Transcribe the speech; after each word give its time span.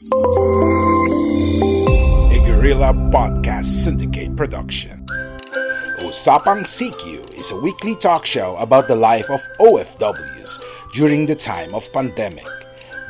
A 0.00 0.06
Guerrilla 2.46 2.94
Podcast 3.10 3.66
Syndicate 3.66 4.36
production. 4.36 5.04
Usapang 6.06 6.62
CQ 6.62 7.34
is 7.34 7.50
a 7.50 7.58
weekly 7.60 7.96
talk 7.96 8.24
show 8.24 8.54
about 8.58 8.86
the 8.86 8.94
life 8.94 9.28
of 9.28 9.42
OFWs 9.58 10.62
during 10.94 11.26
the 11.26 11.34
time 11.34 11.74
of 11.74 11.92
pandemic. 11.92 12.46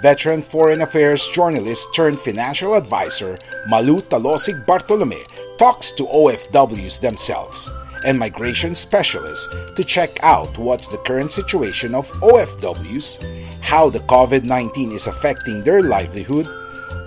Veteran 0.01 0.41
foreign 0.41 0.81
affairs 0.81 1.29
journalist 1.29 1.95
turned 1.95 2.19
financial 2.21 2.73
advisor 2.73 3.37
Malu 3.69 4.01
Talosig 4.01 4.65
Bartolome 4.65 5.23
talks 5.59 5.93
to 5.93 6.05
OFWs 6.05 7.03
themselves 7.03 7.71
and 8.07 8.19
migration 8.19 8.75
specialists 8.75 9.47
to 9.77 9.85
check 9.85 10.23
out 10.23 10.57
what's 10.57 10.89
the 10.89 10.97
current 11.05 11.33
situation 11.33 11.95
of 11.95 12.09
OFWs, 12.23 13.21
how 13.61 13.91
the 13.91 14.01
COVID 14.01 14.45
19 14.45 14.93
is 14.93 15.07
affecting 15.07 15.63
their 15.63 15.83
livelihood, 15.83 16.49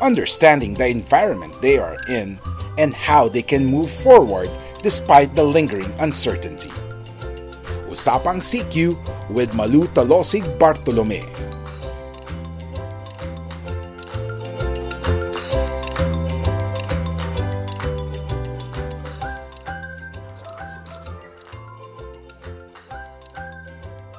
understanding 0.02 0.74
the 0.74 0.90
environment 0.90 1.54
they 1.62 1.78
are 1.78 1.98
in, 2.10 2.38
and 2.78 2.94
how 2.94 3.30
they 3.30 3.42
can 3.42 3.64
move 3.64 3.90
forward 3.90 4.50
despite 4.82 5.34
the 5.38 5.44
lingering 5.46 5.94
uncertainty. 6.02 6.74
Usapang 7.88 8.42
CQ 8.42 8.98
with 9.30 9.54
Malu 9.54 9.86
Talosig 9.94 10.44
Bartolome. 10.58 11.22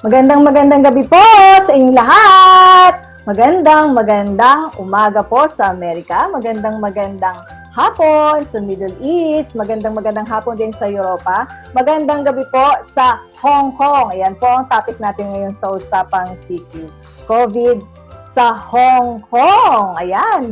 Magandang 0.03 0.43
magandang 0.43 0.83
gabi 0.83 1.07
po 1.07 1.23
sa 1.63 1.71
inyong 1.71 1.95
lahat! 1.95 3.12
Magandang 3.23 3.95
magandang 3.95 4.75
umaga 4.83 5.23
po 5.23 5.47
sa 5.47 5.71
Amerika. 5.71 6.27
Magandang 6.27 6.83
magandang 6.83 7.39
hapon 7.71 8.43
sa 8.43 8.59
Middle 8.59 8.91
East. 8.99 9.55
Magandang 9.55 9.95
magandang 9.95 10.27
hapon 10.27 10.59
din 10.59 10.75
sa 10.75 10.91
Europa. 10.91 11.47
Magandang 11.71 12.27
gabi 12.27 12.43
po 12.51 12.83
sa 12.83 13.23
Hong 13.39 13.71
Kong. 13.79 14.11
Ayan 14.11 14.35
po 14.35 14.51
ang 14.51 14.67
topic 14.67 14.99
natin 14.99 15.31
ngayon 15.31 15.55
sa 15.55 15.71
Usapang 15.71 16.35
CQ. 16.35 16.91
COVID 17.23 17.79
sa 18.27 18.51
Hong 18.51 19.23
Kong. 19.31 19.95
Ayan. 20.03 20.51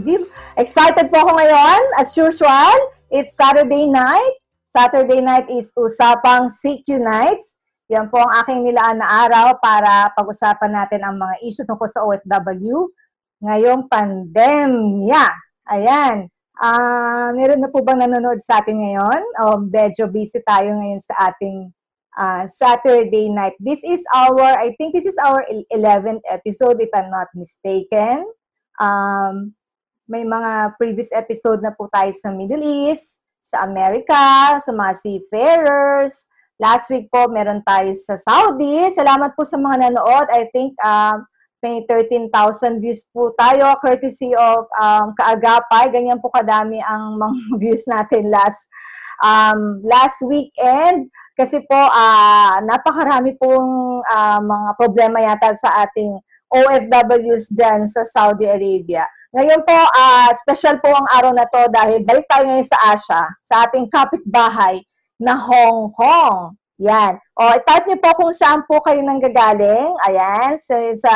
Excited 0.56 1.12
po 1.12 1.28
ako 1.28 1.44
ngayon. 1.44 1.82
As 2.00 2.16
usual, 2.16 2.76
it's 3.12 3.36
Saturday 3.36 3.84
night. 3.84 4.40
Saturday 4.72 5.20
night 5.20 5.52
is 5.52 5.76
Usapang 5.76 6.48
CQ 6.48 7.03
Nights. 7.03 7.59
Yan 7.91 8.07
po 8.07 8.24
ang 8.24 8.31
aking 8.40 8.63
nilaan 8.63 9.03
na 9.03 9.28
araw 9.28 9.59
para 9.59 10.07
pag-usapan 10.16 10.72
natin 10.72 11.03
ang 11.03 11.19
mga 11.19 11.44
issue 11.44 11.68
tungkol 11.68 11.91
sa 11.91 12.07
OFW 12.07 12.88
ngayong 13.44 13.91
pandemya. 13.91 15.25
Ayan. 15.68 16.31
Uh, 16.56 17.35
meron 17.35 17.59
na 17.59 17.68
po 17.68 17.84
bang 17.84 18.00
nanonood 18.00 18.40
sa 18.40 18.63
atin 18.63 18.79
ngayon? 18.79 19.22
O 19.44 19.59
medyo 19.68 20.07
busy 20.07 20.40
tayo 20.40 20.72
ngayon 20.72 21.03
sa 21.03 21.35
ating 21.35 21.68
uh, 22.16 22.47
Saturday 22.47 23.28
night. 23.28 23.59
This 23.59 23.84
is 23.84 24.00
our, 24.16 24.40
I 24.40 24.72
think 24.79 24.96
this 24.96 25.03
is 25.03 25.19
our 25.19 25.44
11th 25.52 26.23
episode 26.31 26.79
if 26.79 26.96
I'm 26.96 27.12
not 27.12 27.28
mistaken. 27.35 28.23
Um, 28.79 29.52
may 30.08 30.23
mga 30.23 30.79
previous 30.79 31.12
episode 31.12 31.59
na 31.59 31.75
po 31.75 31.91
tayo 31.91 32.16
sa 32.16 32.31
Middle 32.31 32.63
East, 32.63 33.19
sa 33.44 33.68
Amerika, 33.68 34.56
sa 34.63 34.72
mga 34.72 34.96
seafarers, 35.03 36.31
Last 36.62 36.94
week 36.94 37.10
po, 37.10 37.26
meron 37.26 37.66
tayo 37.66 37.90
sa 37.98 38.22
Saudi. 38.22 38.86
Salamat 38.94 39.34
po 39.34 39.42
sa 39.42 39.58
mga 39.58 39.90
nanood. 39.90 40.30
I 40.30 40.46
think 40.54 40.78
um, 40.86 41.26
may 41.58 41.82
13,000 41.90 42.78
views 42.78 43.02
po 43.10 43.34
tayo 43.34 43.74
courtesy 43.82 44.38
of 44.38 44.70
um, 44.78 45.10
Kaagapay. 45.18 45.90
Ganyan 45.90 46.22
po 46.22 46.30
kadami 46.30 46.78
ang 46.86 47.18
mga 47.26 47.58
views 47.58 47.82
natin 47.90 48.30
last 48.30 48.62
um, 49.26 49.82
last 49.82 50.22
weekend. 50.22 51.10
Kasi 51.34 51.66
po, 51.66 51.82
uh, 51.82 52.62
napakarami 52.62 53.34
pong 53.42 54.06
uh, 54.06 54.38
mga 54.46 54.70
problema 54.78 55.18
yata 55.18 55.58
sa 55.58 55.90
ating 55.90 56.14
OFWs 56.46 57.50
dyan 57.58 57.90
sa 57.90 58.06
Saudi 58.06 58.46
Arabia. 58.46 59.10
Ngayon 59.34 59.66
po, 59.66 59.74
uh, 59.74 60.30
special 60.46 60.78
po 60.78 60.94
ang 60.94 61.10
araw 61.10 61.34
na 61.34 61.50
to 61.50 61.66
dahil 61.74 62.06
balik 62.06 62.30
tayo 62.30 62.46
ngayon 62.46 62.70
sa 62.70 62.94
Asia, 62.94 63.22
sa 63.42 63.66
ating 63.66 63.90
kapitbahay 63.90 64.78
na 65.22 65.38
Hong 65.38 65.94
Kong. 65.94 66.58
Yan. 66.82 67.22
O, 67.38 67.54
type 67.62 67.86
niyo 67.86 68.02
po 68.02 68.09
kung 68.18 68.34
saan 68.34 68.66
po 68.66 68.82
kayo 68.82 69.06
nanggagaling. 69.06 69.94
Ayan, 70.09 70.58
sa, 70.58 70.76
sa 70.98 71.14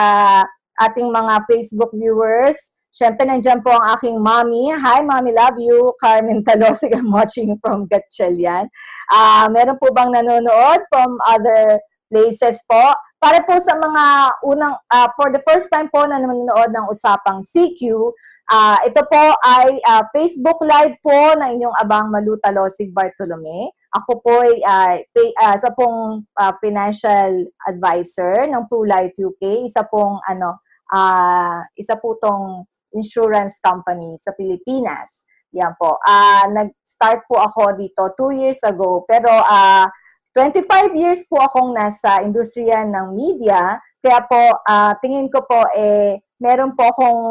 ating 0.85 1.09
mga 1.09 1.41
Facebook 1.49 1.89
viewers. 1.89 2.69
Siyempre, 2.93 3.27
nandiyan 3.27 3.59
po 3.66 3.73
ang 3.75 3.97
aking 3.97 4.21
mommy. 4.21 4.71
Hi, 4.71 5.01
mommy, 5.01 5.33
love 5.33 5.57
you. 5.59 5.91
Carmen 5.99 6.45
Talosig, 6.45 6.93
I'm 6.93 7.11
watching 7.17 7.57
from 7.59 7.89
Gatchalian. 7.89 8.69
Uh, 9.09 9.49
meron 9.51 9.75
po 9.81 9.89
bang 9.91 10.13
nanonood 10.13 10.85
from 10.87 11.17
other 11.25 11.81
places 12.07 12.61
po? 12.69 12.95
Para 13.19 13.41
po 13.41 13.57
sa 13.57 13.73
mga 13.73 14.03
unang, 14.47 14.77
uh, 14.93 15.09
for 15.17 15.33
the 15.33 15.41
first 15.43 15.67
time 15.73 15.89
po 15.89 16.05
na 16.05 16.22
nanonood 16.22 16.72
ng 16.72 16.85
Usapang 16.87 17.41
CQ, 17.41 18.13
Uh, 18.45 18.77
ito 18.85 19.01
po 19.09 19.23
ay 19.41 19.81
uh, 19.81 20.05
Facebook 20.13 20.61
Live 20.61 21.01
po 21.01 21.33
na 21.33 21.49
inyong 21.49 21.73
abang 21.81 22.13
Maluta 22.13 22.53
Losig 22.53 22.93
Bartolome. 22.93 23.73
Ako 23.95 24.11
po 24.19 24.44
ay 24.44 24.59
uh, 24.59 24.95
uh, 25.16 25.56
sa 25.56 25.72
pong 25.72 26.28
uh, 26.35 26.53
financial 26.59 27.47
advisor 27.63 28.44
ng 28.51 28.67
ProLife 28.67 29.16
UK, 29.16 29.63
isa 29.63 29.88
pong 29.88 30.19
ano 30.28 30.59
uh, 30.91 31.63
isa 31.79 31.95
po 31.95 32.19
tong 32.19 32.67
insurance 32.91 33.55
company 33.63 34.19
sa 34.19 34.35
Pilipinas. 34.35 35.23
Yan 35.55 35.72
po. 35.79 35.95
Uh, 36.03 36.44
nag-start 36.51 37.23
po 37.31 37.39
ako 37.39 37.79
dito 37.79 38.11
two 38.19 38.35
years 38.35 38.59
ago, 38.67 39.07
pero 39.07 39.31
uh, 39.31 39.88
25 40.35 40.91
years 41.00 41.23
po 41.31 41.39
akong 41.39 41.72
nasa 41.72 42.19
industriya 42.19 42.84
ng 42.84 43.16
media, 43.16 43.79
kaya 44.03 44.19
po 44.28 44.59
uh, 44.59 44.91
tingin 45.00 45.31
ko 45.31 45.47
po 45.47 45.63
eh 45.72 46.19
meron 46.44 46.75
po 46.75 46.84
akong 46.91 47.23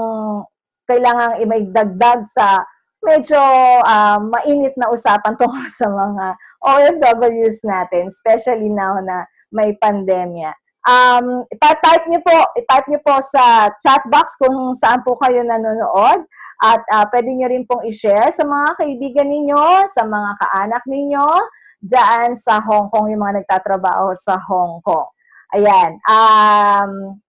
kailangang 0.89 1.45
i-dagdag 1.45 2.25
sa 2.25 2.65
medyo 3.05 3.41
uh, 3.85 4.19
mainit 4.21 4.75
na 4.81 4.91
usapan 4.91 5.37
tungkol 5.41 5.69
sa 5.71 5.87
mga 5.89 6.27
OFWs 6.65 7.63
natin, 7.63 8.09
especially 8.09 8.73
now 8.73 8.99
na 9.01 9.29
may 9.53 9.77
pandemya. 9.79 10.51
Um, 10.85 11.49
ipa-type 11.49 12.05
niyo 12.13 12.21
po, 12.21 12.37
i-type 12.61 12.93
niyo 12.93 13.01
po 13.01 13.17
sa 13.33 13.73
chat 13.81 14.05
box 14.13 14.37
kung 14.37 14.77
saan 14.77 15.01
po 15.01 15.17
kayo 15.17 15.41
nanonood 15.41 16.29
at 16.61 16.83
uh, 16.93 17.09
pwede 17.09 17.33
niyo 17.33 17.49
rin 17.49 17.65
pong 17.65 17.89
i-share 17.89 18.29
sa 18.37 18.45
mga 18.45 18.77
kaibigan 18.77 19.29
ninyo, 19.33 19.89
sa 19.89 20.05
mga 20.05 20.31
kaanak 20.45 20.85
ninyo 20.85 21.25
diyan 21.85 22.33
sa 22.37 22.61
Hong 22.65 22.89
Kong, 22.89 23.13
yung 23.13 23.21
mga 23.21 23.45
nagtatrabaho 23.45 24.17
sa 24.17 24.41
Hong 24.41 24.81
Kong. 24.81 25.09
Ayan. 25.53 26.01
Um, 26.09 27.21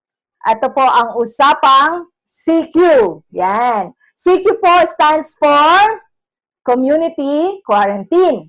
ito 0.47 0.67
po 0.71 0.83
ang 0.83 1.19
usapang 1.19 2.07
CQ. 2.23 2.75
Yan. 3.35 3.91
CQ 4.15 4.63
po 4.63 4.73
stands 4.87 5.35
for 5.35 5.99
Community 6.63 7.59
Quarantine. 7.67 8.47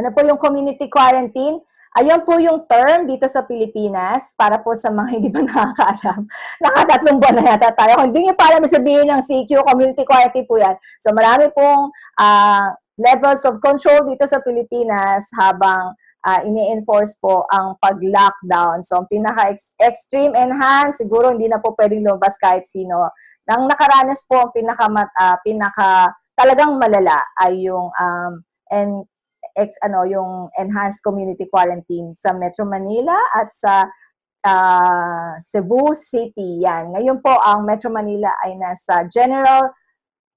Ano 0.00 0.08
po 0.16 0.24
yung 0.24 0.40
Community 0.40 0.88
Quarantine? 0.88 1.60
Ayun 1.92 2.24
po 2.24 2.40
yung 2.40 2.64
term 2.64 3.04
dito 3.04 3.28
sa 3.28 3.44
Pilipinas 3.44 4.32
para 4.32 4.56
po 4.56 4.72
sa 4.80 4.88
mga 4.88 5.08
hindi 5.20 5.28
pa 5.28 5.44
nakakaalam. 5.44 6.24
Nakatatlong 6.64 7.20
buwan 7.20 7.34
na 7.36 7.44
yata 7.52 7.68
tayo. 7.76 8.00
Kung 8.00 8.08
hindi 8.08 8.24
nyo 8.24 8.32
pa 8.32 8.48
alam 8.48 8.64
sabihin 8.64 9.12
ng 9.12 9.20
CQ, 9.20 9.60
community 9.60 10.08
quarantine 10.08 10.48
po 10.48 10.56
yan. 10.56 10.72
So 11.04 11.12
marami 11.12 11.52
pong 11.52 11.92
uh, 12.16 12.72
levels 12.96 13.44
of 13.44 13.60
control 13.60 14.08
dito 14.08 14.24
sa 14.24 14.40
Pilipinas 14.40 15.28
habang 15.36 15.92
uh, 16.24 16.40
ini-enforce 16.46 17.18
po 17.18 17.44
ang 17.50 17.76
pag-lockdown. 17.82 18.86
So, 18.86 19.02
ang 19.02 19.06
pinaka-extreme 19.10 20.34
enhance, 20.38 21.02
siguro 21.02 21.34
hindi 21.34 21.50
na 21.50 21.58
po 21.58 21.74
pwedeng 21.74 22.06
lumabas 22.06 22.38
kahit 22.38 22.66
sino. 22.66 23.10
Nang 23.48 23.66
nakaranas 23.66 24.22
po, 24.26 24.38
ang 24.48 24.52
pinaka, 24.54 24.86
uh, 24.90 25.36
pinaka 25.42 26.14
talagang 26.38 26.78
malala 26.78 27.18
ay 27.42 27.66
yung 27.68 27.90
um, 27.92 28.32
and 28.72 29.04
ex 29.52 29.76
ano 29.84 30.08
yung 30.08 30.48
enhanced 30.56 31.04
community 31.04 31.44
quarantine 31.44 32.16
sa 32.16 32.32
Metro 32.32 32.64
Manila 32.64 33.14
at 33.36 33.52
sa 33.52 33.84
uh, 34.46 35.36
Cebu 35.44 35.92
City 35.92 36.64
yan. 36.64 36.96
Ngayon 36.96 37.20
po 37.20 37.32
ang 37.36 37.68
Metro 37.68 37.92
Manila 37.92 38.32
ay 38.42 38.56
nasa 38.56 39.04
general 39.06 39.70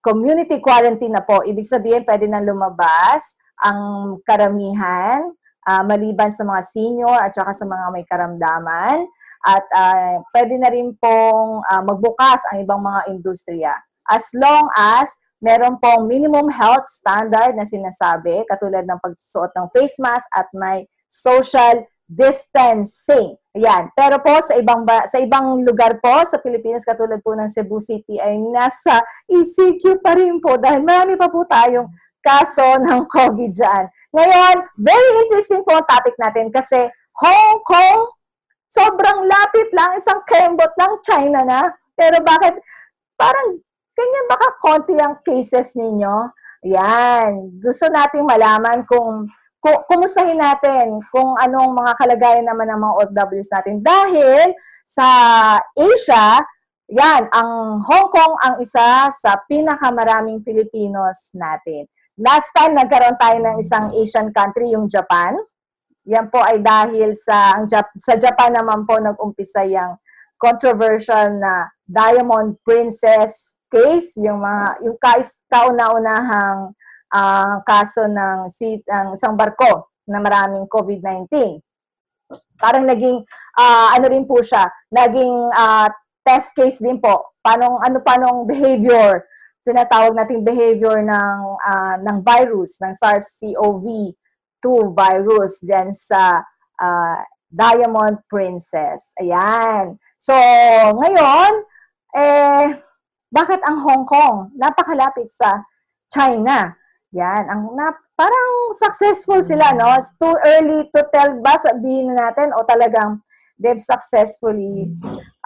community 0.04 0.60
quarantine 0.60 1.16
na 1.16 1.24
po. 1.24 1.42
Ibig 1.42 1.66
sabihin 1.66 2.04
pwede 2.04 2.28
nang 2.28 2.46
lumabas 2.46 3.40
ang 3.64 4.20
karamihan 4.28 5.24
uh, 5.66 5.84
maliban 5.88 6.30
sa 6.30 6.44
mga 6.44 6.62
senior 6.68 7.18
at 7.18 7.32
saka 7.34 7.56
sa 7.56 7.66
mga 7.66 7.86
may 7.96 8.06
karamdaman 8.06 9.08
at 9.46 9.66
uh, 9.78 10.20
pwede 10.34 10.58
na 10.58 10.74
rin 10.74 10.98
pong 10.98 11.62
uh, 11.62 11.82
magbukas 11.86 12.42
ang 12.50 12.66
ibang 12.66 12.82
mga 12.82 13.14
industriya 13.14 13.74
as 14.10 14.26
long 14.34 14.70
as 14.78 15.10
meron 15.42 15.78
pong 15.82 16.10
minimum 16.10 16.50
health 16.50 16.90
standard 16.90 17.54
na 17.54 17.66
sinasabi, 17.66 18.46
katulad 18.50 18.86
ng 18.86 19.02
pagsuot 19.02 19.52
ng 19.54 19.68
face 19.74 19.98
mask 20.02 20.26
at 20.34 20.50
may 20.54 20.86
social 21.10 21.86
distancing. 22.06 23.34
Ayan. 23.58 23.90
Pero 23.98 24.22
po 24.22 24.34
sa 24.46 24.54
ibang 24.58 24.86
ba, 24.86 25.10
sa 25.10 25.18
ibang 25.18 25.66
lugar 25.66 25.98
po 25.98 26.22
sa 26.30 26.38
Pilipinas 26.38 26.86
katulad 26.86 27.18
po 27.26 27.34
ng 27.34 27.50
Cebu 27.50 27.82
City 27.82 28.22
ay 28.22 28.38
nasa 28.38 29.02
ECQ 29.26 30.06
pa 30.06 30.14
rin 30.14 30.38
po 30.38 30.58
dahil 30.62 30.86
marami 30.86 31.18
pa 31.18 31.30
po 31.30 31.46
tayong 31.50 31.90
kaso 32.22 32.82
ng 32.82 33.06
COVID 33.10 33.52
dyan. 33.54 33.86
Ngayon, 34.14 34.56
very 34.82 35.10
interesting 35.26 35.62
po 35.66 35.78
ang 35.78 35.86
topic 35.86 36.14
natin 36.18 36.50
kasi 36.50 36.90
Hong 37.22 37.62
Kong, 37.64 38.12
sobrang 38.76 39.24
lapit 39.24 39.72
lang, 39.72 39.96
isang 39.96 40.20
kembot 40.28 40.76
lang 40.76 41.00
China 41.08 41.40
na. 41.48 41.62
Pero 41.96 42.20
bakit 42.20 42.60
parang 43.16 43.64
Ganyan 43.96 44.28
baka 44.28 44.48
konti 44.60 44.96
ang 45.00 45.24
cases 45.24 45.72
ninyo? 45.80 46.28
Yan. 46.68 47.64
Gusto 47.64 47.88
nating 47.88 48.28
malaman 48.28 48.84
kung, 48.84 49.32
kung 49.64 49.80
kumustahin 49.88 50.36
natin 50.36 51.00
kung 51.16 51.40
anong 51.40 51.72
mga 51.72 51.96
kalagayan 51.96 52.44
naman 52.44 52.68
ng 52.76 52.80
mga 52.84 52.96
OFWs 53.00 53.50
natin. 53.56 53.80
Dahil 53.80 54.52
sa 54.84 55.08
Asia, 55.72 56.44
yan, 56.92 57.32
ang 57.32 57.80
Hong 57.82 58.12
Kong 58.12 58.36
ang 58.44 58.56
isa 58.60 59.10
sa 59.16 59.32
pinakamaraming 59.48 60.44
Pilipinos 60.44 61.32
natin. 61.32 61.88
Last 62.20 62.52
time, 62.52 62.76
nagkaroon 62.76 63.16
tayo 63.16 63.40
ng 63.40 63.56
isang 63.64 63.96
Asian 63.96 64.30
country, 64.36 64.76
yung 64.76 64.92
Japan. 64.92 65.40
Yan 66.06 66.30
po 66.30 66.38
ay 66.38 66.62
dahil 66.62 67.18
sa, 67.18 67.58
ang 67.58 67.66
Jap- 67.66 67.98
sa 67.98 68.14
Japan 68.18 68.54
naman 68.54 68.86
po 68.86 69.02
nag-umpisa 69.02 69.66
yung 69.66 69.98
controversial 70.38 71.34
na 71.38 71.70
Diamond 71.86 72.62
Princess 72.62 73.58
case, 73.70 74.14
yung 74.22 74.46
mga 74.46 74.86
yung 74.86 74.98
kais 75.02 75.42
kauna-unahang 75.50 76.78
uh, 77.10 77.56
kaso 77.66 78.06
ng 78.06 78.50
si 78.54 78.78
ang 78.86 79.18
isang 79.18 79.34
barko 79.34 79.90
na 80.06 80.22
maraming 80.22 80.70
COVID-19. 80.70 81.60
Parang 82.62 82.86
naging 82.86 83.26
uh, 83.58 83.88
ano 83.98 84.06
rin 84.06 84.30
po 84.30 84.46
siya, 84.46 84.70
naging 84.94 85.34
uh, 85.50 85.90
test 86.22 86.54
case 86.54 86.78
din 86.78 87.02
po. 87.02 87.34
Paano 87.42 87.82
ano 87.82 87.98
paano 88.06 88.46
behavior 88.46 89.26
tinatawag 89.66 90.14
nating 90.14 90.46
behavior 90.46 91.02
ng 91.02 91.38
uh, 91.58 91.96
ng 91.98 92.18
virus 92.22 92.78
ng 92.86 92.94
SARS-CoV-2 94.66 94.98
virus 94.98 95.62
diyan 95.62 95.90
sa 95.94 96.42
uh, 96.82 97.20
Diamond 97.54 98.18
Princess. 98.26 99.14
Ayan. 99.22 99.96
So, 100.18 100.34
ngayon 100.98 101.54
eh 102.16 102.82
bakit 103.30 103.60
ang 103.68 103.78
Hong 103.84 104.06
Kong? 104.08 104.56
Napakalapit 104.56 105.28
sa 105.30 105.62
China. 106.08 106.72
Yan, 107.16 107.48
ang 107.48 107.76
na, 107.76 107.92
parang 108.16 108.76
successful 108.76 109.44
sila, 109.44 109.72
no? 109.76 109.88
It's 109.96 110.12
too 110.20 110.36
early 110.48 110.88
to 110.92 111.02
tell 111.12 111.36
ba 111.40 111.56
sabihin 111.60 112.16
natin 112.16 112.52
o 112.56 112.64
talagang 112.68 113.24
they've 113.60 113.80
successfully 113.80 114.92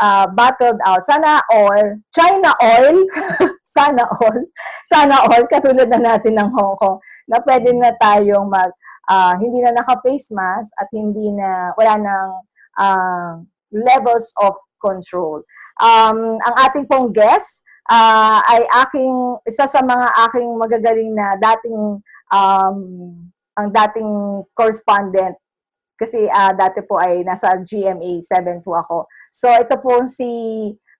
uh, 0.01 0.25
battled 0.33 0.81
out. 0.81 1.06
Sana 1.06 1.42
all, 1.50 1.98
China 2.10 2.54
all, 2.57 2.98
sana 3.77 4.06
all, 4.06 4.38
sana 4.89 5.16
all, 5.30 5.45
katulad 5.45 5.89
na 5.94 6.18
natin 6.18 6.38
ng 6.38 6.50
Hong 6.54 6.77
Kong, 6.77 6.98
na 7.30 7.38
pwede 7.45 7.69
na 7.74 7.94
tayong 8.01 8.50
mag, 8.50 8.74
uh, 9.09 9.33
hindi 9.41 9.65
na 9.65 9.73
naka-face 9.73 10.31
mask 10.31 10.69
at 10.77 10.88
hindi 10.94 11.33
na, 11.33 11.73
wala 11.73 11.94
nang 11.97 12.31
uh, 12.77 13.31
levels 13.73 14.29
of 14.38 14.53
control. 14.77 15.41
Um, 15.81 16.38
ang 16.39 16.56
ating 16.69 16.85
pong 16.85 17.11
guest, 17.11 17.65
uh, 17.89 18.39
ay 18.45 18.61
aking 18.85 19.41
isa 19.50 19.65
sa 19.65 19.81
mga 19.81 20.07
aking 20.29 20.47
magagaling 20.56 21.11
na 21.17 21.35
dating 21.35 22.00
um, 22.29 22.77
ang 23.57 23.67
dating 23.75 24.09
correspondent 24.56 25.35
kasi 26.00 26.31
uh, 26.31 26.56
dati 26.56 26.79
po 26.88 26.95
ay 26.95 27.27
nasa 27.27 27.59
GMA 27.59 28.23
7 28.23 28.63
po 28.63 28.79
ako. 28.79 28.97
So 29.35 29.51
ito 29.51 29.75
po 29.83 30.07
si 30.07 30.31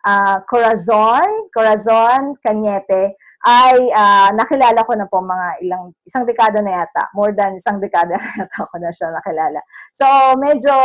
uh, 0.04 0.38
Corazon, 0.44 1.48
Corazon 1.56 2.36
Cañete 2.44 3.16
ay 3.48 3.78
uh, 3.92 4.30
nakilala 4.36 4.84
ko 4.84 4.94
na 5.00 5.08
po 5.08 5.24
mga 5.24 5.64
ilang 5.64 5.96
isang 6.04 6.28
dekada 6.28 6.60
na 6.60 6.84
yata. 6.84 7.08
More 7.16 7.32
than 7.32 7.56
isang 7.56 7.80
dekada 7.80 8.20
na 8.20 8.30
yata 8.44 8.68
ako 8.68 8.76
na 8.84 8.92
siya 8.92 9.16
nakilala. 9.16 9.62
So 9.96 10.06
medyo 10.36 10.76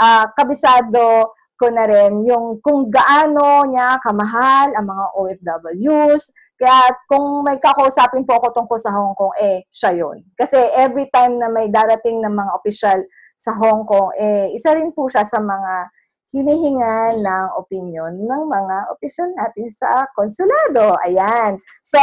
uh, 0.00 0.24
kabisado 0.32 1.36
ko 1.58 1.66
na 1.74 1.84
rin 1.90 2.22
yung 2.22 2.62
kung 2.62 2.86
gaano 2.86 3.66
niya 3.66 3.98
kamahal 3.98 4.72
ang 4.78 4.86
mga 4.86 5.04
OFWs. 5.18 6.30
Kaya 6.58 6.90
kung 7.06 7.46
may 7.46 7.58
kakausapin 7.58 8.26
po 8.26 8.38
ako 8.38 8.50
tungkol 8.50 8.78
sa 8.82 8.90
Hong 8.90 9.14
Kong, 9.14 9.34
eh, 9.38 9.62
siya 9.70 9.94
yun. 9.94 10.26
Kasi 10.34 10.58
every 10.74 11.06
time 11.10 11.38
na 11.38 11.46
may 11.46 11.70
darating 11.70 12.18
ng 12.18 12.34
mga 12.34 12.50
opisyal 12.58 12.98
sa 13.38 13.54
Hong 13.54 13.86
Kong, 13.86 14.10
eh, 14.18 14.50
isa 14.54 14.74
rin 14.74 14.90
po 14.90 15.06
siya 15.06 15.22
sa 15.22 15.38
mga 15.38 15.86
hinihinga 16.28 17.16
ng 17.20 17.46
opinion 17.56 18.12
ng 18.12 18.42
mga 18.48 18.76
opisyal 18.92 19.32
natin 19.32 19.68
sa 19.72 20.04
konsulado. 20.12 20.96
Ayan. 21.04 21.56
So, 21.80 22.00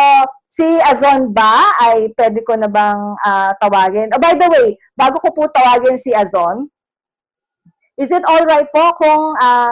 si 0.49 0.65
Azon 0.81 1.29
ba 1.29 1.69
ay 1.81 2.09
pwede 2.17 2.41
ko 2.41 2.57
na 2.57 2.65
bang 2.65 3.01
uh, 3.21 3.53
tawagin? 3.61 4.09
Oh, 4.13 4.21
by 4.21 4.33
the 4.33 4.49
way, 4.49 4.77
bago 4.97 5.21
ko 5.21 5.29
po 5.29 5.45
tawagin 5.49 6.01
si 6.01 6.09
Azon, 6.09 6.69
Is 7.95 8.11
it 8.11 8.27
all 8.27 8.43
right 8.43 8.67
po 8.75 8.91
kung 8.99 9.39
uh, 9.39 9.71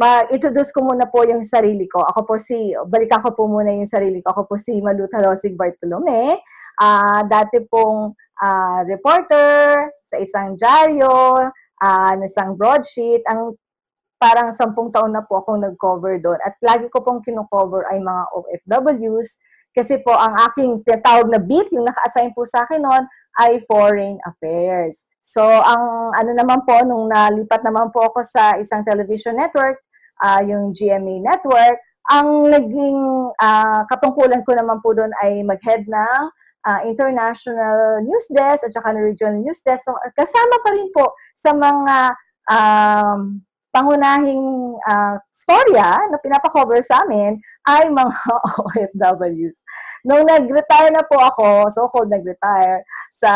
ma-introduce 0.00 0.72
ko 0.72 0.80
muna 0.82 1.06
po 1.06 1.22
yung 1.28 1.44
sarili 1.44 1.86
ko. 1.86 2.02
Ako 2.02 2.26
po 2.26 2.34
si, 2.40 2.72
balikan 2.88 3.22
ko 3.22 3.36
po 3.36 3.46
muna 3.46 3.70
yung 3.70 3.86
sarili 3.86 4.24
ko. 4.24 4.34
Ako 4.34 4.42
po 4.48 4.56
si 4.56 4.80
Maluta 4.80 5.22
Rosig 5.22 5.54
Bartolome. 5.54 6.40
Uh, 6.74 7.20
dati 7.30 7.62
pong 7.68 8.10
uh, 8.42 8.80
reporter 8.88 9.86
sa 10.02 10.16
isang 10.18 10.58
dyaryo, 10.58 11.46
uh, 11.78 12.12
na 12.18 12.26
isang 12.26 12.58
broadsheet. 12.58 13.22
Ang 13.28 13.54
parang 14.24 14.48
sampung 14.56 14.88
taon 14.88 15.12
na 15.12 15.20
po 15.20 15.44
akong 15.44 15.60
nag-cover 15.60 16.16
doon. 16.16 16.40
At 16.40 16.56
lagi 16.64 16.88
ko 16.88 17.04
pong 17.04 17.20
kino-cover 17.20 17.84
ay 17.92 18.00
mga 18.00 18.22
OFWs. 18.32 19.36
Kasi 19.76 20.00
po 20.00 20.16
ang 20.16 20.32
aking 20.48 20.80
tinatawag 20.80 21.28
na 21.28 21.36
beat, 21.36 21.68
yung 21.76 21.84
naka-assign 21.84 22.32
po 22.32 22.48
sa 22.48 22.64
akin 22.64 22.80
noon, 22.80 23.04
ay 23.36 23.60
foreign 23.68 24.16
affairs. 24.24 25.04
So, 25.20 25.44
ang 25.44 26.16
ano 26.16 26.30
naman 26.32 26.64
po, 26.64 26.80
nung 26.88 27.12
nalipat 27.12 27.60
naman 27.60 27.92
po 27.92 28.08
ako 28.08 28.24
sa 28.24 28.56
isang 28.56 28.80
television 28.86 29.36
network, 29.36 29.76
uh, 30.24 30.40
yung 30.40 30.72
GMA 30.72 31.20
network, 31.20 31.76
ang 32.08 32.48
naging 32.48 33.28
uh, 33.36 33.82
katungkulan 33.92 34.40
ko 34.46 34.56
naman 34.56 34.80
po 34.80 34.96
doon 34.96 35.12
ay 35.20 35.44
mag-head 35.44 35.84
ng 35.84 36.22
uh, 36.64 36.80
international 36.88 38.00
news 38.04 38.24
desk 38.32 38.64
at 38.64 38.72
saka 38.72 38.96
regional 38.96 39.36
news 39.42 39.60
desk. 39.60 39.84
So, 39.84 39.92
kasama 40.16 40.64
pa 40.64 40.70
rin 40.72 40.88
po 40.94 41.12
sa 41.36 41.50
mga 41.52 41.96
um, 42.48 43.44
pangunahing 43.74 44.78
uh, 44.86 45.18
storya 45.34 45.98
na 46.06 46.22
pinapakover 46.22 46.78
sa 46.78 47.02
amin 47.02 47.42
ay 47.66 47.90
mga 47.90 48.14
OFWs. 48.62 49.58
Nung 50.06 50.30
nag-retire 50.30 50.94
na 50.94 51.02
po 51.02 51.18
ako, 51.18 51.66
so-called 51.74 52.14
nag-retire 52.14 52.86
sa 53.10 53.32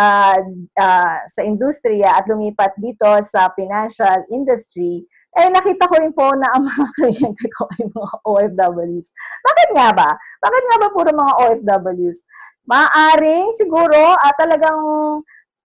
uh, 0.78 1.16
sa 1.26 1.40
industriya 1.42 2.22
at 2.22 2.30
lumipat 2.30 2.70
dito 2.78 3.10
sa 3.26 3.50
financial 3.58 4.22
industry, 4.30 5.02
eh 5.34 5.50
nakita 5.50 5.90
ko 5.90 5.98
rin 5.98 6.14
po 6.14 6.30
na 6.38 6.54
ang 6.54 6.70
mga 6.70 6.86
kliyente 7.02 7.46
ko 7.58 7.66
ay 7.74 7.90
mga 7.90 8.14
OFWs. 8.22 9.08
Bakit 9.42 9.68
nga 9.74 9.88
ba? 9.90 10.10
Bakit 10.38 10.62
nga 10.70 10.76
ba 10.78 10.88
puro 10.94 11.10
mga 11.10 11.34
OFWs? 11.42 12.22
Maaring 12.68 13.50
siguro 13.58 14.14
uh, 14.14 14.34
talagang 14.38 14.78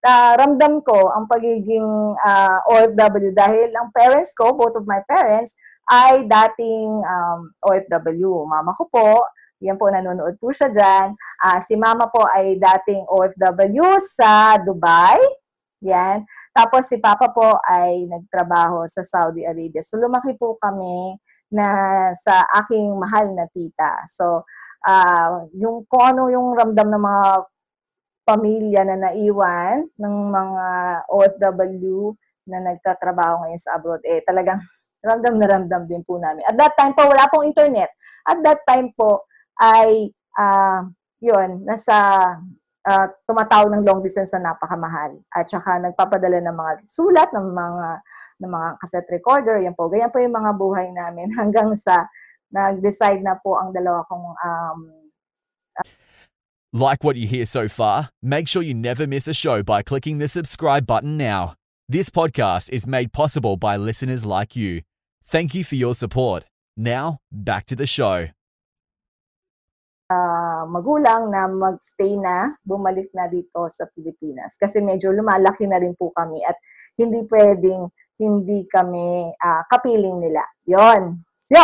uh, 0.03 0.33
ramdam 0.37 0.83
ko 0.83 1.09
ang 1.15 1.25
pagiging 1.25 2.15
uh, 2.19 2.57
OFW 2.69 3.31
dahil 3.31 3.71
ang 3.73 3.89
parents 3.95 4.35
ko, 4.35 4.51
both 4.53 4.75
of 4.75 4.85
my 4.85 4.99
parents, 5.07 5.55
ay 5.89 6.23
dating 6.27 6.91
um, 7.03 7.51
OFW. 7.63 8.47
Mama 8.47 8.71
ko 8.75 8.87
po, 8.87 9.27
yan 9.63 9.79
po, 9.79 9.87
nanonood 9.87 10.35
po 10.39 10.51
siya 10.51 10.67
dyan. 10.71 11.15
Uh, 11.39 11.59
si 11.63 11.79
mama 11.79 12.11
po 12.11 12.27
ay 12.27 12.59
dating 12.59 13.07
OFW 13.07 13.99
sa 14.03 14.59
Dubai. 14.59 15.19
Yan. 15.83 16.23
Tapos 16.55 16.87
si 16.87 16.99
papa 16.99 17.31
po 17.31 17.59
ay 17.67 18.07
nagtrabaho 18.07 18.87
sa 18.87 19.03
Saudi 19.03 19.43
Arabia. 19.43 19.83
So 19.83 19.99
lumaki 19.99 20.35
po 20.39 20.55
kami 20.55 21.19
na 21.51 21.67
sa 22.15 22.47
aking 22.63 22.95
mahal 22.95 23.35
na 23.35 23.47
tita. 23.51 24.03
So 24.07 24.47
uh, 24.87 25.47
yung 25.55 25.83
kung 25.91 26.15
ano 26.15 26.31
yung 26.31 26.55
ramdam 26.55 26.87
ng 26.87 27.03
mga 27.03 27.23
pamilya 28.23 28.87
na 28.87 28.97
naiwan 29.09 29.87
ng 29.99 30.15
mga 30.31 30.65
OFW 31.11 32.15
na 32.47 32.59
nagtatrabaho 32.59 33.43
ngayon 33.43 33.61
sa 33.61 33.75
abroad, 33.79 34.03
eh 34.03 34.23
talagang 34.23 34.59
ramdam 35.07 35.35
na 35.35 35.47
ramdam 35.47 35.83
din 35.87 36.03
po 36.03 36.15
namin. 36.19 36.43
At 36.47 36.55
that 36.55 36.73
time 36.79 36.95
po, 36.95 37.07
wala 37.07 37.27
pong 37.27 37.47
internet. 37.47 37.91
At 38.23 38.39
that 38.43 38.63
time 38.63 38.95
po, 38.95 39.27
ay, 39.59 40.11
uh, 40.39 40.87
yun, 41.19 41.67
nasa 41.67 41.95
uh, 42.87 43.07
tumatawag 43.27 43.71
ng 43.71 43.83
long 43.83 43.99
distance 44.03 44.31
na 44.35 44.51
napakamahal. 44.55 45.19
At 45.31 45.51
saka 45.51 45.79
nagpapadala 45.79 46.39
ng 46.43 46.55
mga 46.55 46.71
sulat, 46.87 47.29
ng 47.35 47.47
mga 47.51 47.87
ng 48.43 48.51
mga 48.51 48.69
cassette 48.81 49.11
recorder, 49.11 49.63
yan 49.63 49.75
po. 49.75 49.87
Ganyan 49.87 50.11
po 50.11 50.19
yung 50.19 50.35
mga 50.35 50.51
buhay 50.57 50.87
namin 50.91 51.31
hanggang 51.39 51.71
sa 51.79 52.07
nag-decide 52.53 53.23
na 53.23 53.39
po 53.39 53.57
ang 53.57 53.71
dalawa 53.73 54.05
kong 54.05 54.27
um, 54.35 54.79
Like 56.73 57.03
what 57.03 57.17
you 57.17 57.27
hear 57.27 57.45
so 57.45 57.69
far? 57.69 58.09
Make 58.23 58.49
sure 58.49 58.63
you 58.65 58.73
never 58.73 59.05
miss 59.05 59.27
a 59.27 59.33
show 59.35 59.61
by 59.61 59.83
clicking 59.83 60.17
the 60.17 60.27
subscribe 60.27 60.87
button 60.87 61.21
now. 61.21 61.53
This 61.87 62.09
podcast 62.09 62.73
is 62.73 62.87
made 62.87 63.13
possible 63.13 63.57
by 63.57 63.77
listeners 63.77 64.25
like 64.25 64.55
you. 64.55 64.81
Thank 65.23 65.53
you 65.53 65.63
for 65.63 65.75
your 65.75 65.93
support. 65.93 66.45
Now, 66.75 67.19
back 67.31 67.67
to 67.67 67.75
the 67.75 67.85
show. 67.85 68.33
Uh, 70.09 70.65
magulang 70.65 71.29
na 71.29 71.45
magstay 71.45 72.17
na, 72.17 72.57
bumalik 72.65 73.13
na 73.13 73.29
dito 73.29 73.69
sa 73.69 73.85
Pilipinas. 73.93 74.57
Kasi 74.57 74.81
medyo 74.81 75.13
lumalaki 75.13 75.69
na 75.69 75.77
rin 75.77 75.93
po 75.93 76.09
kami 76.09 76.41
at 76.41 76.57
hindi 76.97 77.21
pwedeng 77.29 77.85
hindi 78.17 78.65
kami 78.65 79.29
uh, 79.29 79.61
kapiling 79.69 80.25
nila. 80.25 80.41
Yon. 80.65 81.21
So, 81.29 81.61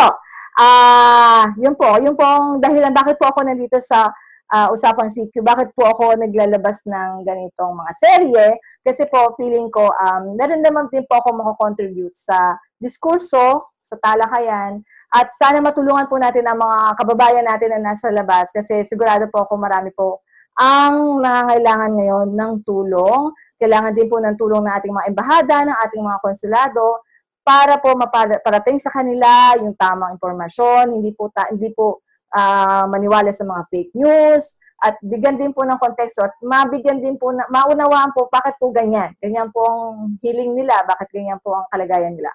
ah, 0.54 1.50
uh, 1.50 1.58
yun 1.58 1.74
po, 1.74 1.98
yun 1.98 2.14
pong 2.14 2.62
dahilan 2.62 2.94
bakit 2.94 3.18
po 3.18 3.26
ako 3.26 3.42
nandito 3.42 3.82
sa 3.82 4.06
uh, 4.50 4.68
Usapang 4.74 5.10
CQ, 5.10 5.40
bakit 5.40 5.68
po 5.72 5.86
ako 5.86 6.18
naglalabas 6.18 6.82
ng 6.86 7.22
ganitong 7.22 7.72
mga 7.78 7.92
serye? 7.96 8.48
Kasi 8.82 9.06
po, 9.06 9.34
feeling 9.38 9.70
ko, 9.70 9.88
um, 9.90 10.34
meron 10.34 10.60
naman 10.60 10.90
din 10.90 11.06
po 11.06 11.22
ako 11.22 11.34
makakontribute 11.38 12.14
sa 12.18 12.58
diskurso, 12.76 13.70
sa 13.80 13.96
talakayan, 13.98 14.82
at 15.14 15.30
sana 15.34 15.58
matulungan 15.58 16.06
po 16.06 16.18
natin 16.18 16.46
ang 16.46 16.58
mga 16.60 16.78
kababayan 16.98 17.46
natin 17.46 17.74
na 17.74 17.90
nasa 17.92 18.12
labas 18.12 18.52
kasi 18.54 18.86
sigurado 18.86 19.26
po 19.32 19.42
ako 19.42 19.58
marami 19.58 19.90
po 19.90 20.22
ang 20.60 21.24
nangangailangan 21.24 21.92
ngayon 21.96 22.28
ng 22.36 22.52
tulong. 22.68 23.32
Kailangan 23.56 23.96
din 23.96 24.10
po 24.12 24.20
ng 24.20 24.36
tulong 24.36 24.66
ng 24.66 24.74
ating 24.76 24.92
mga 24.92 25.08
embahada, 25.08 25.56
ng 25.64 25.78
ating 25.88 26.02
mga 26.04 26.18
konsulado, 26.20 27.00
para 27.40 27.80
po 27.80 27.96
maparating 27.96 28.76
sa 28.78 28.92
kanila 28.92 29.56
yung 29.56 29.72
tamang 29.74 30.20
impormasyon, 30.20 30.92
hindi 31.00 31.10
po 31.16 31.32
ta- 31.32 31.48
hindi 31.48 31.72
po 31.72 32.04
uh, 32.34 32.84
maniwala 32.90 33.30
sa 33.34 33.46
mga 33.46 33.62
fake 33.70 33.94
news, 33.94 34.54
at 34.80 34.96
bigyan 35.04 35.36
din 35.36 35.52
po 35.52 35.60
ng 35.60 35.76
konteksto 35.76 36.24
at 36.24 36.32
mabigyan 36.40 37.04
din 37.04 37.20
po, 37.20 37.36
na, 37.36 37.44
maunawaan 37.52 38.16
po 38.16 38.32
bakit 38.32 38.56
po 38.56 38.72
ganyan. 38.72 39.12
Ganyan 39.20 39.52
po 39.52 39.60
ang 39.68 40.16
healing 40.24 40.56
nila, 40.56 40.80
bakit 40.88 41.12
ganyan 41.12 41.36
po 41.44 41.52
ang 41.52 41.68
kalagayan 41.68 42.16
nila. 42.16 42.32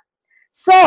So, 0.54 0.78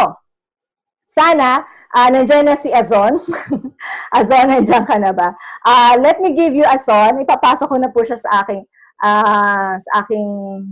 sana, 1.03 1.67
uh, 1.91 2.09
nandiyan 2.15 2.47
na 2.47 2.55
si 2.55 2.71
Azon. 2.71 3.19
Azon, 4.19 4.47
nandiyan 4.55 4.87
ka 4.87 5.03
na 5.03 5.11
ba? 5.11 5.35
Uh, 5.67 5.99
let 5.99 6.23
me 6.23 6.31
give 6.31 6.55
you 6.55 6.63
Azon. 6.63 7.19
Ipapasok 7.27 7.67
ko 7.67 7.77
na 7.77 7.91
po 7.91 8.07
siya 8.07 8.23
sa 8.23 8.47
aking, 8.47 8.63
uh, 9.03 9.75
sa 9.83 9.91
aking 10.07 10.29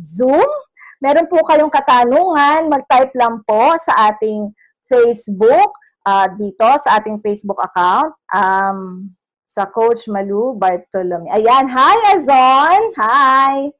Zoom. 0.06 0.46
Meron 1.02 1.26
po 1.26 1.42
kayong 1.42 1.72
katanungan, 1.72 2.70
mag-type 2.70 3.10
lang 3.18 3.42
po 3.42 3.74
sa 3.82 4.14
ating 4.14 4.54
Facebook 4.86 5.74
uh, 6.06 6.26
dito 6.38 6.68
sa 6.86 7.02
ating 7.02 7.18
Facebook 7.18 7.58
account. 7.58 8.14
Um, 8.30 9.10
sa 9.56 9.64
Coach 9.72 10.04
Malu 10.12 10.52
Bartolome. 10.52 11.32
Ayan, 11.32 11.64
hi 11.72 11.96
Azon! 12.12 12.80
Hi! 13.00 13.72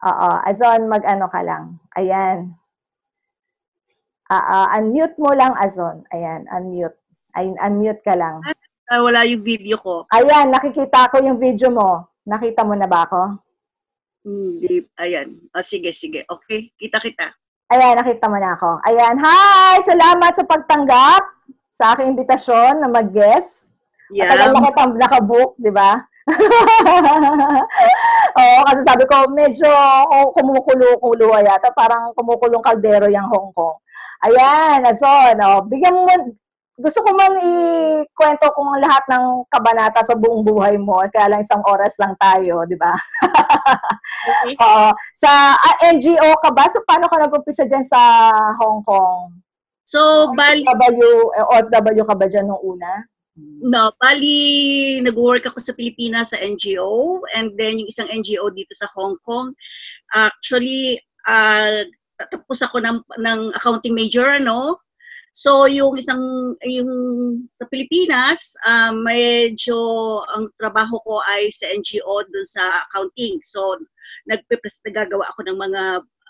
Oo, 0.00 0.30
Azon, 0.40 0.88
mag-ano 0.88 1.28
ka 1.28 1.44
lang. 1.44 1.76
Ayan. 1.92 2.56
Uh, 4.32 4.40
uh, 4.40 4.66
unmute 4.80 5.20
mo 5.20 5.36
lang, 5.36 5.52
Azon. 5.60 6.00
Ayan, 6.16 6.48
unmute. 6.48 6.96
Ay, 7.36 7.52
unmute 7.60 8.00
ka 8.00 8.16
lang. 8.16 8.40
Uh, 8.88 9.04
wala 9.04 9.28
yung 9.28 9.44
video 9.44 9.76
ko. 9.76 10.08
Ayan, 10.16 10.48
nakikita 10.48 11.12
ko 11.12 11.20
yung 11.20 11.36
video 11.36 11.68
mo. 11.68 12.08
Nakita 12.24 12.64
mo 12.64 12.72
na 12.72 12.88
ba 12.88 13.04
ako? 13.04 13.36
Hindi. 14.24 14.80
Hmm, 14.80 14.96
ayan. 14.96 15.28
Oh, 15.52 15.60
sige, 15.60 15.92
sige. 15.92 16.24
Okay, 16.24 16.72
kita-kita. 16.80 17.36
Ayan, 17.70 18.02
nakita 18.02 18.26
mo 18.26 18.34
na 18.34 18.58
ako. 18.58 18.82
Ayan, 18.82 19.14
hi! 19.14 19.78
Salamat 19.86 20.34
sa 20.34 20.42
pagtanggap 20.42 21.22
sa 21.70 21.94
aking 21.94 22.18
imbitasyon 22.18 22.82
na 22.82 22.90
mag-guest. 22.90 23.78
Yeah. 24.10 24.26
Matagal 24.26 24.48
na 24.50 24.66
kitang 24.66 24.92
nakabook, 24.98 25.54
di 25.54 25.70
ba? 25.70 26.02
Oo, 28.42 28.58
kasi 28.66 28.80
sabi 28.82 29.06
ko, 29.06 29.30
medyo 29.30 29.70
oh, 30.10 30.34
kumukulo-kulo 30.34 31.30
yata. 31.46 31.70
Parang 31.70 32.10
kumukulong 32.18 32.58
kaldero 32.58 33.06
yung 33.06 33.30
Hong 33.30 33.54
Kong. 33.54 33.78
Ayan, 34.26 34.82
so, 34.98 35.06
no, 35.38 35.62
bigyan 35.70 35.94
mo, 35.94 36.10
gusto 36.80 37.04
ko 37.04 37.12
man 37.12 37.36
ikwento 38.02 38.48
kung 38.56 38.72
lahat 38.80 39.04
ng 39.12 39.44
kabanata 39.52 40.00
sa 40.00 40.16
buong 40.16 40.40
buhay 40.40 40.80
mo, 40.80 41.04
kaya 41.12 41.28
lang 41.28 41.44
isang 41.44 41.60
oras 41.68 41.94
lang 42.00 42.16
tayo, 42.16 42.64
di 42.64 42.74
ba? 42.74 42.96
okay. 44.48 44.56
Oo. 44.64 44.88
Sa 45.20 45.30
uh, 45.54 45.60
ah, 45.60 45.76
NGO 45.92 46.30
ka 46.40 46.50
ba? 46.50 46.64
So, 46.72 46.80
paano 46.88 47.06
ka 47.06 47.20
nag-umpisa 47.20 47.68
dyan 47.68 47.84
sa 47.84 48.00
Hong 48.56 48.80
Kong? 48.82 49.36
So, 49.84 50.32
bali... 50.32 50.64
OFW, 50.64 51.10
eh, 51.36 51.44
OFW 51.44 52.02
ka 52.08 52.16
ba 52.16 52.26
dyan 52.26 52.48
nung 52.48 52.62
una? 52.64 53.04
No, 53.60 53.92
bali 54.00 54.98
nag-work 55.04 55.48
ako 55.48 55.60
sa 55.60 55.76
Pilipinas 55.76 56.32
sa 56.32 56.40
NGO 56.40 57.24
and 57.36 57.56
then 57.56 57.80
yung 57.80 57.88
isang 57.88 58.08
NGO 58.08 58.48
dito 58.52 58.72
sa 58.72 58.88
Hong 58.96 59.16
Kong. 59.24 59.52
Actually, 60.16 61.00
uh, 61.28 61.84
tapos 62.16 62.60
ako 62.60 62.84
ng, 62.84 62.98
ng 63.20 63.40
accounting 63.56 63.96
major, 63.96 64.28
ano, 64.28 64.80
So 65.30 65.70
yung 65.70 65.94
isang 65.94 66.54
yung 66.66 66.90
sa 67.54 67.66
Pilipinas, 67.70 68.52
uh, 68.66 68.90
medyo 68.90 69.78
ang 70.34 70.50
trabaho 70.58 70.98
ko 71.06 71.22
ay 71.22 71.54
sa 71.54 71.70
NGO 71.70 72.26
dun 72.26 72.46
sa 72.46 72.86
accounting. 72.86 73.38
So 73.46 73.78
nagpe-press 74.26 74.82
nagagawa 74.82 75.30
ako 75.30 75.40
ng 75.46 75.58
mga 75.58 75.82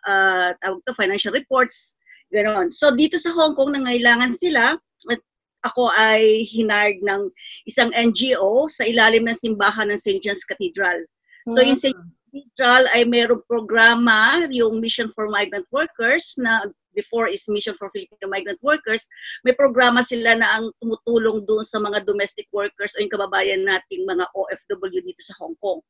uh, 0.04 0.48
tawag 0.60 0.80
to 0.84 0.92
financial 0.92 1.32
reports, 1.32 1.96
ganoon. 2.28 2.68
So 2.68 2.92
dito 2.92 3.16
sa 3.16 3.32
Hong 3.32 3.56
Kong 3.56 3.72
nangailangan 3.72 4.36
sila 4.36 4.76
at 5.08 5.20
ako 5.64 5.92
ay 5.92 6.44
hinard 6.48 7.00
ng 7.04 7.28
isang 7.68 7.92
NGO 7.92 8.68
sa 8.68 8.84
ilalim 8.84 9.28
ng 9.28 9.36
simbahan 9.36 9.92
ng 9.92 10.00
St. 10.00 10.20
John's 10.20 10.44
Cathedral. 10.44 11.04
So 11.48 11.60
yung 11.64 11.80
St. 11.80 11.96
Cathedral 12.30 12.84
ay 12.92 13.08
mayroong 13.08 13.44
programa, 13.48 14.44
yung 14.52 14.80
Mission 14.80 15.08
for 15.12 15.28
Migrant 15.32 15.66
Workers 15.72 16.36
na 16.36 16.68
before 16.94 17.30
is 17.30 17.46
Mission 17.48 17.74
for 17.74 17.90
Filipino 17.94 18.26
Migrant 18.30 18.60
Workers, 18.62 19.06
may 19.46 19.54
programa 19.54 20.02
sila 20.02 20.36
na 20.36 20.48
ang 20.58 20.72
tumutulong 20.82 21.46
doon 21.46 21.64
sa 21.64 21.78
mga 21.78 22.04
domestic 22.06 22.46
workers 22.50 22.92
o 22.96 23.02
yung 23.02 23.12
kababayan 23.12 23.62
nating 23.66 24.06
mga 24.06 24.26
OFW 24.34 25.00
dito 25.02 25.22
sa 25.22 25.36
Hong 25.40 25.56
Kong. 25.62 25.80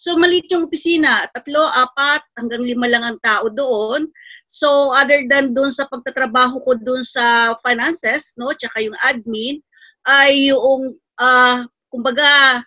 So 0.00 0.16
maliit 0.16 0.48
yung 0.52 0.68
opisina, 0.68 1.28
tatlo, 1.32 1.60
apat, 1.60 2.24
hanggang 2.36 2.64
lima 2.64 2.88
lang 2.88 3.04
ang 3.04 3.18
tao 3.20 3.48
doon. 3.48 4.08
So 4.48 4.92
other 4.92 5.24
than 5.28 5.52
doon 5.52 5.72
sa 5.72 5.88
pagtatrabaho 5.88 6.60
ko 6.64 6.76
doon 6.80 7.04
sa 7.04 7.56
finances, 7.64 8.32
no, 8.36 8.52
tsaka 8.52 8.80
yung 8.84 8.96
admin, 9.04 9.60
ay 10.08 10.52
yung, 10.52 10.96
uh, 11.20 11.64
kumbaga, 11.92 12.60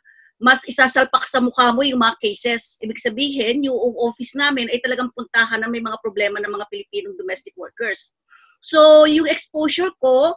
mas 0.44 0.60
isasalpak 0.68 1.24
sa 1.24 1.40
mukha 1.40 1.72
mo 1.72 1.88
yung 1.88 2.04
mga 2.04 2.20
cases. 2.20 2.76
Ibig 2.84 3.00
sabihin, 3.00 3.64
yung 3.64 3.80
office 3.96 4.36
namin 4.36 4.68
ay 4.68 4.84
talagang 4.84 5.08
puntahan 5.16 5.64
na 5.64 5.72
may 5.72 5.80
mga 5.80 5.96
problema 6.04 6.44
ng 6.44 6.52
mga 6.52 6.68
Pilipinong 6.68 7.16
domestic 7.16 7.56
workers. 7.56 8.12
So, 8.60 9.08
yung 9.08 9.32
exposure 9.32 9.88
ko, 10.04 10.36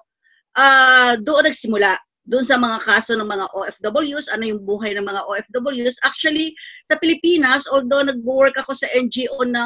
uh, 0.55 1.19
doon 1.19 1.51
nagsimula. 1.51 1.99
Doon 2.23 2.47
sa 2.47 2.55
mga 2.55 2.87
kaso 2.87 3.19
ng 3.19 3.27
mga 3.27 3.51
OFWs, 3.51 4.31
ano 4.31 4.47
yung 4.47 4.63
buhay 4.63 4.95
ng 4.95 5.03
mga 5.03 5.27
OFWs. 5.27 5.99
Actually, 6.07 6.55
sa 6.87 6.95
Pilipinas, 7.03 7.67
although 7.67 8.07
nag-work 8.07 8.55
ako 8.63 8.79
sa 8.79 8.87
NGO 8.95 9.43
na 9.43 9.63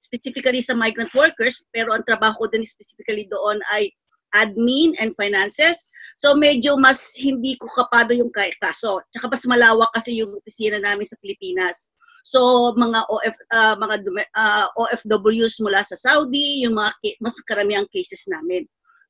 specifically 0.00 0.64
sa 0.64 0.72
migrant 0.72 1.12
workers, 1.12 1.60
pero 1.76 1.92
ang 1.92 2.04
trabaho 2.08 2.44
ko 2.44 2.46
din 2.48 2.64
specifically 2.64 3.28
doon 3.28 3.60
ay 3.72 3.92
admin 4.34 4.96
and 4.98 5.16
finances. 5.16 5.88
So 6.20 6.36
medyo 6.38 6.78
mas 6.78 7.12
hindi 7.18 7.58
ko 7.58 7.66
kapado 7.72 8.14
yung 8.14 8.30
kaso. 8.32 9.02
Tsaka 9.10 9.32
mas 9.32 9.44
malawak 9.48 9.90
kasi 9.96 10.20
yung 10.20 10.36
opisina 10.36 10.78
namin 10.78 11.08
sa 11.08 11.18
Pilipinas. 11.18 11.88
So 12.22 12.70
mga 12.78 13.10
OF 13.10 13.36
uh, 13.50 13.74
mga 13.74 13.96
uh, 14.38 14.66
OFWs 14.78 15.58
mula 15.58 15.82
sa 15.82 15.98
Saudi, 15.98 16.62
yung 16.62 16.78
mga 16.78 17.18
mas 17.18 17.34
karamihang 17.50 17.90
cases 17.90 18.22
namin. 18.30 18.62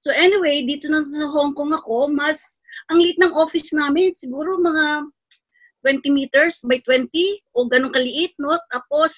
So 0.03 0.11
anyway, 0.11 0.67
dito 0.67 0.91
na 0.91 1.05
sa 1.05 1.31
Hong 1.31 1.55
Kong 1.55 1.77
ako, 1.77 2.11
mas 2.11 2.59
ang 2.91 2.99
liit 2.99 3.21
ng 3.23 3.37
office 3.39 3.71
namin, 3.71 4.11
siguro 4.17 4.59
mga 4.59 5.07
20 5.87 6.11
meters 6.11 6.59
by 6.67 6.79
20 6.87 7.11
o 7.55 7.67
ganun 7.71 7.95
kaliit, 7.95 8.35
no? 8.39 8.59
Tapos 8.71 9.15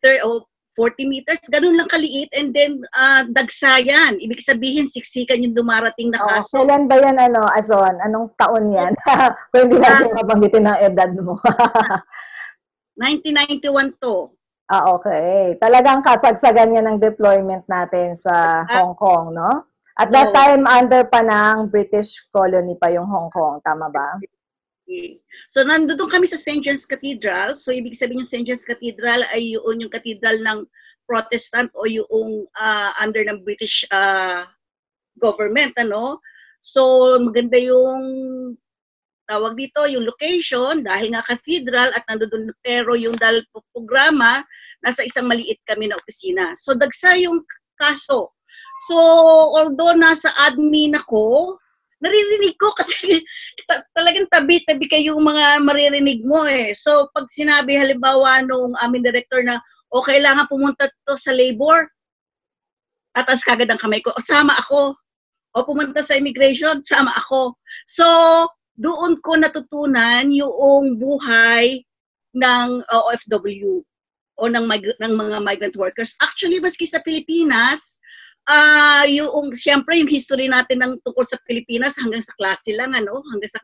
ter, 0.00 0.22
o 0.24 0.46
40 0.74 1.06
meters, 1.06 1.38
ganun 1.50 1.78
lang 1.78 1.86
kaliit 1.86 2.30
and 2.34 2.50
then 2.50 2.82
uh, 2.98 3.22
dagsayan. 3.30 4.18
Ibig 4.18 4.42
sabihin, 4.42 4.90
siksikan 4.90 5.42
yung 5.42 5.54
dumarating 5.54 6.10
na 6.10 6.18
kaso. 6.18 6.60
Oh, 6.60 6.66
kailan 6.66 6.90
ba 6.90 6.98
yan, 6.98 7.16
ano, 7.18 7.46
Azon? 7.54 7.94
Anong 8.02 8.34
taon 8.34 8.74
yan? 8.74 8.92
Kung 9.54 9.70
hindi 9.70 9.78
natin 9.78 10.10
uh, 10.10 10.16
mabanggitin 10.18 10.66
ang 10.66 10.78
edad 10.82 11.10
mo. 11.14 11.38
1991 12.98 13.98
to. 14.02 14.30
Ah, 14.70 14.90
okay. 14.96 15.54
Talagang 15.60 16.00
kasagsagan 16.00 16.72
niya 16.72 16.82
ng 16.88 16.98
deployment 16.98 17.62
natin 17.68 18.16
sa 18.16 18.64
Hong 18.66 18.96
Kong, 18.96 19.34
no? 19.36 19.68
At 19.94 20.10
that 20.10 20.34
time, 20.34 20.66
under 20.66 21.06
pa 21.06 21.22
ng 21.22 21.70
British 21.70 22.18
colony 22.34 22.74
pa 22.74 22.90
yung 22.90 23.06
Hong 23.06 23.30
Kong. 23.30 23.62
Tama 23.62 23.86
ba? 23.92 24.18
So, 25.48 25.64
nandoon 25.64 26.10
kami 26.10 26.28
sa 26.28 26.36
St. 26.36 26.60
John's 26.60 26.84
Cathedral. 26.84 27.56
So, 27.56 27.72
ibig 27.72 27.96
sabihin 27.96 28.24
yung 28.24 28.30
St. 28.30 28.44
John's 28.44 28.68
Cathedral 28.68 29.24
ay 29.32 29.56
yun 29.56 29.80
yung 29.80 29.92
cathedral 29.92 30.36
ng 30.44 30.68
Protestant 31.04 31.68
o 31.76 31.84
yung 31.84 32.48
uh, 32.56 32.90
under 33.00 33.24
ng 33.24 33.44
British 33.44 33.84
uh, 33.92 34.44
government, 35.20 35.76
ano? 35.76 36.20
So, 36.64 37.14
maganda 37.20 37.60
yung 37.60 38.02
tawag 39.24 39.56
dito, 39.56 39.84
yung 39.88 40.04
location, 40.04 40.84
dahil 40.84 41.12
nga 41.12 41.24
cathedral 41.24 41.92
at 41.92 42.04
nandoon 42.08 42.52
pero 42.60 42.92
yung 42.96 43.16
dahil 43.16 43.44
programa, 43.72 44.44
nasa 44.84 45.04
isang 45.04 45.28
maliit 45.28 45.60
kami 45.64 45.88
na 45.88 45.96
opisina. 45.96 46.52
So, 46.60 46.76
dagsa 46.76 47.16
yung 47.20 47.40
kaso. 47.80 48.32
So, 48.88 48.96
although 49.56 49.96
nasa 49.96 50.28
admin 50.44 50.96
ako, 50.96 51.56
naririnig 52.04 52.60
ko 52.60 52.68
kasi 52.76 53.24
talagang 53.96 54.28
tabi-tabi 54.28 54.84
kayo 54.84 55.16
mga 55.16 55.64
maririnig 55.64 56.20
mo 56.20 56.44
eh. 56.44 56.76
So, 56.76 57.08
pag 57.16 57.24
sinabi 57.32 57.80
halimbawa 57.80 58.44
nung 58.44 58.76
aming 58.84 59.08
director 59.08 59.40
na, 59.40 59.64
o 59.88 60.00
oh, 60.00 60.04
kailangan 60.04 60.50
pumunta 60.52 60.92
to 61.08 61.16
sa 61.16 61.32
labor, 61.32 61.88
atas 63.16 63.40
kagad 63.46 63.70
ang 63.72 63.80
kamay 63.80 64.04
ko, 64.04 64.12
o 64.12 64.20
sama 64.26 64.52
ako. 64.60 64.92
O 65.54 65.62
pumunta 65.64 66.02
sa 66.02 66.18
immigration, 66.18 66.82
sama 66.82 67.14
ako. 67.14 67.56
So, 67.86 68.04
doon 68.74 69.22
ko 69.22 69.38
natutunan 69.38 70.34
yung 70.34 70.98
buhay 70.98 71.86
ng 72.34 72.68
uh, 72.90 73.02
OFW 73.14 73.86
o 74.34 74.42
ng, 74.50 74.66
mig- 74.66 74.98
ng 74.98 75.14
mga 75.14 75.38
migrant 75.46 75.76
workers. 75.78 76.18
Actually, 76.18 76.58
maski 76.58 76.90
sa 76.90 76.98
Pilipinas, 77.06 78.02
uh, 78.48 79.04
yung 79.08 79.52
siyempre 79.56 79.96
yung 79.96 80.10
history 80.10 80.48
natin 80.48 80.84
ng 80.84 80.92
tungkol 81.04 81.24
sa 81.24 81.40
Pilipinas 81.48 81.96
hanggang 81.96 82.20
sa 82.20 82.36
klase 82.36 82.76
lang 82.76 82.92
ano? 82.92 83.24
Hanggang 83.32 83.52
sa 83.52 83.60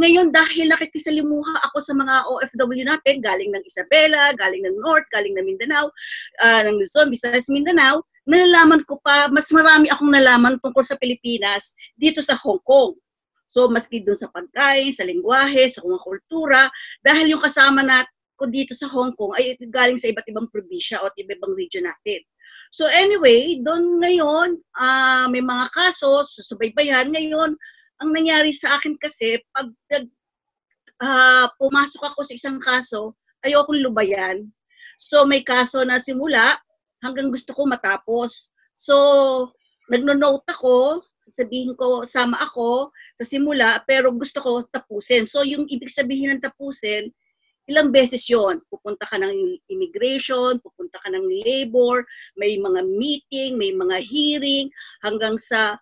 ngayon 0.00 0.32
dahil 0.32 0.72
nakikisalimuha 0.72 1.68
ako 1.70 1.78
sa 1.84 1.92
mga 1.92 2.14
OFW 2.28 2.84
natin 2.84 3.20
galing 3.20 3.52
ng 3.52 3.64
Isabela 3.68 4.32
galing 4.40 4.64
ng 4.64 4.76
North 4.80 5.04
galing 5.12 5.36
ng 5.36 5.44
Mindanao 5.44 5.92
uh, 6.40 6.60
ng 6.64 6.80
Luzon 6.80 7.12
Visayas 7.12 7.52
Mindanao 7.52 8.00
nalalaman 8.24 8.86
ko 8.88 9.02
pa 9.02 9.28
mas 9.28 9.50
marami 9.52 9.90
akong 9.90 10.12
nalaman 10.12 10.56
tungkol 10.62 10.84
sa 10.86 10.96
Pilipinas 10.96 11.76
dito 11.98 12.22
sa 12.22 12.38
Hong 12.40 12.62
Kong. 12.64 12.96
So 13.52 13.68
maski 13.68 14.00
doon 14.00 14.16
sa 14.16 14.32
pagkain 14.32 14.96
sa 14.96 15.04
lengguwahe 15.04 15.68
sa 15.68 15.84
mga 15.84 16.00
kultura 16.00 16.62
dahil 17.04 17.36
yung 17.36 17.42
kasama 17.42 17.84
nat 17.84 18.08
ko 18.40 18.48
dito 18.48 18.72
sa 18.72 18.88
Hong 18.88 19.12
Kong 19.12 19.36
ay 19.36 19.60
galing 19.68 20.00
sa 20.00 20.08
iba't 20.08 20.24
ibang 20.24 20.48
probinsya 20.48 21.04
o 21.04 21.12
iba't 21.12 21.36
ibang 21.36 21.52
region 21.52 21.84
natin 21.84 22.24
So 22.72 22.88
anyway, 22.88 23.60
doon 23.60 24.00
ngayon, 24.00 24.56
uh, 24.80 25.28
may 25.28 25.44
mga 25.44 25.68
kaso, 25.76 26.24
susubaybayan. 26.24 27.12
Ngayon, 27.12 27.52
ang 28.00 28.10
nangyari 28.16 28.48
sa 28.56 28.80
akin 28.80 28.96
kasi, 28.96 29.36
pag 29.52 29.68
uh, 31.04 31.46
pumasok 31.60 32.00
ako 32.00 32.24
sa 32.24 32.32
isang 32.32 32.56
kaso, 32.56 33.12
ayokong 33.44 33.84
lubayan. 33.84 34.48
So 34.96 35.28
may 35.28 35.44
kaso 35.44 35.84
na 35.84 36.00
simula, 36.00 36.56
hanggang 37.04 37.28
gusto 37.28 37.52
ko 37.52 37.68
matapos. 37.68 38.48
So, 38.72 38.96
nagno-note 39.92 40.46
ako, 40.48 41.04
sabihin 41.28 41.76
ko, 41.76 42.08
sama 42.08 42.40
ako 42.40 42.94
sa 43.20 43.24
simula, 43.26 43.82
pero 43.84 44.14
gusto 44.14 44.38
ko 44.40 44.64
tapusin. 44.70 45.28
So, 45.28 45.42
yung 45.42 45.68
ibig 45.68 45.92
sabihin 45.92 46.32
ng 46.32 46.40
tapusin, 46.40 47.10
ilang 47.70 47.94
beses 47.94 48.26
yon 48.26 48.58
Pupunta 48.66 49.06
ka 49.06 49.18
ng 49.18 49.58
immigration, 49.70 50.58
pupunta 50.58 50.98
ka 50.98 51.08
ng 51.12 51.22
labor, 51.46 52.02
may 52.34 52.58
mga 52.58 52.80
meeting, 52.86 53.54
may 53.54 53.70
mga 53.70 54.02
hearing, 54.02 54.66
hanggang 55.06 55.38
sa 55.38 55.78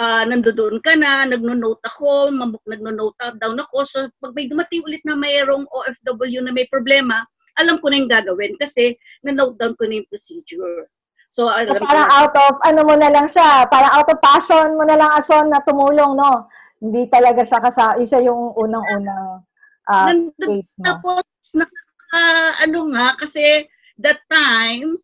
uh, 0.00 0.24
nandoon 0.24 0.80
ka 0.80 0.96
na, 0.96 1.28
nagno-note 1.28 1.82
ako, 1.84 2.32
nagno-note 2.64 3.16
down 3.36 3.60
ako. 3.60 3.84
So, 3.84 3.98
pag 4.24 4.32
may 4.32 4.48
dumating 4.48 4.84
ulit 4.84 5.04
na 5.04 5.16
mayroong 5.18 5.68
OFW 5.68 6.40
na 6.40 6.52
may 6.52 6.64
problema, 6.72 7.24
alam 7.56 7.80
ko 7.80 7.88
na 7.88 8.00
yung 8.00 8.12
gagawin 8.12 8.56
kasi 8.56 8.96
na-note 9.24 9.56
down 9.60 9.76
ko 9.76 9.84
na 9.88 10.00
yung 10.00 10.08
procedure. 10.08 10.88
So, 11.28 11.52
alam 11.52 11.76
so, 11.76 11.84
parang 11.84 12.08
na, 12.08 12.16
out 12.24 12.34
of, 12.36 12.54
ano 12.64 12.80
mo 12.88 12.94
na 12.96 13.12
lang 13.12 13.28
siya, 13.28 13.68
parang 13.68 13.92
out 14.00 14.08
of 14.08 14.20
passion 14.24 14.80
mo 14.80 14.84
na 14.88 14.96
lang 14.96 15.12
ason 15.12 15.52
na 15.52 15.60
tumulong, 15.60 16.16
no? 16.16 16.48
Hindi 16.80 17.08
talaga 17.12 17.44
siya 17.44 17.60
kasama, 17.60 18.00
siya 18.00 18.24
yung 18.24 18.56
unang-unang 18.56 19.44
uh, 19.86 20.12
case 20.42 20.74
mo? 20.78 20.84
Tapos, 20.84 21.24
na, 21.54 21.66
uh, 22.14 22.52
ano 22.62 22.92
nga, 22.94 23.16
kasi 23.18 23.66
that 23.98 24.20
time, 24.30 24.98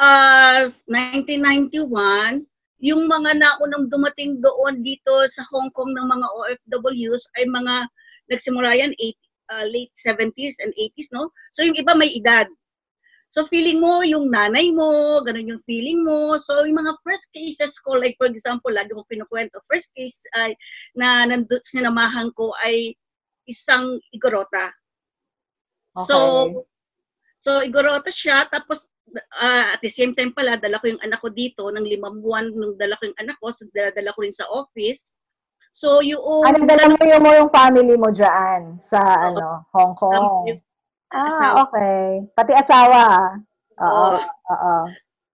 uh, 0.00 0.68
1991, 0.88 2.44
yung 2.84 3.08
mga 3.08 3.40
naunang 3.40 3.88
dumating 3.88 4.44
doon 4.44 4.84
dito 4.84 5.12
sa 5.32 5.40
Hong 5.48 5.72
Kong 5.72 5.96
ng 5.96 6.04
mga 6.04 6.26
OFWs 6.36 7.24
ay 7.40 7.48
mga 7.48 7.88
nagsimula 8.28 8.76
yan 8.76 8.92
8, 9.00 9.16
uh, 9.56 9.64
late 9.72 9.94
70s 9.96 10.60
and 10.60 10.72
80s, 10.76 11.08
no? 11.12 11.32
So 11.56 11.64
yung 11.64 11.80
iba 11.80 11.96
may 11.96 12.12
edad. 12.12 12.44
So 13.34 13.42
feeling 13.50 13.82
mo, 13.82 14.06
yung 14.06 14.30
nanay 14.30 14.70
mo, 14.70 15.18
ganun 15.26 15.56
yung 15.56 15.64
feeling 15.66 16.06
mo. 16.06 16.38
So 16.38 16.62
yung 16.62 16.78
mga 16.78 16.94
first 17.02 17.26
cases 17.34 17.74
ko, 17.82 17.98
like 17.98 18.14
for 18.20 18.30
example, 18.30 18.70
lagi 18.70 18.94
mo 18.94 19.02
pinukwento, 19.10 19.58
first 19.66 19.90
case 19.96 20.22
ay 20.38 20.54
na 20.94 21.26
nandun, 21.26 21.58
sinamahan 21.66 22.30
ko 22.38 22.54
ay 22.62 22.94
isang 23.48 24.00
igorota. 24.12 24.72
Okay. 25.94 26.06
So, 26.10 26.18
so 27.38 27.50
igorota 27.62 28.10
siya, 28.10 28.48
tapos 28.50 28.88
uh, 29.14 29.74
at 29.76 29.80
the 29.80 29.90
same 29.90 30.14
time 30.16 30.32
pala, 30.32 30.58
dala 30.58 30.80
ko 30.80 30.90
yung 30.90 31.02
anak 31.04 31.20
ko 31.20 31.28
dito, 31.30 31.68
ng 31.70 31.84
limang 31.84 32.20
buwan, 32.24 32.50
nung 32.50 32.74
dala 32.76 32.98
ko 32.98 33.08
yung 33.08 33.20
anak 33.20 33.36
ko, 33.38 33.52
so 33.52 33.66
dala, 33.70 33.92
dala 33.94 34.14
ko 34.14 34.24
rin 34.24 34.34
sa 34.34 34.48
office. 34.50 35.20
So, 35.74 35.98
yung... 36.06 36.22
Ano, 36.46 36.62
dala 36.66 36.94
mo 36.94 37.02
yung, 37.02 37.22
mo 37.22 37.30
yung 37.34 37.50
family 37.50 37.96
mo 37.98 38.08
dyan 38.14 38.78
sa, 38.78 39.00
oh, 39.02 39.26
ano, 39.34 39.46
Hong 39.74 39.94
Kong? 39.98 40.26
ah, 41.10 41.26
asawa. 41.26 41.54
okay. 41.66 42.02
Pati 42.30 42.52
asawa. 42.54 43.02
Oo. 43.82 44.06
Oo. 44.54 44.74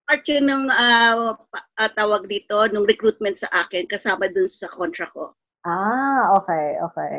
Part 0.09 0.23
yun 0.27 0.45
ng 0.49 0.65
uh, 0.67 1.37
tawag 1.93 2.25
dito, 2.25 2.57
nung 2.73 2.89
recruitment 2.89 3.37
sa 3.37 3.47
akin, 3.53 3.85
kasama 3.85 4.27
dun 4.33 4.49
sa 4.49 4.65
contract 4.67 5.13
ko. 5.13 5.31
Ah, 5.61 6.41
okay, 6.41 6.81
okay. 6.81 7.15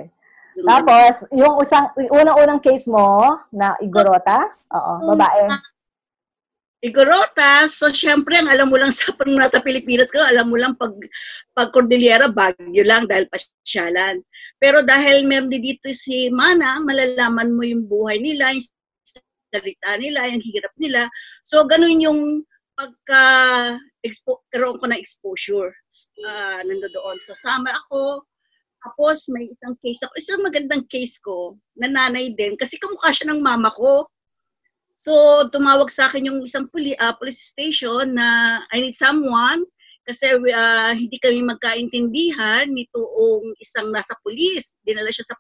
Tapos, 0.61 1.25
yung 1.33 1.55
usang, 1.57 1.89
unang-unang 1.97 2.61
case 2.61 2.85
mo 2.85 3.41
na 3.49 3.73
Igorota, 3.81 4.53
oo, 4.69 4.93
babae. 5.17 5.49
Igorota, 6.83 7.71
so 7.71 7.95
syempre, 7.95 8.35
ang 8.35 8.51
alam 8.51 8.67
mo 8.67 8.75
lang 8.75 8.91
sa 8.91 9.15
pag 9.15 9.31
nasa 9.31 9.63
Pilipinas 9.63 10.11
ka, 10.11 10.19
alam 10.27 10.51
mo 10.51 10.59
lang 10.59 10.75
pag, 10.75 10.93
pag 11.55 11.71
Cordillera, 11.71 12.27
Baguio 12.27 12.83
lang 12.83 13.07
dahil 13.07 13.31
pasyalan. 13.31 14.19
Pero 14.59 14.83
dahil 14.83 15.23
meron 15.23 15.47
din 15.47 15.63
dito 15.63 15.89
si 15.95 16.27
Mana, 16.35 16.83
malalaman 16.83 17.55
mo 17.55 17.63
yung 17.63 17.87
buhay 17.87 18.19
nila, 18.19 18.59
yung 18.59 18.67
salita 19.55 19.95
nila, 19.95 20.27
yung 20.27 20.43
hirap 20.43 20.75
nila. 20.75 21.07
So, 21.47 21.63
ganun 21.71 22.03
yung 22.03 22.21
pagka 22.75 23.25
expo, 24.03 24.43
karoon 24.51 24.81
ko 24.83 24.91
na 24.91 24.99
exposure 24.99 25.71
uh, 26.27 26.61
nandoon. 26.67 27.17
So, 27.29 27.39
sama 27.39 27.71
ako, 27.79 28.27
tapos 28.83 29.31
may 29.31 29.47
isang 29.47 29.79
case 29.79 30.03
ako, 30.03 30.13
isang 30.19 30.43
magandang 30.43 30.85
case 30.91 31.17
ko, 31.23 31.55
na 31.79 31.87
nanay 31.87 32.35
din, 32.35 32.59
kasi 32.59 32.77
kamukha 32.83 33.15
siya 33.15 33.31
ng 33.31 33.41
mama 33.41 33.71
ko. 33.79 34.11
So, 34.99 35.47
tumawag 35.51 35.91
sa 35.91 36.07
akin 36.07 36.31
yung 36.31 36.43
isang 36.47 36.71
puli, 36.71 36.95
uh, 36.99 37.15
police 37.19 37.51
station 37.55 38.15
na 38.15 38.59
I 38.71 38.83
need 38.83 38.99
someone 38.99 39.67
kasi 40.03 40.35
uh, 40.35 40.93
hindi 40.95 41.15
kami 41.23 41.47
magkaintindihan 41.47 42.67
nitoong 42.71 43.55
isang 43.63 43.95
nasa 43.95 44.19
pulis. 44.23 44.75
Dinala 44.83 45.15
siya 45.15 45.27
sa 45.31 45.39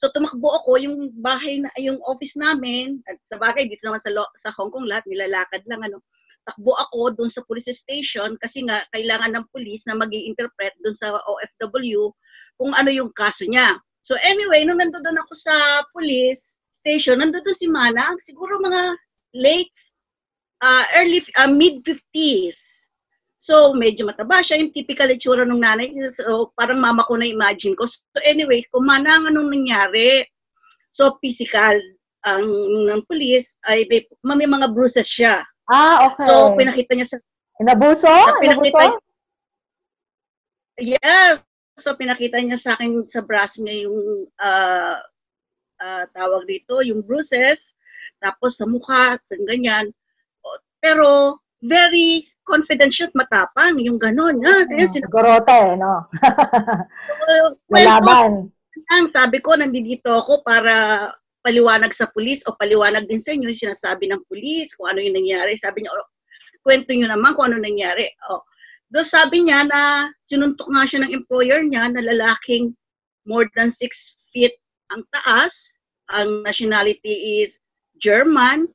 So 0.00 0.08
tumakbo 0.08 0.56
ako 0.56 0.80
yung 0.80 1.12
bahay 1.20 1.60
na 1.60 1.68
yung 1.76 2.00
office 2.08 2.34
namin 2.34 3.04
at 3.04 3.20
sa 3.28 3.36
bagay 3.36 3.68
dito 3.68 3.84
naman 3.84 4.00
sa 4.00 4.10
sa 4.40 4.50
Hong 4.56 4.72
Kong 4.72 4.88
lahat 4.88 5.04
nilalakad 5.04 5.62
lang 5.68 5.84
ano. 5.84 6.00
Takbo 6.42 6.74
ako 6.74 7.14
doon 7.14 7.30
sa 7.30 7.44
police 7.46 7.70
station 7.70 8.34
kasi 8.42 8.66
nga 8.66 8.82
kailangan 8.90 9.30
ng 9.30 9.46
pulis 9.54 9.84
na 9.86 9.94
magi-interpret 9.94 10.74
doon 10.82 10.96
sa 10.96 11.14
OFW 11.14 12.10
kung 12.62 12.70
ano 12.78 12.94
yung 12.94 13.10
kaso 13.10 13.42
niya. 13.50 13.74
So 14.06 14.14
anyway, 14.22 14.62
nung 14.62 14.78
nandoon 14.78 15.18
ako 15.26 15.34
sa 15.34 15.82
police, 15.90 16.54
station, 16.82 17.22
nandun 17.22 17.46
si 17.54 17.70
Manang, 17.70 18.18
siguro 18.22 18.58
mga 18.58 18.94
late, 19.38 19.74
uh, 20.62 20.84
early, 20.98 21.22
uh, 21.38 21.50
mid-50s. 21.50 22.90
So, 23.42 23.74
medyo 23.74 24.06
mataba 24.06 24.38
siya, 24.38 24.62
yung 24.62 24.70
typical 24.70 25.10
itsura 25.10 25.42
ng 25.42 25.58
nanay. 25.58 25.90
So, 26.14 26.54
parang 26.54 26.78
mama 26.78 27.02
ko 27.10 27.18
na 27.18 27.26
imagine 27.26 27.74
ko. 27.74 27.90
So, 27.90 28.18
anyway, 28.22 28.62
kung 28.70 28.86
manang 28.86 29.26
anong 29.26 29.50
nangyari, 29.50 30.22
so 30.94 31.18
physical 31.18 31.74
ang 32.22 32.46
ng 32.86 33.02
police 33.10 33.58
ay 33.66 33.82
may, 33.90 34.06
may 34.22 34.46
mga 34.46 34.70
bruises 34.70 35.10
siya. 35.10 35.42
Ah, 35.66 36.06
okay. 36.06 36.26
So, 36.26 36.54
pinakita 36.54 36.94
niya 36.94 37.10
sa... 37.10 37.18
Inabuso? 37.58 38.10
Pinakita, 38.38 38.94
Inabuso? 38.94 38.98
Yes. 40.78 41.42
So, 41.80 41.96
pinakita 41.96 42.36
niya 42.40 42.60
sa 42.60 42.76
akin 42.76 43.08
sa 43.08 43.24
braso 43.24 43.64
niya 43.64 43.88
yung 43.88 44.28
uh, 44.28 44.98
uh, 45.80 46.04
tawag 46.12 46.44
dito, 46.44 46.84
yung 46.84 47.00
bruises, 47.00 47.72
tapos 48.20 48.60
sa 48.60 48.68
mukha, 48.68 49.16
sa 49.24 49.34
ganyan. 49.48 49.88
Pero, 50.82 51.38
very 51.62 52.26
confident 52.42 52.90
at 52.98 53.14
matapang, 53.14 53.78
yung 53.78 53.96
ganon. 53.96 54.42
Ah, 54.42 54.66
kaya 54.66 54.86
sila... 54.90 55.06
Gorota 55.08 55.54
eh, 55.72 55.74
no? 55.78 56.04
well, 57.26 57.48
Malaban. 57.72 58.50
Ang 58.92 59.06
sabi 59.08 59.38
ko, 59.38 59.54
nandito 59.54 60.10
ako 60.10 60.42
para 60.42 61.08
paliwanag 61.42 61.94
sa 61.94 62.10
pulis 62.10 62.42
o 62.46 62.54
paliwanag 62.54 63.06
din 63.06 63.22
sa 63.22 63.34
inyo 63.34 63.50
yung 63.50 63.62
sinasabi 63.70 64.10
ng 64.10 64.22
pulis, 64.26 64.74
kung 64.74 64.90
ano 64.90 65.02
yung 65.02 65.16
nangyari. 65.18 65.54
Sabi 65.58 65.82
niya, 65.82 65.94
oh, 65.94 66.06
kwento 66.62 66.90
nyo 66.94 67.08
naman 67.10 67.34
kung 67.34 67.50
ano 67.50 67.58
nangyari. 67.62 68.10
Oh, 68.30 68.42
doon 68.92 69.08
sabi 69.08 69.48
niya 69.48 69.64
na 69.64 70.12
sinuntok 70.20 70.68
nga 70.68 70.84
siya 70.84 71.00
ng 71.02 71.16
employer 71.16 71.64
niya 71.64 71.88
na 71.88 72.04
lalaking 72.04 72.76
more 73.24 73.48
than 73.56 73.72
6 73.72 73.88
feet 74.30 74.52
ang 74.92 75.00
taas. 75.08 75.72
Ang 76.12 76.44
nationality 76.44 77.40
is 77.40 77.56
German. 77.96 78.68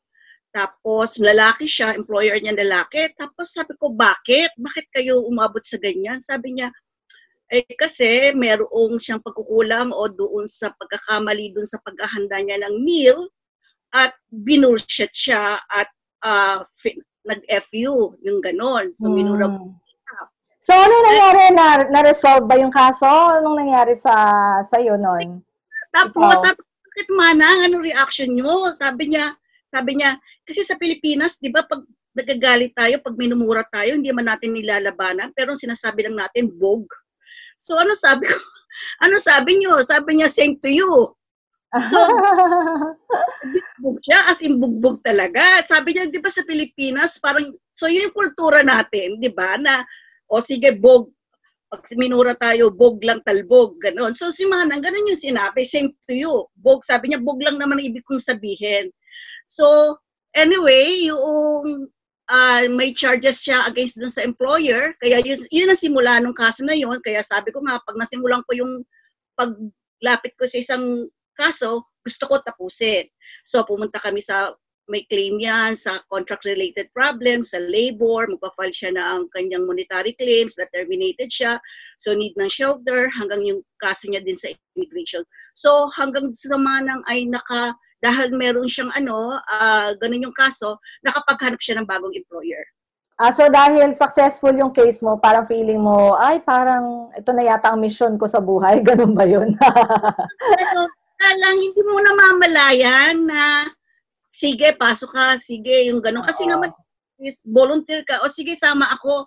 Tapos 0.58 1.21
lalaki 1.21 1.69
siya, 1.69 1.93
employer 1.93 2.41
niya 2.41 2.58
lalaki. 2.58 3.13
Tapos 3.13 3.53
sabi 3.53 3.77
ko, 3.77 3.93
bakit? 3.93 4.49
Bakit 4.58 4.89
kayo 4.89 5.21
umabot 5.21 5.62
sa 5.62 5.77
ganyan? 5.77 6.17
Sabi 6.25 6.58
niya, 6.58 6.73
eh 7.53 7.63
kasi 7.77 8.34
merong 8.34 8.97
siyang 8.97 9.21
pagkukulang 9.21 9.93
o 9.93 10.10
doon 10.10 10.49
sa 10.49 10.73
pagkakamali 10.82 11.53
doon 11.53 11.69
sa 11.69 11.80
paghahanda 11.86 12.41
niya 12.41 12.65
ng 12.65 12.75
meal 12.84 13.30
at 13.93 14.17
binulshit 14.34 15.13
siya 15.13 15.62
at 15.71 15.88
uh, 16.25 16.65
nag-FU, 17.23 18.17
yung 18.25 18.39
ganon. 18.41 18.91
So, 18.97 19.13
hmm. 19.13 19.77
So, 20.67 20.75
ano 20.75 20.95
nangyari? 20.99 21.56
Na, 21.56 21.67
na-resolve 21.88 22.43
ba 22.43 22.60
yung 22.60 22.75
kaso? 22.75 23.08
Anong 23.08 23.56
nangyari 23.56 23.95
sa 23.95 24.12
sa'yo 24.67 24.99
noon? 24.99 25.39
Tapos, 25.95 26.43
sabi 26.43 26.60
bakit 26.60 27.08
manang? 27.15 27.71
Ano 27.71 27.80
reaction 27.80 28.36
nyo? 28.36 28.75
Sabi 28.75 29.15
niya, 29.15 29.32
sabi 29.71 29.95
niya, 29.95 30.19
kasi 30.43 30.67
sa 30.67 30.75
Pilipinas, 30.75 31.39
di 31.39 31.47
ba, 31.47 31.63
pag 31.63 31.88
nagagalit 32.19 32.75
tayo, 32.75 32.99
pag 32.99 33.15
minumura 33.15 33.63
tayo, 33.71 33.95
hindi 33.95 34.12
man 34.12 34.27
natin 34.27 34.60
nilalabanan, 34.60 35.32
pero 35.32 35.56
sinasabi 35.56 36.03
lang 36.03 36.19
natin, 36.19 36.51
bog. 36.51 36.84
So, 37.56 37.80
ano 37.80 37.95
sabi 37.95 38.27
ko? 38.27 38.36
Ano 39.01 39.17
sabi 39.17 39.58
niyo? 39.58 39.82
Sabi 39.82 40.19
niya, 40.19 40.30
same 40.30 40.60
to 40.62 40.69
you. 40.69 40.91
So, 41.89 41.97
bugbog 43.82 43.97
siya, 44.06 44.19
as 44.30 44.38
in 44.43 44.60
bugbog 44.62 45.01
talaga. 45.01 45.63
Sabi 45.65 45.95
niya, 45.95 46.12
di 46.12 46.19
ba 46.21 46.30
sa 46.30 46.45
Pilipinas, 46.45 47.17
parang, 47.17 47.47
so 47.73 47.89
yun 47.89 48.12
yung 48.12 48.17
kultura 48.17 48.62
natin, 48.62 49.17
di 49.17 49.32
ba, 49.34 49.58
na 49.58 49.82
o 50.28 50.40
sige, 50.44 50.76
bog, 50.76 51.12
pag 51.68 51.84
minura 52.00 52.32
tayo, 52.36 52.72
bog 52.72 53.04
lang 53.04 53.20
talbog, 53.28 53.76
gano'n. 53.84 54.16
So 54.16 54.32
si 54.32 54.48
Manang, 54.48 54.80
gano'n 54.80 55.12
yung 55.12 55.20
sinabi, 55.20 55.68
same 55.68 55.92
to 56.08 56.16
you. 56.16 56.48
Bog, 56.56 56.88
sabi 56.88 57.12
niya, 57.12 57.20
bog 57.20 57.44
lang 57.44 57.60
naman 57.60 57.84
ibig 57.84 58.08
kong 58.08 58.24
sabihin. 58.24 58.88
So, 59.48 59.96
anyway, 60.36 61.08
yung 61.08 61.92
uh, 62.28 62.63
may 62.72 62.96
charges 62.96 63.44
siya 63.44 63.68
against 63.68 64.00
dun 64.00 64.12
sa 64.12 64.24
employer, 64.24 64.96
kaya 65.00 65.24
yun, 65.24 65.40
yun 65.52 65.72
ang 65.72 65.80
simula 65.80 66.20
ng 66.20 66.36
kaso 66.36 66.63
na 66.63 66.76
yun, 66.76 67.00
kaya 67.04 67.24
sabi 67.24 67.52
ko 67.52 67.63
nga, 67.63 67.80
pag 67.84 68.00
nasimulan 68.00 68.44
ko 68.48 68.52
yung 68.56 68.74
paglapit 69.36 70.36
ko 70.36 70.48
sa 70.48 70.60
isang 70.60 71.08
kaso, 71.36 71.84
gusto 72.04 72.24
ko 72.28 72.40
tapusin. 72.44 73.08
So, 73.48 73.63
pumunta 73.63 74.00
kami 74.00 74.20
sa 74.24 74.52
may 74.88 75.04
claim 75.12 75.39
yan 75.39 75.76
sa 75.76 76.00
contract-related 76.08 76.88
problems, 76.95 77.52
sa 77.52 77.60
labor, 77.60 78.28
magpa-file 78.32 78.71
siya 78.71 78.91
na 78.95 79.04
ang 79.19 79.28
kanyang 79.36 79.67
monetary 79.67 80.15
claims 80.15 80.56
na 80.56 80.67
terminated 80.71 81.28
siya, 81.28 81.60
so 82.00 82.15
need 82.15 82.34
ng 82.39 82.50
shelter, 82.50 83.12
hanggang 83.12 83.43
yung 83.43 83.60
kaso 83.84 84.08
niya 84.08 84.23
din 84.23 84.36
sa 84.39 84.52
immigration. 84.76 85.21
So 85.60 85.91
hanggang 85.93 86.32
sa 86.32 86.56
manang 86.56 87.04
ay 87.12 87.28
naka, 87.28 87.76
dahil 88.00 88.34
meron 88.34 88.69
siyang 88.69 88.93
ano, 88.95 89.38
uh, 89.38 89.91
ganun 90.00 90.32
yung 90.32 90.38
kaso, 90.38 90.80
nakapaghanap 91.04 91.60
siya 91.60 91.82
ng 91.82 91.89
bagong 91.89 92.15
employer. 92.15 92.63
Ah, 93.17 93.34
so 93.34 93.50
dahil 93.50 93.97
successful 93.97 94.54
yung 94.54 94.69
case 94.69 95.02
mo, 95.02 95.17
parang 95.17 95.50
feeling 95.50 95.82
mo, 95.82 96.13
ay 96.21 96.38
parang 96.45 97.10
ito 97.17 97.34
na 97.34 97.41
yata 97.41 97.73
ang 97.73 97.82
mission 97.82 98.13
ko 98.13 98.30
sa 98.30 98.38
buhay, 98.38 98.80
ganun 98.88 99.17
ba 99.17 99.26
yun? 99.26 99.58
ano, 100.62 100.82
lang, 101.41 101.58
hindi 101.58 101.82
mo 101.82 101.97
namamalayan 101.97 103.26
na 103.26 103.65
sige, 104.38 104.78
pasok 104.78 105.10
ka, 105.10 105.26
sige, 105.41 105.89
yung 105.89 105.97
ganun. 105.97 106.21
Kasi 106.21 106.45
nga, 106.45 106.62
is 107.17 107.41
volunteer 107.41 108.06
ka, 108.06 108.21
o 108.21 108.30
sige, 108.30 108.54
sama 108.54 108.86
ako. 108.93 109.26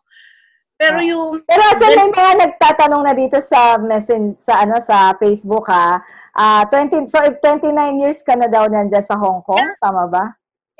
Pero 0.78 1.02
yung... 1.02 1.42
Pero 1.44 1.60
sa 1.76 1.90
may 1.90 2.08
mga 2.08 2.34
nagtatanong 2.46 3.02
na 3.04 3.12
dito 3.12 3.36
sa 3.42 3.76
messen, 3.76 4.38
sa 4.38 4.64
ano 4.64 4.78
sa 4.80 5.12
Facebook 5.18 5.66
ha, 5.68 6.00
uh, 6.38 6.62
ah, 6.62 6.72
20, 6.72 7.10
so 7.10 7.20
29 7.20 7.74
years 8.00 8.22
ka 8.22 8.38
na 8.38 8.48
daw 8.48 8.70
nandiyan 8.70 9.04
sa 9.04 9.18
Hong 9.18 9.44
Kong, 9.44 9.60
yeah. 9.60 9.76
tama 9.82 10.08
ba? 10.08 10.24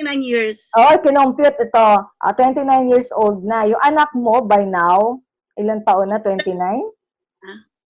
29 0.00 0.24
years. 0.24 0.58
Oo, 0.78 0.96
oh, 0.96 1.00
kinompute 1.04 1.60
ito. 1.60 1.76
Uh, 1.76 2.24
ah, 2.24 2.32
29 2.32 2.88
years 2.88 3.12
old 3.12 3.44
na. 3.44 3.68
Yung 3.68 3.82
anak 3.84 4.08
mo 4.16 4.40
by 4.40 4.64
now, 4.64 5.20
ilang 5.60 5.84
taon 5.84 6.08
na? 6.08 6.16
29? 6.16 6.48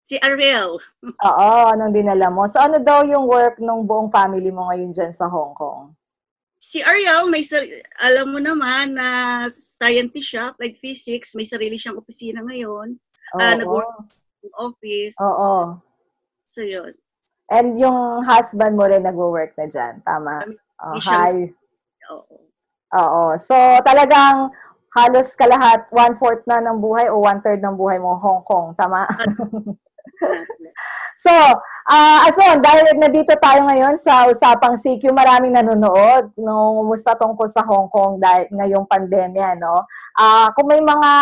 Si 0.03 0.19
Ariel. 0.19 0.83
Oo, 1.31 1.51
anong 1.71 1.95
dinala 1.95 2.27
mo? 2.35 2.51
So 2.51 2.59
ano 2.59 2.83
daw 2.83 3.07
yung 3.07 3.31
work 3.31 3.63
ng 3.63 3.87
buong 3.87 4.11
family 4.11 4.51
mo 4.51 4.67
ngayon 4.67 4.91
dyan 4.91 5.15
sa 5.15 5.31
Hong 5.31 5.55
Kong? 5.55 5.95
Si 6.71 6.79
Ariel, 6.87 7.27
may 7.27 7.43
alam 7.99 8.31
mo 8.31 8.39
naman 8.39 8.95
na 8.95 9.09
scientist 9.51 10.31
siya, 10.31 10.55
like 10.63 10.79
physics, 10.79 11.35
may 11.35 11.43
sarili 11.43 11.75
siyang 11.75 11.99
opisina 11.99 12.47
ngayon. 12.47 12.95
Oo. 13.35 13.43
Uh, 13.43 13.55
nag-work 13.59 14.07
office. 14.55 15.19
Oo. 15.19 15.83
So, 16.47 16.63
yun. 16.63 16.95
And 17.51 17.75
yung 17.75 18.23
husband 18.23 18.79
mo 18.79 18.87
rin 18.87 19.03
nag-work 19.03 19.59
na 19.59 19.67
dyan, 19.67 19.99
tama? 20.07 20.47
Oh, 20.79 21.03
hi. 21.03 21.51
Oo. 22.15 22.47
Oo. 22.95 23.25
So, 23.43 23.59
talagang 23.83 24.55
halos 24.95 25.35
kalahat, 25.35 25.91
one-fourth 25.91 26.47
na 26.47 26.63
ng 26.63 26.79
buhay 26.79 27.11
o 27.11 27.19
one-third 27.19 27.59
ng 27.59 27.75
buhay 27.75 27.99
mo, 27.99 28.15
Hong 28.15 28.47
Kong, 28.47 28.79
tama? 28.79 29.11
So, 31.21 31.29
uh, 31.87 32.27
Ason, 32.29 32.61
dahil 32.61 32.99
na 32.99 33.09
dito 33.09 33.33
tayo 33.39 33.65
ngayon 33.65 33.97
sa 33.97 34.29
Usapang 34.29 34.77
CQ, 34.77 35.15
maraming 35.15 35.57
nanonood 35.57 36.35
no, 36.37 36.83
kumusta 36.85 37.17
tungkol 37.17 37.49
sa 37.49 37.65
Hong 37.65 37.89
Kong 37.89 38.21
dahil 38.21 38.51
ngayong 38.53 38.85
pandemya, 38.85 39.57
no? 39.57 39.87
Uh, 40.19 40.53
kung 40.53 40.69
may 40.69 40.83
mga 40.83 41.13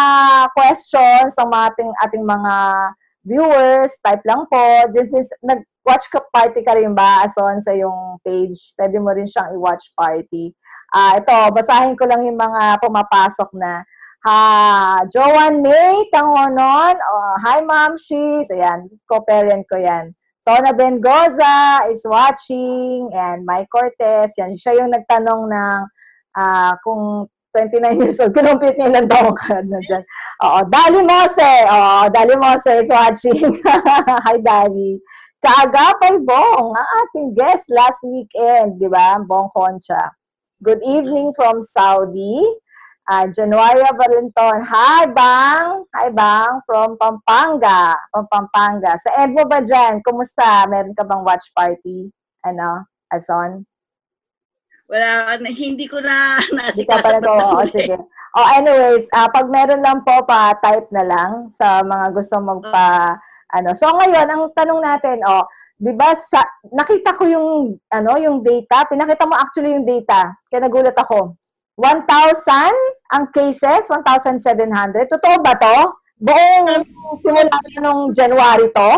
questions 0.56 1.36
sa 1.36 1.46
ating, 1.46 1.90
ating 2.02 2.24
mga 2.24 2.54
viewers, 3.22 3.92
type 4.02 4.24
lang 4.24 4.48
po. 4.48 4.88
This 4.90 5.12
is, 5.12 5.28
nag-watch 5.44 6.08
ka 6.10 6.24
party 6.32 6.64
ka 6.64 6.74
rin 6.74 6.96
ba, 6.96 7.28
Ason, 7.28 7.60
sa 7.62 7.76
yung 7.76 8.18
page? 8.24 8.74
Pwede 8.74 8.98
mo 8.98 9.14
rin 9.14 9.28
siyang 9.28 9.54
i-watch 9.54 9.92
party. 9.94 10.50
Uh, 10.90 11.20
ito, 11.20 11.36
basahin 11.54 11.94
ko 11.94 12.08
lang 12.08 12.24
yung 12.24 12.40
mga 12.40 12.80
pumapasok 12.80 13.52
na 13.54 13.84
Ha, 14.26 15.06
Joan 15.14 15.62
May 15.62 16.10
Tangonon. 16.10 16.96
Oh, 16.98 17.34
hi, 17.38 17.62
Ma'am 17.62 17.94
She's. 17.94 18.50
Ayan, 18.50 18.90
co-parent 19.06 19.62
ko 19.70 19.78
yan. 19.78 20.17
Tona 20.48 20.72
Bengoza 20.72 21.84
is 21.92 22.00
watching. 22.08 23.12
And 23.12 23.44
Mike 23.44 23.68
Cortez. 23.68 24.32
Yan, 24.40 24.56
siya 24.56 24.80
yung 24.80 24.96
nagtanong 24.96 25.44
ng 25.44 25.80
uh, 26.40 26.72
kung 26.80 27.28
29 27.52 28.00
years 28.00 28.16
old. 28.16 28.32
Kinumpit 28.32 28.80
niya 28.80 28.88
ilang 28.88 29.12
taong 29.12 29.36
ka 29.36 29.60
na 29.60 29.76
dyan. 29.84 30.00
Oo, 30.48 30.58
Dali 30.72 31.04
Mose. 31.04 31.52
Oo, 31.68 32.08
Dali 32.08 32.34
Mose 32.40 32.72
is 32.80 32.88
watching. 32.88 33.60
hi, 34.24 34.40
Dali. 34.40 34.96
Kaagapay 35.44 36.16
Bong, 36.24 36.72
ang 36.72 36.88
ating 37.04 37.36
guest 37.36 37.68
last 37.68 38.00
weekend, 38.00 38.80
di 38.80 38.88
ba? 38.88 39.20
Bong 39.20 39.52
Concha. 39.52 40.16
Good 40.64 40.80
evening 40.80 41.36
from 41.36 41.60
Saudi. 41.60 42.42
Uh, 43.08 43.24
Januaria 43.32 43.88
Valenton. 43.96 44.60
Hi, 44.68 45.08
Bang! 45.08 45.88
Hi, 45.96 46.12
Bang! 46.12 46.60
From 46.68 47.00
Pampanga. 47.00 47.96
From 48.12 48.28
Pampanga. 48.28 49.00
Sa 49.00 49.08
end 49.16 49.32
mo 49.32 49.48
ba 49.48 49.64
dyan? 49.64 50.04
Kumusta? 50.04 50.68
Meron 50.68 50.92
ka 50.92 51.08
bang 51.08 51.24
watch 51.24 51.48
party? 51.56 52.12
Ano? 52.44 52.84
Azon? 53.08 53.64
Wala, 54.92 55.40
hindi 55.40 55.88
ko 55.88 56.04
na 56.04 56.36
nasikaso. 56.52 57.08
Hindi 57.16 57.32
ka 57.32 57.64
sige. 57.72 57.96
Oh, 58.36 58.48
anyways, 58.52 59.08
uh, 59.16 59.28
pag 59.32 59.48
meron 59.48 59.80
lang 59.80 60.04
po, 60.04 60.12
pa-type 60.28 60.92
na 60.92 61.04
lang 61.08 61.48
sa 61.48 61.80
mga 61.80 62.12
gusto 62.12 62.36
magpa, 62.44 63.16
ano. 63.56 63.72
So, 63.72 63.88
ngayon, 63.88 64.28
ang 64.28 64.52
tanong 64.52 64.80
natin, 64.84 65.24
oh, 65.24 65.48
'di 65.80 65.96
ba, 65.96 66.12
sa 66.12 66.44
nakita 66.72 67.16
ko 67.16 67.24
yung 67.24 67.48
ano, 67.88 68.10
yung 68.20 68.44
data, 68.44 68.84
pinakita 68.84 69.24
mo 69.24 69.36
actually 69.36 69.72
yung 69.72 69.88
data. 69.88 70.36
Kaya 70.48 70.68
nagulat 70.68 70.96
ako. 70.96 71.36
1,000 71.78 72.97
ang 73.08 73.24
cases, 73.32 73.88
1,700. 73.88 75.08
Totoo 75.08 75.36
ba 75.40 75.56
to? 75.56 75.78
Buong 76.18 76.84
simula 77.22 77.56
nung 77.80 78.12
January 78.12 78.68
to? 78.74 78.90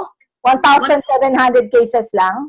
1,700 0.43 1.69
cases 1.69 2.11
lang? 2.17 2.49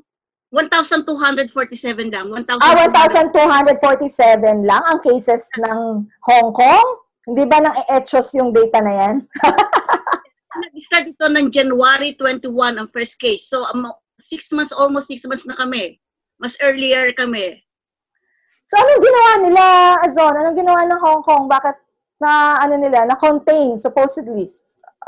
1,247 0.51 2.11
lang. 2.11 2.27
1,247 2.27 2.59
Ah, 2.59 3.63
1,247 3.71 4.67
lang 4.67 4.83
ang 4.83 4.99
cases 4.99 5.47
ng 5.59 6.03
Hong 6.27 6.51
Kong? 6.51 6.87
Hindi 7.27 7.43
ba 7.47 7.63
nang 7.63 7.75
e-etchos 7.87 8.35
yung 8.35 8.51
data 8.51 8.83
na 8.83 8.91
yan? 8.91 9.15
Nag-start 10.61 11.07
ito 11.07 11.25
ng 11.31 11.47
January 11.47 12.11
21 12.19 12.75
ang 12.75 12.87
first 12.91 13.15
case. 13.15 13.47
So, 13.47 13.63
um, 13.71 13.87
six 14.19 14.51
months, 14.51 14.75
almost 14.75 15.07
six 15.07 15.23
months 15.23 15.47
na 15.47 15.55
kami. 15.55 15.99
Mas 16.41 16.59
earlier 16.59 17.15
kami. 17.15 17.63
So, 18.71 18.79
anong 18.79 19.03
ginawa 19.03 19.31
nila, 19.43 19.63
Azon? 19.99 20.31
Anong 20.31 20.55
ginawa 20.55 20.87
ng 20.87 21.01
Hong 21.03 21.23
Kong? 21.27 21.51
Bakit 21.51 21.75
na, 22.23 22.55
ano 22.63 22.79
nila, 22.79 23.03
na-contain, 23.03 23.75
supposedly? 23.75 24.47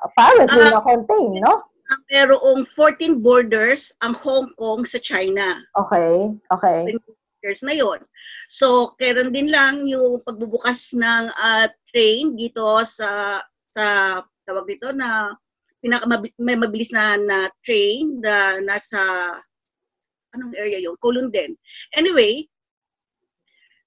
Apparently, 0.04 0.68
Ah. 0.68 0.84
na-contain, 0.84 1.40
no? 1.40 1.64
Ang 1.88 2.02
merong 2.12 2.68
14 2.76 3.24
borders 3.24 3.96
ang 4.04 4.20
Hong 4.20 4.52
Kong 4.60 4.84
sa 4.84 5.00
China. 5.00 5.64
Okay, 5.80 6.36
okay. 6.52 6.92
years 7.40 7.64
na 7.64 7.76
yon. 7.76 8.04
So, 8.52 8.96
kailan 9.00 9.32
din 9.32 9.48
lang 9.52 9.88
yung 9.88 10.20
pagbubukas 10.24 10.92
ng 10.96 11.32
ah, 11.36 11.68
train 11.92 12.40
dito 12.40 12.64
sa 12.88 13.40
sa 13.72 14.20
tawag 14.48 14.64
dito 14.64 14.96
na 14.96 15.36
pinaka 15.84 16.08
may 16.40 16.56
mabilis 16.56 16.92
na 16.96 17.20
na 17.20 17.52
train 17.68 18.24
na 18.24 18.64
nasa 18.64 19.00
anong 20.32 20.56
area 20.56 20.80
yung 20.80 20.96
Kowloon 21.04 21.36
din. 21.36 21.60
Anyway, 22.00 22.48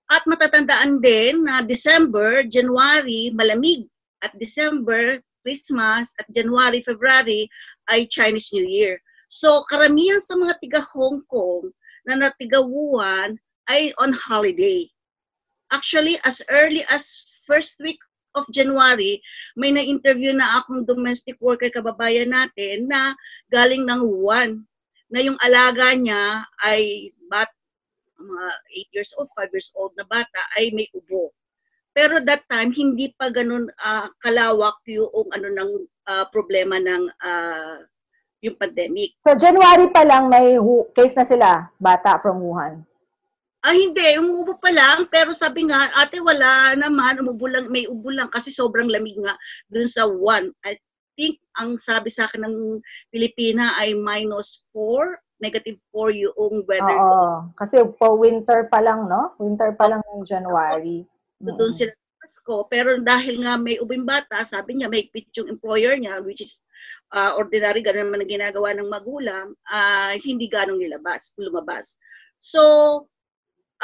at 0.06 0.22
matatandaan 0.26 1.02
din 1.02 1.42
na 1.42 1.62
December, 1.66 2.46
January, 2.46 3.34
malamig. 3.34 3.90
At 4.22 4.32
December, 4.38 5.18
Christmas, 5.42 6.10
at 6.18 6.26
January, 6.30 6.82
February 6.82 7.46
ay 7.90 8.06
Chinese 8.10 8.50
New 8.54 8.66
Year. 8.66 8.98
So, 9.30 9.66
karamihan 9.66 10.22
sa 10.22 10.38
mga 10.38 10.54
tiga 10.62 10.80
Hong 10.94 11.22
Kong 11.26 11.70
na 12.06 12.14
natiga 12.14 12.62
Wuhan 12.62 13.38
ay 13.66 13.90
on 13.98 14.14
holiday. 14.14 14.86
Actually, 15.74 16.18
as 16.22 16.38
early 16.46 16.86
as 16.86 17.06
first 17.42 17.78
week 17.82 17.98
of 18.38 18.46
January, 18.54 19.18
may 19.58 19.74
na-interview 19.74 20.30
na 20.30 20.62
akong 20.62 20.86
domestic 20.86 21.34
worker 21.42 21.70
kababayan 21.70 22.30
natin 22.30 22.86
na 22.86 23.18
galing 23.50 23.82
ng 23.82 24.06
Wuhan 24.06 24.62
na 25.10 25.18
yung 25.22 25.38
alaga 25.42 25.94
niya 25.94 26.46
ay 26.62 27.10
bat 27.26 27.50
mga 28.18 28.46
8 28.92 28.96
years 28.96 29.12
old, 29.16 29.30
5 29.36 29.54
years 29.54 29.70
old 29.76 29.92
na 29.96 30.04
bata 30.08 30.40
ay 30.56 30.72
may 30.72 30.88
ubo. 30.92 31.32
Pero 31.96 32.20
that 32.24 32.44
time 32.52 32.76
hindi 32.76 33.12
pa 33.16 33.32
ganun 33.32 33.72
ah, 33.80 34.12
kalawak 34.20 34.80
yung 34.88 35.28
ano 35.32 35.48
ng 35.48 35.70
ah, 36.08 36.26
problema 36.28 36.76
ng 36.76 37.08
ah, 37.24 37.80
yung 38.44 38.56
pandemic. 38.60 39.16
So, 39.24 39.32
January 39.34 39.88
pa 39.90 40.04
lang 40.04 40.28
may 40.28 40.60
hu- 40.60 40.86
case 40.92 41.16
na 41.16 41.24
sila, 41.24 41.66
bata 41.80 42.20
from 42.20 42.44
Wuhan. 42.44 42.84
Ah, 43.66 43.74
hindi. 43.74 44.14
Umubo 44.14 44.54
pa 44.62 44.70
lang. 44.70 45.10
Pero 45.10 45.34
sabi 45.34 45.66
nga, 45.66 45.90
ate, 45.98 46.22
wala 46.22 46.78
naman. 46.78 47.18
Umubo 47.18 47.50
lang, 47.50 47.66
may 47.66 47.88
ubo 47.90 48.14
lang 48.14 48.30
kasi 48.30 48.54
sobrang 48.54 48.86
lamig 48.86 49.18
nga 49.18 49.34
dun 49.66 49.90
sa 49.90 50.06
one. 50.06 50.54
I 50.62 50.78
think 51.18 51.42
ang 51.58 51.74
sabi 51.80 52.12
sa 52.12 52.30
akin 52.30 52.46
ng 52.46 52.56
Pilipina 53.10 53.74
ay 53.80 53.96
minus 53.96 54.62
4, 54.70 55.18
negative 55.36 55.76
4 55.92 56.16
yung 56.16 56.64
weather. 56.64 56.96
Oo. 56.96 57.52
Kasi 57.56 57.84
po 58.00 58.16
winter 58.16 58.68
pa 58.72 58.80
lang, 58.80 59.04
no? 59.08 59.36
Winter 59.36 59.76
pa 59.76 59.88
lang 59.92 60.00
ng 60.00 60.24
January. 60.24 61.04
So, 61.44 61.52
doon 61.52 61.72
sila 61.76 61.92
sa 61.92 62.14
Pasko. 62.24 62.56
Pero 62.72 62.96
dahil 63.04 63.44
nga 63.44 63.60
may 63.60 63.76
ubing 63.76 64.08
bata, 64.08 64.40
sabi 64.48 64.80
niya, 64.80 64.88
may 64.88 65.08
pitch 65.12 65.36
yung 65.36 65.52
employer 65.52 65.92
niya, 66.00 66.24
which 66.24 66.40
is 66.40 66.64
uh, 67.12 67.36
ordinary, 67.36 67.84
ganun 67.84 68.08
naman 68.08 68.24
ang 68.24 68.32
ginagawa 68.32 68.68
ng 68.74 68.88
magulang, 68.88 69.52
ah, 69.68 70.16
hindi 70.16 70.48
ganong 70.48 70.80
nilabas, 70.80 71.36
lumabas. 71.36 72.00
So, 72.40 72.62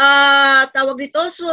ah 0.01 0.65
tawag 0.73 0.97
dito, 0.97 1.21
so, 1.29 1.47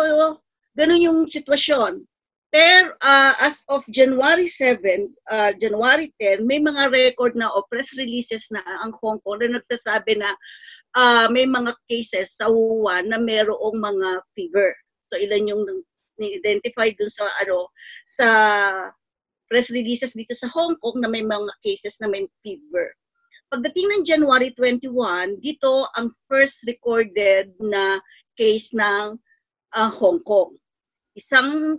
ganun 0.73 1.03
yung 1.03 1.19
sitwasyon. 1.27 2.07
Pero 2.49 2.97
ah, 3.05 3.37
as 3.37 3.61
of 3.69 3.85
January 3.93 4.49
7, 4.49 4.81
ah, 5.29 5.53
January 5.53 6.09
10, 6.17 6.49
may 6.49 6.57
mga 6.57 6.89
record 6.89 7.37
na 7.37 7.45
o 7.53 7.61
press 7.69 7.93
releases 7.93 8.49
na 8.49 8.65
ang 8.81 8.97
Hong 8.97 9.21
Kong 9.21 9.45
na 9.45 9.61
nagsasabi 9.61 10.17
na 10.17 10.33
ah, 10.97 11.29
may 11.29 11.45
mga 11.45 11.77
cases 11.85 12.33
sa 12.33 12.49
Wuhan 12.49 13.13
na 13.13 13.21
mayroong 13.21 13.77
mga 13.77 14.25
fever. 14.33 14.73
So 15.05 15.21
ilan 15.21 15.45
yung 15.45 15.63
ni-identify 16.17 16.89
dun 16.97 17.13
sa 17.13 17.29
ano 17.39 17.69
sa 18.09 18.27
press 19.45 19.69
releases 19.69 20.17
dito 20.17 20.33
sa 20.33 20.49
Hong 20.49 20.73
Kong 20.81 21.05
na 21.05 21.09
may 21.09 21.21
mga 21.21 21.53
cases 21.61 22.01
na 22.01 22.09
may 22.09 22.25
fever. 22.41 22.89
Pagdating 23.53 23.93
ng 23.93 24.03
January 24.05 24.53
21, 24.57 25.41
dito 25.41 25.85
ang 25.97 26.13
first 26.25 26.65
recorded 26.65 27.53
na 27.61 28.01
case 28.41 28.73
ng 28.73 29.21
ah, 29.77 29.91
Hong 30.01 30.21
Kong. 30.25 30.57
Isang 31.13 31.77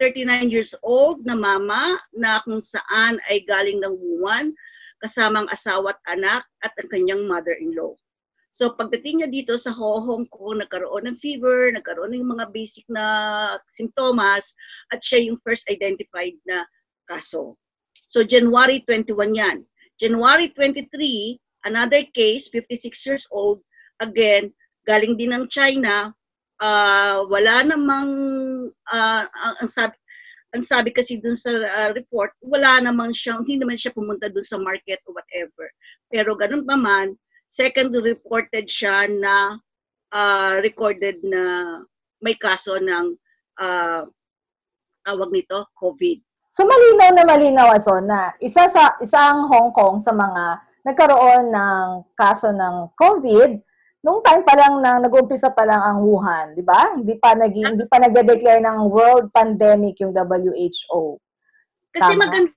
39 0.00 0.48
years 0.48 0.72
old 0.80 1.20
na 1.28 1.36
mama 1.36 2.00
na 2.16 2.40
kung 2.48 2.58
saan 2.58 3.20
ay 3.28 3.44
galing 3.44 3.84
ng 3.84 3.92
Wuhan 3.92 4.56
kasamang 5.04 5.48
asawa 5.52 5.92
at 5.92 6.00
anak 6.16 6.42
at 6.64 6.72
ang 6.80 6.88
kanyang 6.88 7.28
mother-in-law. 7.28 7.92
So 8.50 8.74
pagdating 8.74 9.22
niya 9.22 9.28
dito 9.30 9.54
sa 9.56 9.70
Ho- 9.70 10.02
Hong 10.02 10.26
Kong, 10.28 10.60
nagkaroon 10.60 11.06
ng 11.06 11.16
fever, 11.16 11.70
nagkaroon 11.70 12.12
ng 12.16 12.26
mga 12.26 12.50
basic 12.50 12.84
na 12.90 13.04
simptomas 13.70 14.52
at 14.90 15.00
siya 15.00 15.30
yung 15.30 15.38
first 15.46 15.64
identified 15.70 16.34
na 16.44 16.66
kaso. 17.06 17.54
So 18.10 18.26
January 18.26 18.82
21 18.84 19.38
yan. 19.38 19.62
January 20.00 20.50
23, 20.52 21.38
another 21.68 22.02
case, 22.10 22.48
56 22.48 23.06
years 23.06 23.24
old, 23.30 23.62
again, 24.02 24.50
galing 24.88 25.14
din 25.14 25.30
ng 25.36 25.46
China, 25.52 26.10
ah, 26.60 27.24
wala 27.26 27.64
namang, 27.64 28.08
ah, 28.92 29.24
ang, 29.60 29.70
sabi, 29.72 29.96
ang 30.52 30.62
sabi 30.62 30.92
kasi 30.92 31.18
dun 31.18 31.34
sa 31.34 31.50
ah, 31.56 31.90
report, 31.96 32.36
wala 32.44 32.84
namang 32.84 33.16
siya, 33.16 33.40
hindi 33.40 33.58
naman 33.58 33.80
siya 33.80 33.96
pumunta 33.96 34.28
dun 34.28 34.44
sa 34.44 34.60
market 34.60 35.00
or 35.08 35.16
whatever. 35.16 35.66
Pero 36.12 36.36
ganun 36.36 36.68
pa 36.68 36.76
man, 36.76 37.16
second 37.50 37.90
reported 37.96 38.68
siya 38.68 39.08
na 39.08 39.56
ah, 40.12 40.60
recorded 40.60 41.18
na 41.24 41.42
may 42.20 42.36
kaso 42.36 42.76
ng 42.76 43.16
ah, 43.58 44.04
tawag 45.02 45.32
nito, 45.32 45.64
COVID. 45.80 46.20
So 46.50 46.66
malinaw 46.66 47.14
na 47.14 47.24
malinaw 47.24 47.68
aso 47.78 48.02
na 48.02 48.34
isa 48.42 48.66
sa 48.68 48.98
isang 48.98 49.46
Hong 49.46 49.70
Kong 49.70 50.02
sa 50.02 50.10
mga 50.10 50.58
nagkaroon 50.82 51.54
ng 51.54 51.86
kaso 52.18 52.50
ng 52.50 52.90
COVID 52.98 53.69
nung 54.00 54.24
time 54.24 54.42
pa 54.44 54.56
lang 54.56 54.80
na 54.80 54.96
nag-umpisa 55.00 55.52
pa 55.52 55.68
lang 55.68 55.80
ang 55.80 55.98
Wuhan, 56.04 56.56
di 56.56 56.64
ba? 56.64 56.96
Hindi 56.96 57.20
pa 57.20 57.36
naging 57.36 57.76
hindi 57.76 57.84
pa 57.84 58.00
nagde-declare 58.00 58.64
ng 58.64 58.88
world 58.88 59.28
pandemic 59.32 60.00
yung 60.00 60.16
WHO. 60.16 61.20
Kasi 61.92 62.12
Tama. 62.16 62.22
maganda 62.28 62.52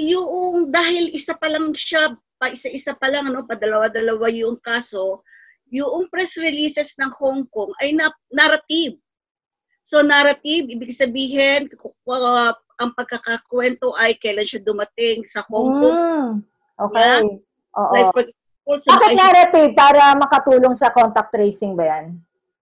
yung 0.00 0.72
dahil 0.72 1.12
isa 1.12 1.36
pa 1.36 1.52
lang 1.52 1.76
siya, 1.76 2.16
pa 2.40 2.48
isa-isa 2.48 2.96
pa 2.96 3.12
lang 3.12 3.28
ano, 3.28 3.44
padalawa-dalawa 3.44 4.32
yung 4.32 4.56
kaso, 4.64 5.20
yung 5.68 6.08
press 6.08 6.40
releases 6.40 6.96
ng 6.96 7.12
Hong 7.20 7.44
Kong 7.52 7.76
ay 7.84 7.92
na, 7.92 8.08
narrative. 8.32 8.96
So 9.84 10.00
narrative, 10.00 10.72
ibig 10.72 10.96
sabihin, 10.96 11.68
uh, 11.68 12.52
ang 12.80 12.90
pagkakakwento 12.96 13.92
ay 14.00 14.16
kailan 14.16 14.48
siya 14.48 14.64
dumating 14.64 15.28
sa 15.28 15.44
Hong 15.52 15.84
Kong. 15.84 15.98
Mm, 16.00 16.28
okay. 16.80 17.20
Oo. 17.76 17.92
Like 17.92 18.32
sa 18.84 18.88
Bakit 18.94 19.08
mga- 19.08 19.20
narrative? 19.20 19.70
Para 19.72 20.02
makatulong 20.14 20.74
sa 20.76 20.92
contact 20.92 21.32
tracing 21.32 21.72
ba 21.72 21.84
yan? 21.88 22.06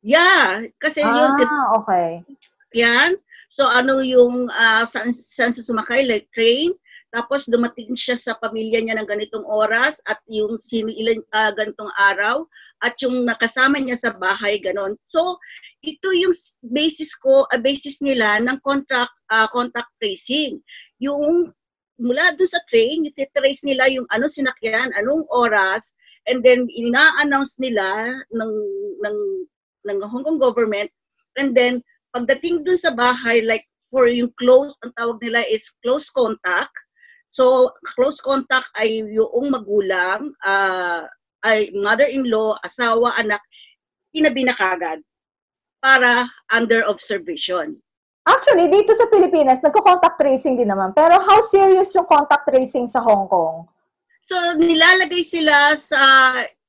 Yeah, 0.06 0.70
kasi 0.78 1.02
yun, 1.02 1.34
Ah, 1.42 1.74
okay. 1.74 2.22
yan. 2.70 3.18
So 3.50 3.66
ano 3.66 3.98
yung 3.98 4.46
ah, 4.48 4.86
saan, 4.86 5.10
saan 5.10 5.50
siya 5.50 5.66
sumakay, 5.66 6.06
like 6.06 6.30
train. 6.30 6.70
Tapos 7.10 7.48
dumating 7.48 7.96
siya 7.96 8.14
sa 8.14 8.36
pamilya 8.36 8.82
niya 8.82 9.00
ng 9.00 9.08
ganitong 9.08 9.42
oras 9.42 9.96
at 10.04 10.20
yung 10.28 10.60
sino 10.60 10.92
ilan 10.92 11.24
ah, 11.32 11.50
ganitong 11.50 11.88
araw 11.96 12.44
at 12.84 12.92
yung 13.00 13.24
nakasama 13.24 13.80
niya 13.80 13.96
sa 13.96 14.10
bahay 14.12 14.60
ganon. 14.60 14.94
So 15.08 15.40
ito 15.80 16.12
yung 16.12 16.36
basis 16.62 17.16
ko, 17.16 17.48
a 17.48 17.56
basis 17.56 17.98
nila 17.98 18.38
ng 18.38 18.60
contract 18.60 19.14
ah, 19.32 19.48
contact 19.48 19.90
tracing. 19.98 20.60
Yung 21.00 21.50
mula 21.96 22.36
dun 22.36 22.50
sa 22.50 22.60
train, 22.68 23.04
yung 23.08 23.16
titrace 23.16 23.64
nila 23.64 23.88
yung 23.88 24.06
anong 24.12 24.32
sinakyan, 24.32 24.92
anong 24.96 25.24
oras, 25.32 25.92
and 26.28 26.44
then 26.44 26.68
ina-announce 26.70 27.56
nila 27.56 28.12
ng 28.34 28.52
ng 29.04 29.18
ng 29.86 29.98
Hong 30.02 30.26
Kong 30.26 30.42
government 30.42 30.90
and 31.38 31.54
then 31.54 31.78
pagdating 32.10 32.66
dun 32.66 32.80
sa 32.80 32.90
bahay 32.90 33.38
like 33.46 33.62
for 33.94 34.10
yung 34.10 34.34
close 34.34 34.74
ang 34.82 34.90
tawag 34.98 35.22
nila 35.22 35.46
is 35.46 35.62
close 35.86 36.10
contact 36.10 36.74
so 37.30 37.70
close 37.94 38.18
contact 38.18 38.66
ay 38.74 39.06
yung 39.06 39.54
magulang 39.54 40.34
ah, 40.42 41.06
ay 41.46 41.70
mother-in-law, 41.78 42.58
asawa, 42.66 43.14
anak, 43.14 43.38
kinabi 44.10 44.42
na 44.42 44.54
kagad 44.58 44.98
para 45.78 46.26
under 46.50 46.82
observation. 46.90 47.78
Actually, 48.26 48.66
dito 48.66 48.90
sa 48.98 49.06
Pilipinas, 49.06 49.62
nagko-contact 49.62 50.18
tracing 50.18 50.58
din 50.58 50.66
naman. 50.66 50.90
Pero 50.90 51.22
how 51.22 51.46
serious 51.46 51.94
yung 51.94 52.10
contact 52.10 52.50
tracing 52.50 52.90
sa 52.90 52.98
Hong 52.98 53.30
Kong? 53.30 53.70
So, 54.26 54.34
nilalagay 54.58 55.22
sila 55.22 55.78
sa 55.78 56.02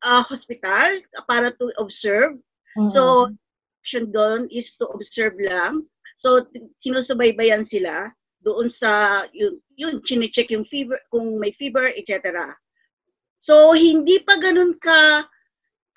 uh, 0.05 0.21
hospital 0.21 1.01
para 1.25 1.49
to 1.57 1.73
observe. 1.81 2.37
Mm-hmm. 2.77 2.93
So, 2.93 3.33
action 3.81 4.13
doon 4.13 4.45
is 4.53 4.77
to 4.77 4.85
observe 4.93 5.33
lang. 5.41 5.89
So, 6.21 6.45
sinusubaybayan 6.77 7.65
sila 7.65 8.13
doon 8.45 8.69
sa, 8.69 9.25
yun, 9.33 9.57
yun 9.73 9.97
chine-check 10.05 10.53
yung 10.53 10.69
fever, 10.69 11.01
kung 11.09 11.41
may 11.41 11.49
fever, 11.57 11.89
etc. 11.97 12.53
So, 13.41 13.73
hindi 13.73 14.21
pa 14.21 14.37
ganun 14.37 14.77
ka, 14.77 15.25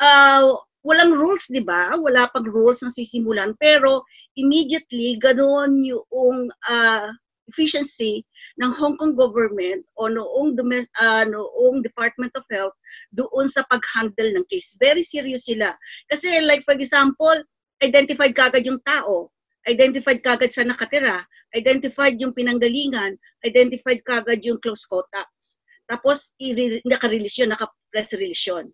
uh, 0.00 0.56
walang 0.82 1.12
rules, 1.12 1.44
di 1.48 1.60
ba? 1.60 1.92
Wala 1.96 2.28
pang 2.32 2.46
rules 2.46 2.80
na 2.80 2.92
sisimulan. 2.92 3.52
Pero, 3.60 4.04
immediately, 4.36 5.20
ganun 5.20 5.84
yung 5.84 6.48
uh, 6.68 7.08
efficiency 7.50 8.24
ng 8.62 8.70
Hong 8.76 8.94
Kong 8.96 9.18
government 9.18 9.82
o 9.98 10.06
noong, 10.06 10.54
uh, 11.00 11.24
noong 11.26 11.82
Department 11.82 12.30
of 12.38 12.46
Health 12.48 12.76
doon 13.10 13.50
sa 13.50 13.66
pag-handle 13.66 14.30
ng 14.36 14.46
case. 14.46 14.78
Very 14.78 15.02
serious 15.02 15.50
sila. 15.50 15.74
Kasi 16.06 16.38
like 16.44 16.62
for 16.62 16.78
example, 16.78 17.42
identified 17.82 18.36
kagad 18.36 18.62
yung 18.62 18.78
tao, 18.86 19.32
identified 19.66 20.22
kagad 20.22 20.54
sa 20.54 20.62
nakatira, 20.62 21.26
identified 21.56 22.20
yung 22.22 22.36
pinanggalingan, 22.36 23.18
identified 23.42 24.00
kagad 24.06 24.44
yung 24.46 24.60
close 24.62 24.86
contacts. 24.86 25.58
Tapos, 25.90 26.30
naka-release 26.86 27.42
yun, 27.42 27.50
naka-press 27.50 28.14
release 28.14 28.46
yun. 28.46 28.70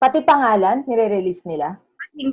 Pati 0.00 0.24
pangalan, 0.24 0.80
nire-release 0.88 1.44
nila? 1.44 1.76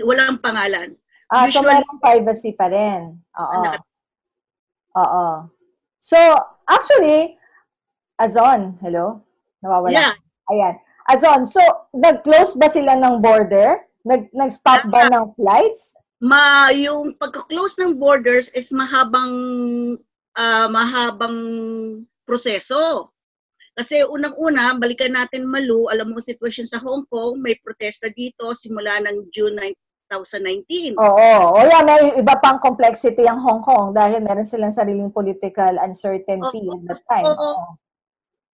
Walang 0.08 0.39
pangalan. 0.39 0.95
Ah, 1.27 1.51
Usually, 1.51 1.67
so 1.67 1.67
merong 1.67 1.99
privacy 1.99 2.56
pa 2.56 2.71
rin. 2.71 3.19
Oo. 3.36 3.62
Oo. 4.95 5.27
So, 5.99 6.15
actually, 6.63 7.36
Azon, 8.15 8.80
hello? 8.80 9.19
Nawawala. 9.60 9.91
Yeah. 9.91 10.13
Ayan. 10.47 10.80
Azon, 11.12 11.43
so, 11.43 11.60
nag-close 11.91 12.56
ba 12.56 12.71
sila 12.71 12.95
ng 12.95 13.19
border? 13.19 13.84
Nag, 14.08 14.32
nag-stop 14.32 14.88
ba 14.88 15.12
ng 15.12 15.36
flights? 15.36 15.91
Ma, 16.23 16.71
yung 16.71 17.19
pagka-close 17.19 17.75
ng 17.84 17.99
borders 17.99 18.47
is 18.56 18.71
mahabang 18.71 19.36
uh, 20.39 20.67
mahabang 20.71 21.38
proseso. 22.23 23.12
Kasi 23.77 24.01
unang-una, 24.01 24.73
balikan 24.73 25.13
natin 25.13 25.45
Malu, 25.45 25.85
alam 25.93 26.09
mo 26.09 26.17
sitwasyon 26.17 26.65
sa 26.65 26.81
Hong 26.81 27.05
Kong, 27.13 27.37
may 27.37 27.53
protesta 27.61 28.09
dito 28.09 28.49
simula 28.57 28.97
ng 29.05 29.29
June 29.29 29.53
2019. 30.09 30.97
Oo. 30.97 31.29
O 31.53 31.61
yan, 31.61 31.85
may 31.85 32.09
iba 32.17 32.35
pang 32.41 32.57
complexity 32.57 33.29
ang 33.29 33.37
Hong 33.37 33.61
Kong 33.61 33.93
dahil 33.93 34.25
meron 34.25 34.49
silang 34.49 34.73
sariling 34.73 35.13
political 35.13 35.77
uncertainty 35.77 36.65
Oo. 36.65 36.73
at 36.73 36.81
that 36.89 37.01
time. 37.05 37.29
Oo. 37.29 37.51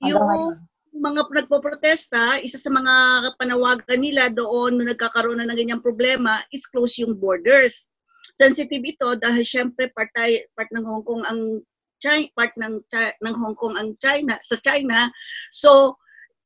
Oo. 0.04 0.60
Yung 0.92 1.00
mga 1.00 1.24
nagpo-protesta, 1.40 2.44
isa 2.44 2.60
sa 2.60 2.68
mga 2.68 2.94
panawagan 3.40 4.04
nila 4.04 4.28
doon 4.28 4.76
nung 4.76 4.92
nagkakaroon 4.92 5.40
na 5.40 5.48
ng 5.48 5.56
ganyang 5.56 5.80
problema 5.80 6.44
is 6.52 6.68
close 6.68 7.00
yung 7.00 7.16
borders. 7.16 7.88
Sensitive 8.36 8.84
ito 8.84 9.08
dahil 9.24 9.48
syempre 9.48 9.88
part, 9.96 10.12
part 10.52 10.70
ng 10.76 10.84
Hong 10.84 11.08
Kong 11.08 11.24
ang 11.24 11.64
China, 12.04 12.28
part 12.36 12.52
ng 12.60 12.84
ng 13.24 13.36
Hong 13.40 13.56
Kong 13.56 13.80
ang 13.80 13.96
China 14.04 14.36
sa 14.44 14.60
China. 14.60 15.08
So 15.56 15.96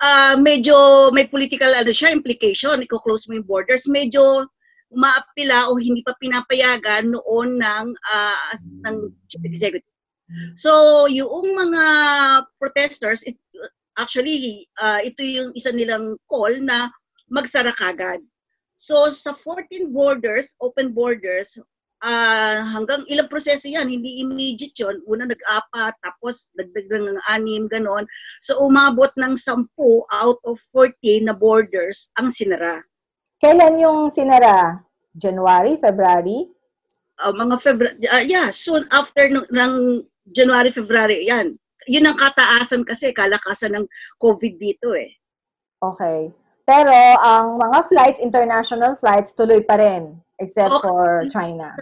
uh, 0.06 0.38
medyo 0.38 1.10
may 1.10 1.26
political 1.26 1.74
ano 1.74 1.90
siya 1.90 2.14
implication, 2.14 2.86
iko-close 2.86 3.26
mo 3.26 3.42
yung 3.42 3.50
borders, 3.50 3.90
medyo 3.90 4.46
umaapila 4.94 5.68
o 5.68 5.76
hindi 5.82 6.06
pa 6.06 6.16
pinapayagan 6.22 7.12
noon 7.12 7.60
ng 7.60 7.86
uh, 7.92 8.54
ng 8.88 8.96
chief 9.28 9.44
executive. 9.44 9.98
So 10.60 11.06
yung 11.10 11.56
mga 11.56 11.84
protesters 12.60 13.24
it, 13.26 13.40
actually 13.98 14.70
uh, 14.78 15.02
ito 15.02 15.24
yung 15.24 15.52
isa 15.58 15.74
nilang 15.74 16.20
call 16.30 16.54
na 16.62 16.92
magsara 17.28 17.74
kagad. 17.74 18.22
So 18.78 19.10
sa 19.10 19.34
14 19.34 19.90
borders, 19.90 20.54
open 20.62 20.94
borders, 20.94 21.58
uh, 22.04 22.58
hanggang 22.68 23.06
ilang 23.10 23.30
proseso 23.32 23.66
yan, 23.66 23.90
hindi 23.90 24.22
immediate 24.22 24.76
yun. 24.78 25.02
Una 25.10 25.26
nag-apat, 25.26 25.94
tapos 26.04 26.52
dagdag 26.58 26.90
ng 26.92 27.22
anim, 27.30 27.66
ganon. 27.70 28.06
So 28.44 28.62
umabot 28.62 29.10
ng 29.18 29.38
10 29.38 29.70
out 30.14 30.40
of 30.46 30.58
14 30.74 31.26
na 31.26 31.34
borders 31.34 32.10
ang 32.20 32.30
sinara. 32.30 32.84
Kailan 33.42 33.78
yung 33.82 34.10
sinara? 34.10 34.82
January, 35.18 35.78
February? 35.82 36.50
Uh, 37.18 37.34
mga 37.34 37.56
February, 37.62 37.98
uh, 38.14 38.22
yeah, 38.22 38.54
soon 38.54 38.86
after 38.94 39.26
ng, 39.26 39.46
ng 39.50 39.74
January, 40.34 40.70
February, 40.70 41.26
yan. 41.26 41.58
Yun 41.90 42.06
ang 42.06 42.18
kataasan 42.20 42.86
kasi, 42.86 43.10
kalakasan 43.16 43.74
ng 43.74 43.86
COVID 44.22 44.54
dito 44.60 44.94
eh. 44.94 45.18
Okay. 45.82 46.30
Pero 46.68 46.92
ang 47.24 47.56
mga 47.58 47.80
flights, 47.88 48.20
international 48.20 49.00
flights, 49.00 49.32
tuloy 49.32 49.64
pa 49.64 49.80
rin. 49.80 50.20
Except 50.40 50.82
okay. 50.82 50.88
for 50.88 51.26
China. 51.34 51.74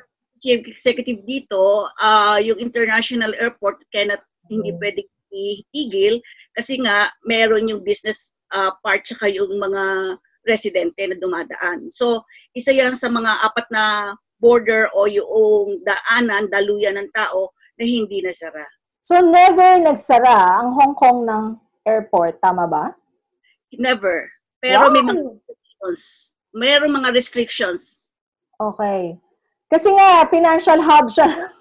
Executive 0.46 1.26
dito, 1.26 1.90
uh, 1.98 2.38
yung 2.38 2.62
international 2.62 3.34
airport 3.42 3.82
cannot, 3.90 4.22
hindi 4.46 4.72
mm. 4.72 4.78
pwedeng 4.78 5.10
itigil 5.36 6.22
kasi 6.56 6.80
nga 6.80 7.12
meron 7.28 7.68
yung 7.68 7.84
business 7.84 8.32
uh, 8.56 8.72
part 8.86 9.04
tsaka 9.04 9.28
yung 9.28 9.52
mga 9.60 10.16
residente 10.46 11.02
na 11.02 11.18
dumadaan. 11.18 11.90
So, 11.90 12.24
isa 12.54 12.72
yan 12.72 12.94
sa 12.94 13.10
mga 13.10 13.42
apat 13.44 13.68
na 13.74 14.14
border 14.38 14.88
o 14.94 15.10
yung 15.10 15.82
daanan, 15.84 16.48
daluyan 16.54 17.02
ng 17.02 17.10
tao 17.18 17.52
na 17.82 17.84
hindi 17.84 18.22
nasara. 18.22 18.64
So, 19.02 19.20
never 19.22 19.82
nagsara 19.82 20.62
ang 20.62 20.74
Hong 20.78 20.96
Kong 20.96 21.26
ng 21.26 21.46
airport, 21.86 22.38
tama 22.42 22.70
ba? 22.70 22.94
Never. 23.76 24.30
Pero 24.62 24.90
wow. 24.90 24.94
may 24.94 25.04
mga 25.04 25.22
restrictions. 25.26 26.02
Meron 26.56 26.96
mga 26.96 27.10
restrictions. 27.14 27.82
Okay. 28.56 29.20
Kasi 29.68 29.90
nga, 29.92 30.24
financial 30.30 30.80
hub 30.82 31.08
siya. 31.12 31.30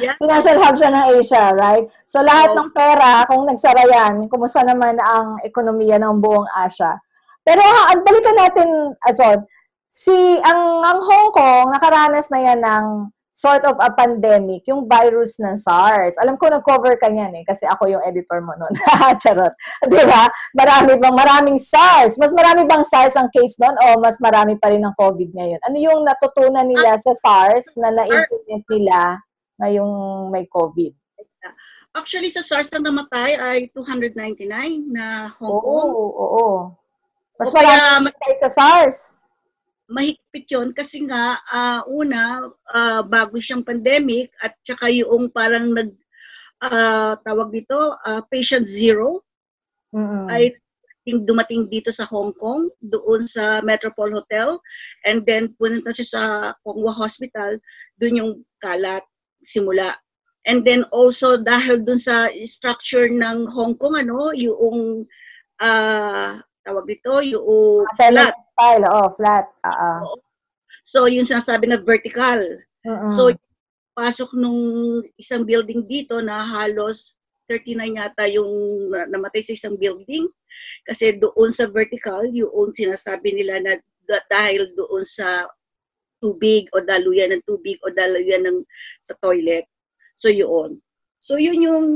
Yeah. 0.00 0.16
financial 0.16 0.56
hub 0.64 0.80
siya 0.80 0.88
ng 0.88 1.06
Asia, 1.20 1.52
right? 1.52 1.84
So, 2.08 2.24
lahat 2.24 2.56
ng 2.56 2.72
pera, 2.72 3.28
kung 3.28 3.44
nagsara 3.44 3.84
yan, 3.84 4.24
kumusta 4.32 4.64
naman 4.64 4.96
ang 4.96 5.36
ekonomiya 5.44 6.00
ng 6.00 6.24
buong 6.24 6.48
Asia? 6.56 6.96
Pero, 7.44 7.60
ha, 7.60 7.92
balikan 8.00 8.32
natin, 8.32 8.96
Azod, 9.04 9.44
si, 9.92 10.40
ang, 10.40 10.80
ang 10.80 11.04
Hong 11.04 11.28
Kong, 11.36 11.68
nakaranas 11.68 12.32
na 12.32 12.40
yan 12.40 12.64
ng 12.64 12.84
sort 13.38 13.62
of 13.62 13.78
a 13.78 13.94
pandemic, 13.94 14.66
yung 14.66 14.90
virus 14.90 15.38
ng 15.38 15.54
SARS. 15.54 16.18
Alam 16.18 16.34
ko, 16.34 16.50
nag-cover 16.50 16.98
ka 16.98 17.06
niyan 17.06 17.38
eh, 17.38 17.44
kasi 17.46 17.70
ako 17.70 17.86
yung 17.86 18.02
editor 18.02 18.42
mo 18.42 18.50
noon. 18.58 18.74
Charot. 19.22 19.54
Di 19.86 20.02
ba? 20.02 20.26
Marami 20.58 20.98
bang, 20.98 21.14
maraming 21.14 21.62
SARS. 21.62 22.18
Mas 22.18 22.34
marami 22.34 22.66
bang 22.66 22.82
SARS 22.82 23.14
ang 23.14 23.30
case 23.30 23.54
noon 23.62 23.78
o 23.78 24.02
mas 24.02 24.18
marami 24.18 24.58
pa 24.58 24.74
rin 24.74 24.82
ang 24.82 24.90
COVID 24.98 25.38
ngayon? 25.38 25.62
Ano 25.70 25.78
yung 25.78 26.02
natutunan 26.02 26.66
nila 26.66 26.98
sa 26.98 27.14
SARS 27.14 27.78
na 27.78 27.94
na-implement 27.94 28.64
nila 28.66 29.22
ngayong 29.62 29.92
may 30.34 30.42
COVID? 30.50 30.98
Actually, 31.94 32.34
sa 32.34 32.42
SARS 32.42 32.74
ang 32.74 32.90
namatay 32.90 33.38
ay 33.38 33.58
299 33.70 34.50
na 34.90 35.30
Hong 35.38 35.62
Kong. 35.62 35.90
Oo, 35.94 36.10
oo, 36.10 36.26
oo. 36.26 36.48
Mas 37.38 37.54
marami 37.54 38.10
kaya, 38.18 38.34
sa 38.42 38.50
SARS 38.50 39.07
mahigpit 39.88 40.46
yon 40.52 40.76
kasi 40.76 41.08
nga 41.08 41.40
uh, 41.48 41.80
una 41.88 42.44
uh, 42.76 43.00
bago 43.02 43.40
siyang 43.40 43.64
pandemic 43.64 44.28
at 44.44 44.52
saka 44.60 44.92
yung 44.92 45.32
parang 45.32 45.72
nag 45.72 45.96
uh, 46.60 47.16
tawag 47.24 47.48
dito 47.50 47.96
uh, 48.04 48.20
patient 48.28 48.68
zero 48.68 49.24
mm-hmm. 49.96 50.28
ay 50.28 50.52
dumating 51.08 51.72
dito 51.72 51.88
sa 51.88 52.04
Hong 52.04 52.36
Kong 52.36 52.68
doon 52.84 53.24
sa 53.24 53.64
Metropole 53.64 54.12
Hotel 54.12 54.60
and 55.08 55.24
then 55.24 55.56
punta 55.56 55.88
siya 55.88 56.04
sa 56.04 56.22
Kongwa 56.60 56.92
Hospital 56.92 57.56
doon 57.96 58.20
yung 58.20 58.32
kalat 58.60 59.00
simula 59.40 59.96
and 60.44 60.68
then 60.68 60.84
also 60.92 61.40
dahil 61.40 61.80
doon 61.80 61.96
sa 61.96 62.28
structure 62.44 63.08
ng 63.08 63.48
Hong 63.48 63.72
Kong 63.80 63.96
ano 63.96 64.36
yung 64.36 65.08
uh, 65.64 66.36
tawag 66.68 66.84
dito 66.84 67.24
yung 67.24 67.88
flat 67.96 68.36
style, 68.52 68.84
oh, 68.92 69.08
flat. 69.16 69.48
Uh-uh. 69.64 70.04
So, 70.84 71.08
yung 71.08 71.24
sinasabi 71.24 71.72
na 71.72 71.80
vertical. 71.80 72.44
Uh-uh. 72.84 73.12
So, 73.16 73.32
pasok 73.96 74.36
nung 74.36 75.00
isang 75.16 75.48
building 75.48 75.88
dito 75.88 76.20
na 76.20 76.44
halos 76.44 77.16
39 77.48 77.96
yata 77.96 78.28
yung 78.28 78.52
namatay 79.08 79.40
sa 79.40 79.56
isang 79.56 79.80
building. 79.80 80.28
Kasi 80.84 81.16
doon 81.16 81.48
sa 81.48 81.64
vertical, 81.72 82.28
yung 82.28 82.70
sinasabi 82.76 83.32
nila 83.32 83.64
na 83.64 83.72
dahil 84.28 84.68
doon 84.76 85.04
sa 85.04 85.48
tubig 86.20 86.68
o 86.76 86.84
daluyan 86.84 87.32
ng 87.32 87.44
tubig 87.48 87.80
o 87.80 87.88
daluyan 87.88 88.44
ng 88.44 88.58
sa 89.00 89.16
toilet. 89.24 89.64
So, 90.20 90.28
yun. 90.28 90.82
So, 91.18 91.40
yun 91.40 91.62
yung, 91.62 91.86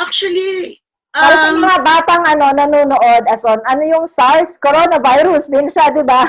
actually, 0.00 0.81
Para 1.12 1.34
sa 1.36 1.48
Um, 1.52 1.60
mga 1.60 1.78
batang 1.84 2.24
ano, 2.24 2.46
nanonood, 2.56 3.22
as 3.28 3.44
on, 3.44 3.60
ano 3.68 3.84
yung 3.84 4.08
SARS? 4.08 4.56
Coronavirus 4.56 5.44
din 5.52 5.68
siya, 5.68 5.92
di 5.92 6.00
ba? 6.00 6.24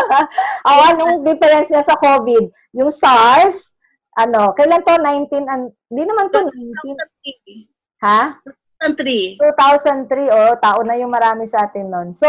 o, 0.66 0.70
anong 0.88 1.28
difference 1.28 1.68
niya 1.68 1.84
sa 1.84 1.92
COVID? 2.00 2.48
Yung 2.72 2.88
SARS, 2.88 3.76
ano, 4.16 4.56
kailan 4.56 4.80
to? 4.80 4.96
19, 4.96 5.44
an, 5.44 5.68
hindi 5.92 6.02
naman 6.08 6.32
to 6.32 6.40
19. 6.40 7.68
Ha? 8.00 8.40
2003. 8.80 9.44
2003, 9.44 10.32
oh, 10.32 10.56
taon 10.56 10.86
na 10.88 10.96
yung 10.96 11.12
marami 11.12 11.44
sa 11.44 11.68
atin 11.68 11.92
nun. 11.92 12.08
So, 12.16 12.28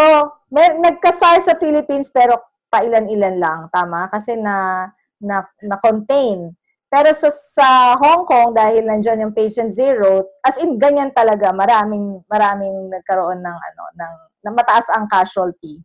may, 0.52 0.76
nagka-SARS 0.76 1.48
sa 1.48 1.56
Philippines 1.56 2.12
pero 2.12 2.44
pailan-ilan 2.68 3.40
lang, 3.40 3.60
tama? 3.72 4.12
Kasi 4.12 4.36
na, 4.36 4.88
na, 5.20 5.48
na-contain. 5.64 6.52
Pero 6.96 7.12
sa, 7.12 7.28
sa 7.28 7.68
Hong 8.00 8.24
Kong, 8.24 8.56
dahil 8.56 8.88
nandiyan 8.88 9.28
yung 9.28 9.36
patient 9.36 9.76
zero, 9.76 10.32
as 10.48 10.56
in, 10.64 10.80
ganyan 10.80 11.12
talaga, 11.12 11.52
maraming, 11.52 12.24
maraming 12.32 12.88
nagkaroon 12.88 13.44
ng, 13.44 13.58
ano, 13.60 13.84
ng, 14.00 14.16
ng 14.48 14.54
mataas 14.56 14.88
ang 14.96 15.04
casualty. 15.12 15.84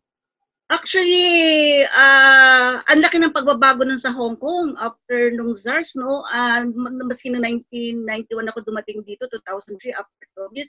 Actually, 0.70 1.82
ah 1.90 2.78
ang 2.86 3.02
laki 3.02 3.18
ng 3.18 3.34
pagbabago 3.34 3.82
nun 3.82 3.98
sa 3.98 4.14
Hong 4.14 4.38
Kong 4.38 4.78
after 4.78 5.34
nung 5.34 5.58
SARS, 5.58 5.98
no? 5.98 6.22
Ma- 6.78 6.94
maski 7.10 7.34
na 7.34 7.42
1991 7.42 8.06
ako 8.54 8.58
dumating 8.62 9.02
dito, 9.02 9.26
2003, 9.26 9.98
after 9.98 10.26
COVID, 10.38 10.68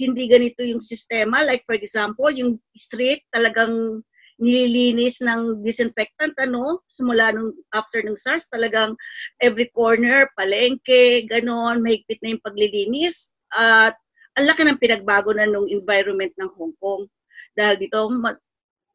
hindi 0.00 0.24
ganito 0.24 0.64
yung 0.64 0.80
sistema. 0.80 1.44
Like, 1.44 1.68
for 1.68 1.76
example, 1.76 2.32
yung 2.32 2.56
street 2.72 3.28
talagang 3.28 4.00
nililinis 4.42 5.22
ng 5.22 5.62
disinfectant, 5.62 6.34
ano? 6.42 6.82
Simula 6.90 7.30
nung 7.30 7.54
after 7.70 8.02
nung 8.02 8.18
SARS, 8.18 8.50
talagang 8.50 8.98
every 9.38 9.70
corner, 9.70 10.26
palengke, 10.34 11.30
ganon, 11.30 11.78
mahigpit 11.78 12.18
na 12.20 12.34
yung 12.34 12.42
paglilinis. 12.42 13.30
At 13.54 13.94
ang 14.34 14.50
laki 14.50 14.66
ng 14.66 14.82
pinagbago 14.82 15.30
na 15.30 15.46
nung 15.46 15.70
environment 15.70 16.34
ng 16.42 16.50
Hong 16.58 16.74
Kong. 16.82 17.06
Dahil 17.54 17.78
dito, 17.78 18.10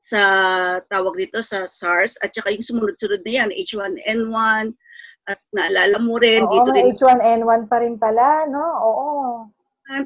sa 0.07 0.21
tawag 0.91 1.15
dito 1.15 1.39
sa 1.43 1.63
SARS 1.67 2.19
at 2.23 2.35
saka 2.35 2.51
yung 2.51 2.63
sumunod-sunod 2.63 3.23
na 3.23 3.31
yan, 3.43 3.49
H1N1, 3.55 4.75
as 5.27 5.43
naalala 5.51 5.99
mo 5.99 6.15
rin, 6.19 6.43
Oo, 6.43 6.51
dito 6.51 6.69
rin, 6.71 6.91
H1N1 6.91 7.67
pa 7.67 7.83
rin 7.83 7.95
pala, 7.99 8.47
no? 8.47 8.63
Oo. 8.63 9.07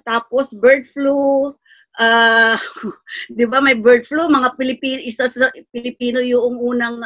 tapos 0.05 0.53
bird 0.57 0.85
flu, 0.85 1.53
ah, 1.99 2.55
di 3.37 3.43
ba 3.43 3.59
may 3.59 3.75
bird 3.75 4.07
flu, 4.07 4.31
mga 4.31 4.55
Pilipino, 4.55 4.99
isa 5.03 5.27
sa 5.27 5.51
Pilipino 5.75 6.23
yung 6.23 6.55
unang, 6.61 7.01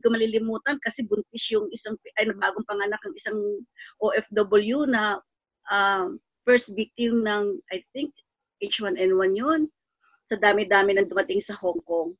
ko 0.00 0.06
malilimutan 0.08 0.80
kasi 0.80 1.04
buntis 1.04 1.44
yung 1.52 1.68
isang, 1.74 1.98
ay, 2.16 2.30
bagong 2.32 2.64
panganak 2.64 3.00
ng 3.04 3.14
isang 3.18 3.38
OFW 4.00 4.88
na 4.88 5.20
ah, 5.68 6.08
first 6.46 6.72
victim 6.72 7.26
ng, 7.26 7.60
I 7.74 7.82
think, 7.92 8.14
H1N1 8.62 9.32
yun. 9.36 9.60
Sa 10.26 10.38
dami-dami 10.38 10.96
ng 10.96 11.06
dumating 11.06 11.38
sa 11.38 11.54
Hong 11.58 11.78
Kong 11.86 12.16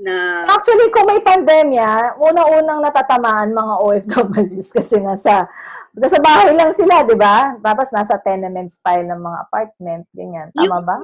na 0.00 0.48
Actually, 0.48 0.88
kung 0.88 1.04
may 1.04 1.20
pandemya, 1.20 2.16
una-unang 2.16 2.80
natatamaan 2.80 3.52
mga 3.52 3.74
OFWs 3.84 4.68
kasi 4.76 4.96
nasa, 4.96 5.44
nasa 5.92 6.18
bahay 6.18 6.56
lang 6.56 6.72
sila, 6.72 7.04
di 7.04 7.14
ba? 7.14 7.60
Tapos 7.60 7.92
nasa 7.92 8.16
tenement 8.16 8.72
style 8.72 9.04
ng 9.06 9.20
mga 9.20 9.38
apartment, 9.44 10.04
ganyan. 10.16 10.48
Tama 10.56 10.80
ba? 10.80 10.96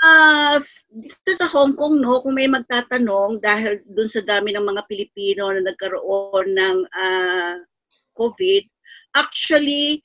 Ah, 0.00 0.56
dito 0.88 1.30
sa 1.36 1.44
Hong 1.52 1.76
Kong, 1.76 2.00
no, 2.00 2.24
kung 2.24 2.32
may 2.32 2.48
magtatanong 2.48 3.36
dahil 3.44 3.84
dun 3.84 4.08
sa 4.08 4.24
dami 4.24 4.56
ng 4.56 4.64
mga 4.64 4.88
Pilipino 4.88 5.52
na 5.52 5.60
nagkaroon 5.60 6.56
ng 6.56 6.76
ah, 6.96 7.60
COVID, 8.16 8.64
actually, 9.12 10.00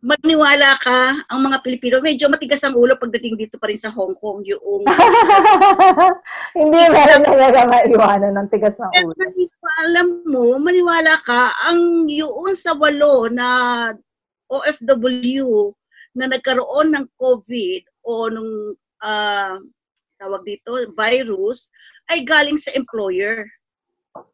maniwala 0.00 0.80
ka, 0.80 1.12
ang 1.28 1.40
mga 1.44 1.60
Pilipino, 1.60 2.00
medyo 2.00 2.32
matigas 2.32 2.64
ang 2.64 2.72
ulo 2.72 2.96
pagdating 2.96 3.36
dito 3.36 3.60
pa 3.60 3.68
rin 3.68 3.76
sa 3.76 3.92
Hong 3.92 4.16
Kong, 4.16 4.40
yung 4.48 4.88
Hindi 6.56 6.80
meron 6.88 7.24
talaga 7.26 7.68
maiwanan 7.68 8.32
ng 8.40 8.48
tigas 8.48 8.80
ng 8.80 8.92
Pero 8.96 9.12
ulo. 9.12 9.18
maniwala, 9.18 9.80
alam 9.84 10.08
mo, 10.24 10.44
maniwala 10.56 11.14
ka, 11.20 11.52
ang 11.68 12.08
yun 12.08 12.56
sa 12.56 12.72
walo 12.72 13.28
na 13.28 13.48
OFW 14.48 15.74
na 16.16 16.32
nagkaroon 16.32 16.96
ng 16.96 17.06
COVID 17.20 17.82
o 18.08 18.32
nung 18.32 18.78
ah, 19.06 19.54
tawag 20.18 20.42
dito, 20.42 20.74
virus, 20.98 21.70
ay 22.10 22.26
galing 22.26 22.58
sa 22.58 22.74
employer. 22.74 23.46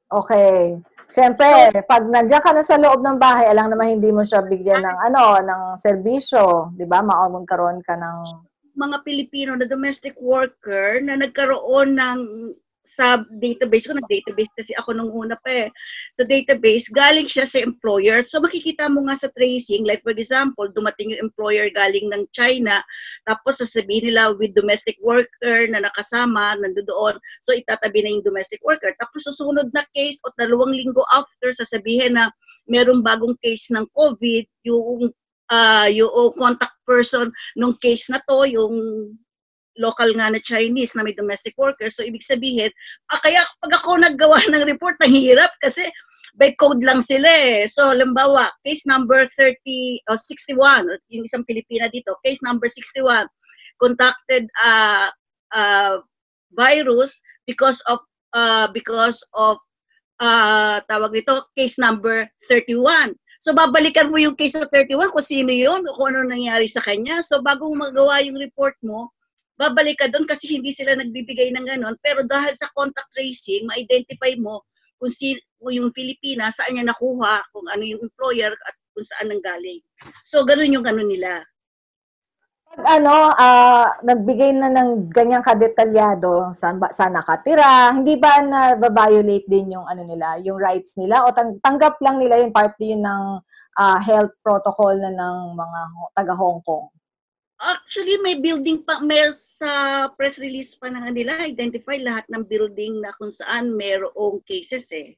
Okay. 0.09 0.81
Siyempre, 1.13 1.77
pag 1.85 2.09
nandiyan 2.09 2.41
ka 2.41 2.57
na 2.57 2.65
sa 2.65 2.81
loob 2.81 3.05
ng 3.05 3.21
bahay, 3.21 3.53
alang 3.53 3.69
naman 3.69 4.01
hindi 4.01 4.09
mo 4.09 4.25
siya 4.25 4.41
bigyan 4.41 4.81
ng 4.81 4.99
ano, 5.13 5.45
ng 5.45 5.63
serbisyo, 5.77 6.73
'di 6.73 6.89
ba? 6.89 7.05
Maamagkaroon 7.05 7.85
ka 7.85 8.01
ng 8.01 8.49
Mga 8.73 8.97
Pilipino 9.05 9.53
na 9.53 9.69
domestic 9.69 10.17
worker 10.17 11.05
na 11.05 11.21
nagkaroon 11.21 12.01
ng 12.01 12.19
sa 12.83 13.23
database 13.39 13.87
ko, 13.87 13.95
nag-database 13.95 14.53
kasi 14.59 14.73
ako 14.75 14.99
nung 14.99 15.15
una 15.15 15.39
pa 15.39 15.67
eh. 15.67 15.71
Sa 16.19 16.27
database, 16.27 16.91
galing 16.91 17.31
siya 17.31 17.47
sa 17.47 17.63
employer. 17.63 18.27
So 18.27 18.43
makikita 18.43 18.91
mo 18.91 19.07
nga 19.07 19.15
sa 19.15 19.31
tracing, 19.39 19.87
like 19.87 20.03
for 20.03 20.11
example, 20.11 20.67
dumating 20.67 21.15
yung 21.15 21.31
employer 21.31 21.71
galing 21.71 22.11
ng 22.11 22.27
China, 22.35 22.83
tapos 23.23 23.63
sasabihin 23.63 24.11
nila 24.11 24.35
with 24.35 24.51
domestic 24.59 24.99
worker 24.99 25.71
na 25.71 25.87
nakasama, 25.87 26.59
nandoon. 26.59 27.17
So 27.47 27.55
itatabi 27.55 28.03
na 28.03 28.19
yung 28.19 28.27
domestic 28.27 28.59
worker. 28.67 28.91
Tapos 28.99 29.31
susunod 29.31 29.71
na 29.71 29.87
case 29.95 30.19
o 30.27 30.35
dalawang 30.35 30.75
linggo 30.75 31.07
after, 31.15 31.55
sasabihin 31.55 32.19
na 32.19 32.35
merong 32.67 33.07
bagong 33.07 33.39
case 33.41 33.71
ng 33.71 33.87
COVID, 33.95 34.45
yung 34.67 35.15
ah 35.53 35.87
yung 35.87 36.35
contact 36.35 36.75
person 36.83 37.31
nung 37.55 37.79
case 37.79 38.11
na 38.11 38.19
to, 38.27 38.43
yung 38.49 38.75
local 39.79 40.13
nga 40.17 40.33
na 40.33 40.41
Chinese 40.43 40.93
na 40.93 41.05
may 41.05 41.17
domestic 41.17 41.57
worker. 41.57 41.89
So, 41.89 42.05
ibig 42.05 42.25
sabihin, 42.25 42.69
ah, 43.13 43.21
kaya 43.21 43.45
pag 43.65 43.73
ako 43.81 44.01
naggawa 44.01 44.41
ng 44.53 44.65
report, 44.69 44.97
mahirap 45.01 45.53
kasi 45.63 45.87
by 46.37 46.53
code 46.57 46.81
lang 46.85 47.05
sila 47.05 47.29
eh. 47.29 47.69
So, 47.69 47.93
limbawa, 47.93 48.53
case 48.65 48.85
number 48.89 49.29
30, 49.37 50.09
o 50.09 50.17
61, 50.17 50.89
yung 51.13 51.25
isang 51.29 51.45
Pilipina 51.45 51.93
dito, 51.93 52.17
case 52.25 52.41
number 52.41 52.69
61, 52.69 53.29
contacted 53.81 54.49
uh, 54.61 55.09
uh, 55.53 56.01
virus 56.53 57.17
because 57.49 57.81
of 57.89 58.01
uh, 58.33 58.69
because 58.73 59.21
of 59.37 59.61
uh, 60.21 60.81
tawag 60.89 61.21
ito, 61.21 61.45
case 61.57 61.77
number 61.77 62.29
31. 62.49 63.17
So, 63.43 63.51
babalikan 63.51 64.15
mo 64.15 64.23
yung 64.23 64.39
case 64.39 64.55
na 64.55 64.71
31 64.71 65.11
kung 65.11 65.27
sino 65.27 65.51
yun, 65.51 65.83
kung 65.99 66.15
ano 66.15 66.23
nangyari 66.23 66.71
sa 66.71 66.79
kanya. 66.79 67.27
So, 67.27 67.43
bago 67.43 67.67
magawa 67.75 68.23
yung 68.23 68.39
report 68.39 68.79
mo, 68.87 69.11
babalik 69.57 70.01
ka 70.01 70.09
doon 70.09 70.25
kasi 70.25 70.49
hindi 70.49 70.73
sila 70.73 70.97
nagbibigay 70.97 71.53
ng 71.53 71.67
ganon. 71.67 71.97
Pero 72.01 72.25
dahil 72.25 72.55
sa 72.57 72.71
contact 72.73 73.13
tracing, 73.13 73.69
ma-identify 73.69 74.35
mo 74.41 74.65
kung, 75.03 75.11
si, 75.11 75.35
yung 75.59 75.91
Pilipina, 75.91 76.55
saan 76.55 76.79
niya 76.79 76.87
nakuha, 76.87 77.43
kung 77.51 77.67
ano 77.67 77.83
yung 77.83 78.03
employer, 78.07 78.55
at 78.55 78.75
kung 78.95 79.03
saan 79.03 79.35
nanggaling. 79.35 79.83
So, 80.23 80.47
ganun 80.47 80.75
yung 80.79 80.87
ano 80.87 81.03
nila. 81.03 81.43
Pag 82.73 83.03
ano, 83.03 83.37
ah, 83.37 84.01
nagbigay 84.01 84.57
na 84.57 84.73
ng 84.73 85.13
ganyang 85.13 85.45
kadetalyado 85.45 86.57
saan, 86.57 86.81
ba, 86.81 86.89
saan 86.89 87.13
nakatira, 87.13 87.93
hindi 87.93 88.17
ba 88.17 88.41
na 88.41 88.81
violate 88.81 89.45
din 89.45 89.77
yung 89.77 89.85
ano 89.85 90.09
nila, 90.09 90.41
yung 90.41 90.57
rights 90.57 90.97
nila 90.97 91.21
o 91.29 91.37
tang- 91.37 91.61
tanggap 91.61 92.01
lang 92.01 92.17
nila 92.17 92.41
yung 92.41 92.49
part 92.49 92.73
yun 92.81 93.05
ng 93.05 93.45
ah, 93.77 93.99
health 94.01 94.33
protocol 94.41 94.97
na 94.97 95.13
ng 95.13 95.37
mga 95.53 95.81
ho- 95.93 96.13
taga 96.17 96.33
Hong 96.33 96.65
Kong? 96.65 96.89
Actually, 97.63 98.19
may 98.19 98.43
building 98.43 98.83
pa, 98.83 98.99
may 98.99 99.31
sa 99.39 100.11
press 100.19 100.43
release 100.43 100.75
pa 100.75 100.91
na 100.91 101.07
nila, 101.15 101.39
identify 101.47 101.95
lahat 101.95 102.27
ng 102.27 102.43
building 102.51 102.99
na 102.99 103.15
kung 103.23 103.31
saan 103.31 103.79
mayroong 103.79 104.43
cases 104.43 104.91
eh. 104.91 105.15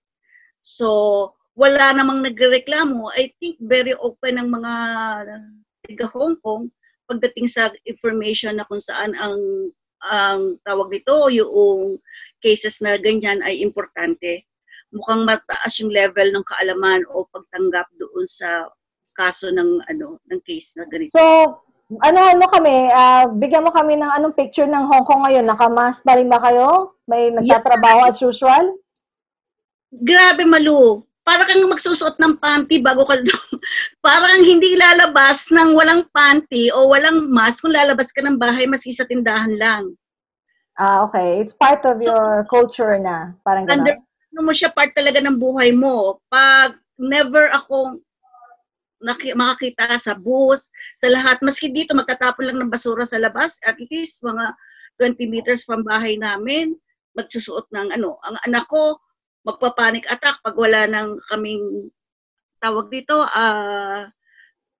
So, 0.61 1.32
wala 1.57 1.97
namang 1.97 2.20
nagreklamo. 2.20 3.09
I 3.16 3.32
think 3.40 3.57
very 3.64 3.97
open 3.97 4.36
ang 4.36 4.53
mga 4.53 4.72
taga 5.88 6.07
Hong 6.12 6.36
Kong 6.45 6.68
pagdating 7.09 7.49
sa 7.49 7.72
information 7.88 8.61
na 8.61 8.68
kung 8.68 8.80
saan 8.80 9.16
ang 9.16 9.40
ang 10.05 10.61
tawag 10.68 10.92
nito, 10.92 11.32
yung 11.32 11.97
cases 12.45 12.84
na 12.84 13.01
ganyan 13.01 13.40
ay 13.40 13.64
importante. 13.64 14.45
Mukhang 14.92 15.24
mataas 15.24 15.80
yung 15.80 15.88
level 15.88 16.28
ng 16.28 16.45
kaalaman 16.45 17.09
o 17.09 17.24
pagtanggap 17.32 17.88
doon 17.97 18.28
sa 18.28 18.68
kaso 19.16 19.49
ng 19.49 19.80
ano 19.88 20.20
ng 20.28 20.40
case 20.45 20.76
na 20.76 20.84
ganito. 20.84 21.16
So, 21.16 21.63
ano 21.91 22.18
mo 22.41 22.47
kami, 22.49 22.89
ah, 22.89 23.28
bigyan 23.28 23.64
mo 23.64 23.70
kami 23.70 24.01
ng 24.01 24.11
anong 24.16 24.37
picture 24.37 24.68
ng 24.68 24.89
Hong 24.89 25.05
Kong 25.05 25.28
ngayon? 25.28 25.45
Nakamask 25.45 26.01
pa 26.01 26.16
rin 26.16 26.32
ba 26.32 26.41
kayo? 26.41 26.97
May 27.05 27.28
nagtatrabaho 27.28 28.09
as 28.09 28.18
usual? 28.24 28.80
Grabe 29.93 30.49
malu. 30.49 31.05
Para 31.24 31.49
kang 31.49 31.64
magsusuot 31.64 32.20
ng 32.20 32.37
panty 32.37 32.85
bago 32.85 33.09
ka 33.09 33.16
Para 34.05 34.28
kang 34.28 34.45
hindi 34.45 34.76
lalabas 34.76 35.49
ng 35.49 35.72
walang 35.72 36.05
panty 36.12 36.68
o 36.68 36.93
walang 36.93 37.32
mask 37.32 37.64
kung 37.64 37.72
lalabas 37.72 38.12
ka 38.12 38.20
ng 38.20 38.37
bahay 38.37 38.68
maski 38.68 38.93
sa 38.93 39.09
tindahan 39.09 39.57
lang. 39.57 39.97
Ah, 40.76 41.07
okay. 41.07 41.41
It's 41.41 41.57
part 41.57 41.80
of 41.89 42.03
your 42.05 42.45
culture 42.53 42.99
na. 43.01 43.32
Parang 43.41 43.64
Under 43.64 43.97
gano'n. 43.97 44.35
ano 44.37 44.41
mo 44.45 44.53
siya 44.53 44.68
part 44.68 44.93
talaga 44.93 45.22
ng 45.24 45.41
buhay 45.41 45.72
mo. 45.72 46.20
Pag 46.28 46.76
never 47.01 47.49
ako 47.57 48.03
naki, 49.05 49.36
makakita 49.36 50.00
sa 50.00 50.16
bus, 50.16 50.72
sa 50.96 51.12
lahat. 51.12 51.38
Maski 51.44 51.68
dito, 51.68 51.92
magtatapon 51.92 52.48
lang 52.48 52.59
ng 52.64 52.72
basura 52.72 53.05
sa 53.05 53.20
labas, 53.20 53.61
at 53.68 53.76
least 53.92 54.24
mga 54.24 54.57
20 54.96 55.28
meters 55.28 55.62
from 55.68 55.84
bahay 55.84 56.16
namin, 56.16 56.72
magsusuot 57.12 57.68
ng 57.70 57.92
ano. 57.92 58.16
Ang 58.24 58.36
anak 58.48 58.64
ko, 58.72 58.96
magpa-panic 59.44 60.09
attack 60.09 60.40
pag 60.40 60.57
wala 60.57 60.88
nang 60.88 61.20
kaming 61.28 61.92
tawag 62.59 62.88
dito, 62.88 63.28
ah, 63.28 64.09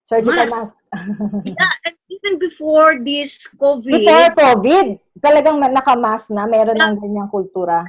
Surgical 0.05 0.53
Mask. 0.53 0.53
mask. 0.53 0.77
yeah, 1.49 1.75
and 1.89 1.97
even 2.13 2.37
before 2.37 3.01
this 3.01 3.49
COVID, 3.57 4.05
Before 4.05 4.29
COVID, 4.37 4.87
talagang 5.25 5.57
ma- 5.57 5.73
nakamask 5.73 6.29
na, 6.29 6.45
meron 6.45 6.77
ng 6.77 6.97
ganyang 7.01 7.31
kultura. 7.33 7.81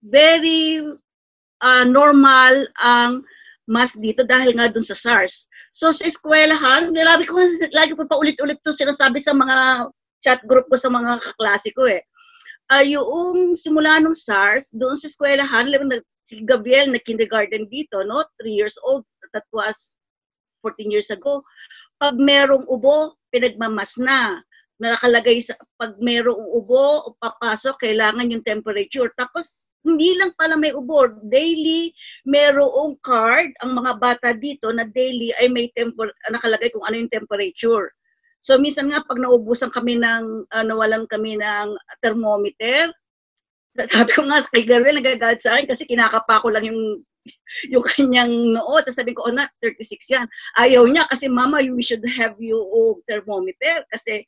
very 0.00 0.80
ah, 1.60 1.84
normal 1.84 2.64
ang 2.80 3.20
mask 3.68 4.00
dito 4.00 4.24
dahil 4.24 4.56
nga 4.56 4.72
dun 4.72 4.84
sa 4.84 4.96
SARS. 4.96 5.44
So 5.70 5.94
sa 5.94 6.06
eskwelahan, 6.06 6.90
lagi 6.90 7.24
ko 7.30 7.38
lagi 7.70 7.94
ko 7.94 8.02
pa 8.04 8.18
ulit-ulit 8.18 8.58
to 8.66 8.74
sinasabi 8.74 9.22
sa 9.22 9.30
mga 9.30 9.88
chat 10.20 10.42
group 10.44 10.66
ko 10.68 10.76
sa 10.76 10.90
mga 10.90 11.22
kaklase 11.22 11.70
ko 11.72 11.86
eh. 11.86 12.02
Ah, 12.70 12.86
yung 12.86 13.58
simula 13.58 13.98
nung 13.98 14.14
SARS, 14.14 14.70
doon 14.70 14.94
sa 14.94 15.10
eskwelahan, 15.10 15.66
si 16.22 16.46
Gabriel 16.46 16.94
na 16.94 17.02
kindergarten 17.02 17.66
dito, 17.66 18.06
no? 18.06 18.22
3 18.38 18.54
years 18.54 18.78
old, 18.86 19.02
that 19.34 19.42
was 19.50 19.98
14 20.62 20.86
years 20.86 21.10
ago. 21.10 21.42
Pag 21.98 22.14
merong 22.14 22.62
ubo, 22.70 23.18
pinagmamas 23.34 23.98
na. 23.98 24.38
Nakalagay 24.78 25.42
sa, 25.42 25.58
pag 25.82 25.98
merong 25.98 26.38
ubo 26.54 27.18
papasok, 27.18 27.82
kailangan 27.82 28.30
yung 28.30 28.46
temperature. 28.46 29.10
Tapos, 29.18 29.66
hindi 29.84 30.12
lang 30.16 30.36
pala 30.36 30.60
may 30.60 30.76
ubo. 30.76 31.08
Daily, 31.24 31.92
merong 32.28 33.00
card, 33.00 33.52
ang 33.64 33.76
mga 33.76 33.92
bata 33.96 34.28
dito 34.36 34.68
na 34.72 34.84
daily 34.84 35.32
ay 35.40 35.48
may 35.48 35.72
temper, 35.72 36.12
nakalagay 36.28 36.68
kung 36.72 36.84
ano 36.84 37.00
yung 37.00 37.12
temperature. 37.12 37.92
So, 38.40 38.56
minsan 38.56 38.88
nga, 38.92 39.04
pag 39.04 39.20
naubusan 39.20 39.72
kami 39.72 40.00
ng, 40.00 40.48
uh, 40.48 40.64
nawalan 40.64 41.04
kami 41.08 41.36
ng 41.36 41.76
thermometer, 42.00 42.92
sabi 43.76 44.10
ko 44.12 44.26
nga 44.26 44.42
kay 44.50 44.66
Gabriel, 44.66 44.98
nagagalit 44.98 45.40
sa 45.40 45.56
akin 45.56 45.68
kasi 45.70 45.86
kinakapa 45.86 46.42
ko 46.42 46.48
lang 46.50 46.66
yung 46.66 47.04
yung 47.72 47.84
kanyang 47.84 48.56
noo. 48.56 48.80
Sabi 48.88 49.12
ko, 49.12 49.28
oh 49.28 49.34
na, 49.34 49.48
36 49.60 50.08
yan. 50.08 50.26
Ayaw 50.56 50.88
niya 50.88 51.04
kasi, 51.12 51.28
mama, 51.28 51.60
you 51.60 51.76
should 51.84 52.02
have 52.16 52.34
yung 52.40 53.00
thermometer 53.04 53.84
kasi 53.92 54.24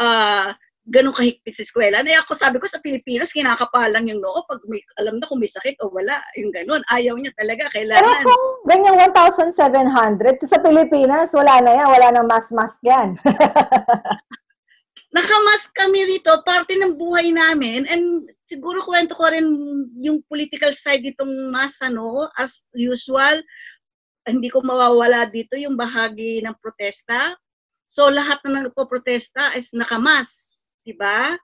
ah 0.00 0.56
ganun 0.84 1.16
kahigpit 1.16 1.56
sa 1.56 1.64
eskwela. 1.64 2.04
Na 2.04 2.20
ako 2.20 2.36
sabi 2.36 2.60
ko 2.60 2.68
sa 2.68 2.80
Pilipinas, 2.80 3.32
kinakapalang 3.32 4.04
yung 4.12 4.20
noo 4.20 4.44
pag 4.44 4.60
may, 4.68 4.84
alam 5.00 5.16
na 5.16 5.24
kung 5.24 5.40
may 5.40 5.48
sakit 5.48 5.80
o 5.80 5.88
wala. 5.88 6.20
Yung 6.36 6.52
ganun. 6.52 6.84
Ayaw 6.92 7.16
niya 7.16 7.32
talaga. 7.36 7.72
Pero 7.72 7.88
Kailangan. 7.88 8.24
kung 8.24 8.44
ganyang 8.68 8.98
1,700, 9.16 10.40
to 10.40 10.46
sa 10.48 10.60
Pilipinas, 10.60 11.32
wala 11.32 11.64
na 11.64 11.72
yan. 11.72 11.88
Wala 11.88 12.06
nang 12.12 12.28
mask-mask 12.28 12.80
yan. 12.84 13.16
Nakamas 15.16 15.70
kami 15.78 16.10
rito, 16.10 16.34
parte 16.42 16.74
ng 16.74 16.98
buhay 16.98 17.30
namin. 17.30 17.86
And 17.88 18.28
siguro 18.44 18.82
kwento 18.82 19.14
ko 19.14 19.30
rin 19.30 19.46
yung 20.02 20.20
political 20.26 20.74
side 20.74 21.06
nitong 21.06 21.54
mas, 21.54 21.80
ano, 21.80 22.28
as 22.36 22.60
usual, 22.74 23.40
hindi 24.28 24.48
ko 24.52 24.60
mawawala 24.60 25.28
dito 25.30 25.56
yung 25.56 25.78
bahagi 25.80 26.44
ng 26.44 26.56
protesta. 26.60 27.36
So, 27.88 28.10
lahat 28.10 28.42
na 28.42 28.66
nagpo-protesta 28.66 29.54
is 29.54 29.70
nakamas, 29.70 30.53
di 30.84 30.94
ba? 30.94 31.34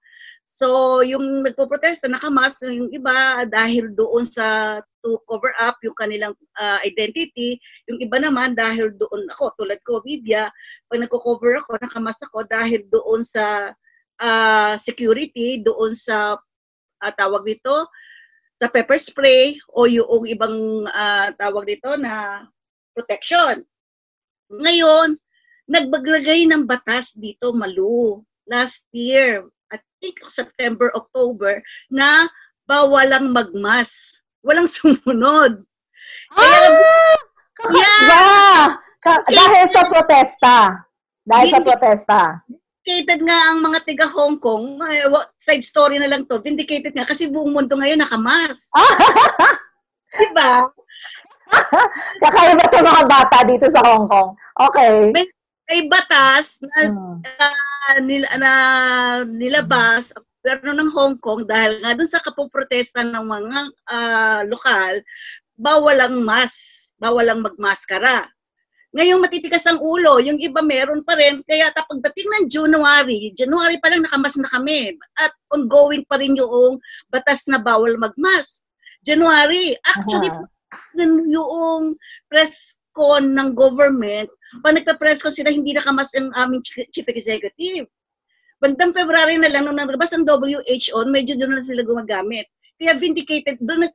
So, 0.50 1.00
yung 1.06 1.46
nagpo-protesta, 1.46 2.10
nakamas, 2.10 2.58
yung 2.66 2.90
iba 2.90 3.46
dahil 3.46 3.94
doon 3.94 4.26
sa 4.26 4.78
to 5.00 5.16
cover 5.24 5.54
up 5.56 5.78
yung 5.80 5.96
kanilang 5.96 6.34
uh, 6.58 6.82
identity, 6.84 7.56
yung 7.88 8.02
iba 8.02 8.20
naman 8.20 8.52
dahil 8.52 8.92
doon 8.98 9.30
ako, 9.32 9.54
tulad 9.56 9.78
ko, 9.86 10.02
Vidya, 10.04 10.50
pag 10.90 11.00
nagko-cover 11.00 11.62
ako, 11.62 11.78
nakamas 11.80 12.18
ako 12.26 12.44
dahil 12.50 12.82
doon 12.90 13.22
sa 13.24 13.72
uh, 14.20 14.74
security, 14.76 15.62
doon 15.62 15.96
sa 15.96 16.36
uh, 17.00 17.12
tawag 17.16 17.46
dito, 17.46 17.88
sa 18.60 18.68
pepper 18.68 19.00
spray 19.00 19.56
o 19.72 19.88
yung 19.88 20.28
ibang 20.28 20.84
uh, 20.84 21.32
tawag 21.40 21.64
dito 21.64 21.96
na 21.96 22.44
protection. 22.92 23.64
Ngayon, 24.52 25.16
nagbaglagay 25.70 26.44
ng 26.44 26.68
batas 26.68 27.14
dito, 27.16 27.56
Malu, 27.56 28.20
last 28.50 28.82
year, 28.90 29.46
I 29.70 29.78
think 30.02 30.18
September, 30.26 30.90
October, 30.98 31.62
na 31.86 32.26
bawalang 32.66 33.30
magmas. 33.30 33.94
Walang 34.42 34.66
sumunod. 34.76 35.62
Kaya, 36.34 36.68
ah! 36.68 37.16
Yeah! 37.70 38.02
yeah! 38.10 38.60
Ka- 39.00 39.24
dahil 39.30 39.64
sa 39.72 39.82
protesta. 39.86 40.56
Dahil 41.24 41.46
sa 41.48 41.60
protesta. 41.62 42.20
Vindicated 42.80 43.20
nga 43.22 43.38
ang 43.54 43.58
mga 43.62 43.78
tiga 43.86 44.06
Hong 44.10 44.36
Kong. 44.42 44.80
Side 45.38 45.62
story 45.62 45.96
na 46.02 46.10
lang 46.10 46.26
to. 46.26 46.42
Vindicated 46.42 46.92
nga 46.92 47.06
kasi 47.06 47.30
buong 47.30 47.54
mundo 47.54 47.78
ngayon 47.78 48.02
nakamas. 48.02 48.58
diba? 50.18 50.66
Kakaiba 52.22 52.64
to 52.66 52.78
mga 52.82 53.04
bata 53.06 53.38
dito 53.46 53.66
sa 53.70 53.80
Hong 53.84 54.10
Kong. 54.10 54.34
Okay. 54.68 55.12
May, 55.14 55.26
may 55.70 55.80
batas 55.86 56.58
na, 56.60 56.90
Hmm. 56.90 57.20
uh, 57.22 57.69
nila, 57.98 58.28
na 58.38 58.52
nilabas 59.26 60.14
ang 60.14 60.24
gobyerno 60.40 60.70
ng 60.78 60.90
Hong 60.94 61.16
Kong 61.18 61.42
dahil 61.50 61.82
nga 61.82 61.98
dun 61.98 62.06
sa 62.06 62.22
kapoprotesta 62.22 63.02
ng 63.02 63.24
mga 63.26 63.58
ah, 63.90 64.42
lokal, 64.46 65.02
bawal 65.58 65.98
ang 65.98 66.22
mas, 66.22 66.86
bawal 66.96 67.26
ang 67.26 67.42
magmaskara. 67.42 68.30
Ngayon 68.90 69.22
matitigas 69.22 69.62
ang 69.70 69.78
ulo, 69.78 70.18
yung 70.18 70.42
iba 70.42 70.58
meron 70.66 71.06
pa 71.06 71.14
rin, 71.14 71.46
kaya 71.46 71.70
ta- 71.70 71.86
pagdating 71.86 72.26
ng 72.26 72.44
January, 72.50 73.30
January 73.38 73.78
pa 73.78 73.86
lang 73.86 74.02
nakamas 74.02 74.34
na 74.34 74.50
kami 74.50 74.98
at 75.14 75.30
ongoing 75.54 76.02
pa 76.10 76.18
rin 76.18 76.34
yung 76.34 76.82
batas 77.06 77.46
na 77.46 77.62
bawal 77.62 77.94
magmas. 77.94 78.66
January, 79.06 79.78
actually, 79.86 80.28
nun 80.98 81.30
yung 81.30 81.94
press 82.26 82.74
con 82.90 83.30
ng 83.30 83.54
government, 83.54 84.28
pag 84.58 84.74
nagpa-press 84.74 85.22
con 85.22 85.30
sila, 85.30 85.54
hindi 85.54 85.70
nakamas 85.70 86.10
ang 86.18 86.34
aming 86.34 86.62
chi- 86.66 86.90
chief 86.90 87.06
executive. 87.06 87.86
Bandang 88.58 88.92
February 88.92 89.38
na 89.38 89.48
lang, 89.48 89.70
nung 89.70 89.78
nalabas 89.78 90.12
ang 90.12 90.26
WHO, 90.26 90.98
medyo 91.08 91.38
doon 91.38 91.62
na 91.62 91.64
sila 91.64 91.86
gumagamit. 91.86 92.50
Kaya 92.76 92.98
vindicated, 92.98 93.62
doon 93.62 93.86
na, 93.86 93.88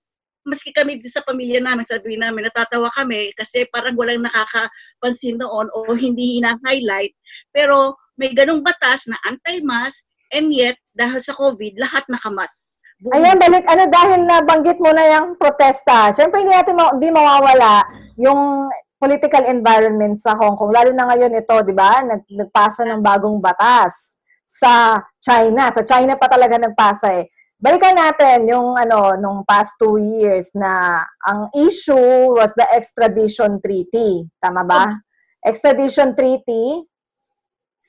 maski 0.45 0.69
kami 0.71 1.01
sa 1.09 1.25
pamilya 1.25 1.59
namin, 1.59 1.83
sabi 1.89 2.15
namin, 2.15 2.45
natatawa 2.45 2.87
kami 2.93 3.33
kasi 3.33 3.65
parang 3.73 3.97
walang 3.97 4.21
nakakapansin 4.23 5.41
noon 5.41 5.67
o 5.73 5.89
hindi 5.97 6.39
hina-highlight. 6.39 7.11
Pero 7.49 7.97
may 8.15 8.31
ganong 8.31 8.61
batas 8.61 9.09
na 9.09 9.17
anti-mask 9.25 10.05
and 10.31 10.53
yet, 10.53 10.77
dahil 10.93 11.19
sa 11.19 11.33
COVID, 11.33 11.81
lahat 11.81 12.05
nakamas. 12.07 12.77
Buong 13.01 13.11
Ayan, 13.11 13.37
balik, 13.41 13.65
ano, 13.67 13.83
dahil 13.91 14.19
nabanggit 14.23 14.79
mo 14.79 14.89
na 14.95 15.03
yung 15.19 15.35
protesta, 15.35 16.15
syempre 16.15 16.45
hindi 16.45 16.55
natin 16.55 16.79
ma- 16.79 16.95
di 16.95 17.11
mawawala 17.11 17.83
yung 18.15 18.71
political 19.05 19.45
environment 19.45 20.17
sa 20.17 20.33
Hong 20.33 20.57
Kong. 20.57 20.73
Lalo 20.73 20.89
na 20.89 21.05
ngayon 21.05 21.37
ito, 21.37 21.53
di 21.61 21.77
ba? 21.77 22.01
Nag, 22.01 22.25
nagpasa 22.25 22.81
ng 22.89 23.05
bagong 23.05 23.37
batas 23.37 24.17
sa 24.41 24.97
China. 25.21 25.69
Sa 25.69 25.85
China 25.85 26.17
pa 26.17 26.25
talaga 26.25 26.57
nagpasa 26.57 27.21
eh. 27.21 27.29
Balikan 27.61 27.93
natin 27.93 28.49
yung 28.49 28.73
ano, 28.73 29.13
nung 29.21 29.45
past 29.45 29.77
two 29.77 30.01
years 30.01 30.49
na 30.57 31.05
ang 31.21 31.53
issue 31.53 32.33
was 32.33 32.49
the 32.57 32.65
extradition 32.73 33.61
treaty. 33.61 34.25
Tama 34.41 34.65
ba? 34.65 34.97
Extradition 35.45 36.17
treaty. 36.17 36.81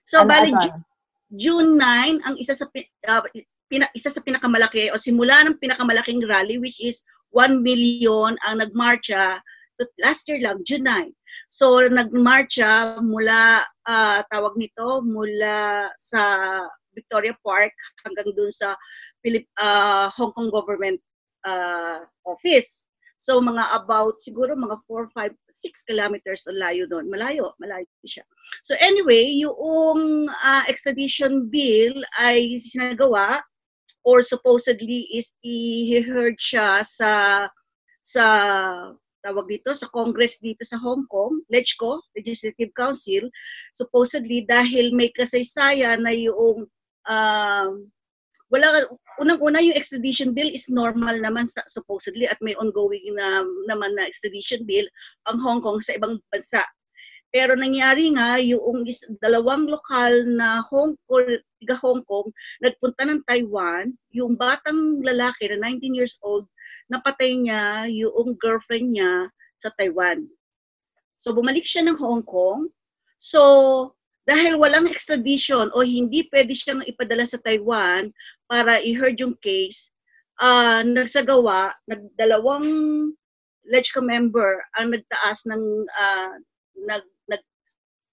So, 0.05 0.21
ano, 0.21 0.29
bali, 0.29 0.53
ano? 0.53 0.61
Ju- 0.61 0.85
June 1.27 1.81
9, 1.81 2.29
ang 2.29 2.37
isa 2.39 2.55
sa 2.55 2.69
ah, 3.09 3.25
pina, 3.67 3.89
isa 3.97 4.13
sa 4.13 4.21
pinakamalaki 4.23 4.93
o 4.93 5.01
simula 5.01 5.43
ng 5.43 5.59
pinakamalaking 5.59 6.23
rally 6.29 6.61
which 6.63 6.79
is 6.79 7.03
1 7.35 7.67
million 7.67 8.39
ang 8.47 8.63
nagmarcha 8.63 9.43
last 10.01 10.29
year 10.29 10.41
lang 10.41 10.63
June 10.65 10.85
9. 10.85 11.13
So 11.49 11.85
nagmarcha 11.87 13.01
mula 13.03 13.63
ah, 13.87 14.21
tawag 14.33 14.57
nito 14.59 15.05
mula 15.05 15.91
sa 16.01 16.23
Victoria 16.97 17.37
Park 17.45 17.73
hanggang 18.03 18.33
dun 18.35 18.51
sa 18.51 18.75
Philip 19.21 19.47
ah, 19.61 20.09
Hong 20.17 20.33
Kong 20.33 20.51
government 20.51 20.99
ah, 21.45 22.05
office. 22.25 22.87
So 23.27 23.43
mga 23.43 23.75
about 23.75 24.23
siguro 24.23 24.55
mga 24.55 24.79
4 24.87 25.11
5 25.11 25.35
6 25.57 25.89
kilometers 25.89 26.45
ang 26.47 26.61
layo 26.61 26.85
doon. 26.87 27.09
Malayo, 27.09 27.57
malayo 27.59 27.89
siya. 28.05 28.23
So 28.63 28.77
anyway, 28.79 29.25
yung 29.41 30.31
uh, 30.31 30.63
extradition 30.69 31.49
bill 31.49 31.97
ay 32.21 32.61
sinagawa 32.61 33.41
or 34.07 34.23
supposedly 34.23 35.11
is 35.11 35.33
i-heard 35.43 36.39
siya 36.39 36.87
sa 36.87 37.13
sa 38.07 38.25
tawag 39.27 39.51
dito 39.51 39.75
sa 39.75 39.91
Congress 39.91 40.39
dito 40.39 40.63
sa 40.63 40.79
Hong 40.79 41.03
Kong, 41.11 41.43
LegCo, 41.51 41.99
Legislative 42.15 42.71
Council, 42.79 43.27
supposedly 43.75 44.47
dahil 44.47 44.95
may 44.95 45.11
kasaysayan 45.11 46.07
na 46.07 46.15
yung 46.15 46.71
um, 47.11 47.71
wala 48.47 48.87
unang-una 49.19 49.59
yung 49.59 49.75
extradition 49.75 50.31
bill 50.31 50.47
is 50.47 50.71
normal 50.71 51.19
naman 51.19 51.51
sa, 51.51 51.67
supposedly 51.67 52.31
at 52.31 52.39
may 52.39 52.55
ongoing 52.55 53.03
na 53.19 53.43
naman 53.67 53.99
na 53.99 54.07
extradition 54.07 54.63
bill 54.63 54.87
ang 55.27 55.43
Hong 55.43 55.59
Kong 55.59 55.83
sa 55.83 55.99
ibang 55.99 56.23
bansa. 56.31 56.63
Pero 57.35 57.59
nangyari 57.59 58.15
nga, 58.15 58.39
yung 58.39 58.87
is, 58.87 59.03
dalawang 59.19 59.67
lokal 59.67 60.15
na 60.39 60.63
Hong 60.71 60.95
Kong, 61.11 61.43
tiga 61.59 61.75
Hong 61.83 62.07
Kong, 62.07 62.31
nagpunta 62.63 63.03
ng 63.03 63.21
Taiwan, 63.27 63.91
yung 64.15 64.39
batang 64.39 65.03
lalaki 65.03 65.51
na 65.51 65.59
19 65.69 65.99
years 65.99 66.15
old, 66.23 66.47
napatay 66.91 67.35
niya 67.39 67.91
yung 67.91 68.37
girlfriend 68.39 68.95
niya 68.95 69.31
sa 69.59 69.73
Taiwan. 69.75 70.27
So 71.19 71.35
bumalik 71.35 71.67
siya 71.67 71.87
ng 71.87 71.99
Hong 71.99 72.23
Kong. 72.23 72.71
So 73.19 73.95
dahil 74.27 74.59
walang 74.59 74.91
extradition 74.91 75.71
o 75.71 75.87
hindi 75.87 76.27
pwede 76.35 76.51
siyang 76.51 76.83
ipadala 76.87 77.23
sa 77.23 77.39
Taiwan 77.39 78.11
para 78.51 78.83
i-heard 78.83 79.19
yung 79.23 79.39
case, 79.39 79.95
uh, 80.43 80.83
nagsagawa, 80.83 81.75
nagdalawang 81.87 82.67
LegCo 83.67 84.03
member 84.03 84.63
ang 84.79 84.95
nagtaas 84.95 85.47
ng 85.47 85.63
uh, 85.91 86.35
nag 86.87 87.03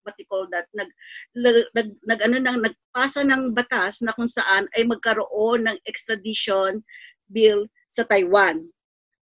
what 0.04 0.16
you 0.20 0.28
call 0.28 0.46
that, 0.52 0.68
nag, 0.76 0.92
nag, 1.36 1.96
nag, 2.04 2.20
ano, 2.22 2.38
nang, 2.40 2.60
nagpasa 2.62 3.24
ng 3.24 3.56
batas 3.56 4.04
na 4.04 4.12
kung 4.14 4.28
saan 4.28 4.68
ay 4.76 4.84
magkaroon 4.84 5.66
ng 5.66 5.78
extradition 5.88 6.84
bill 7.32 7.66
sa 7.94 8.04
Taiwan. 8.10 8.66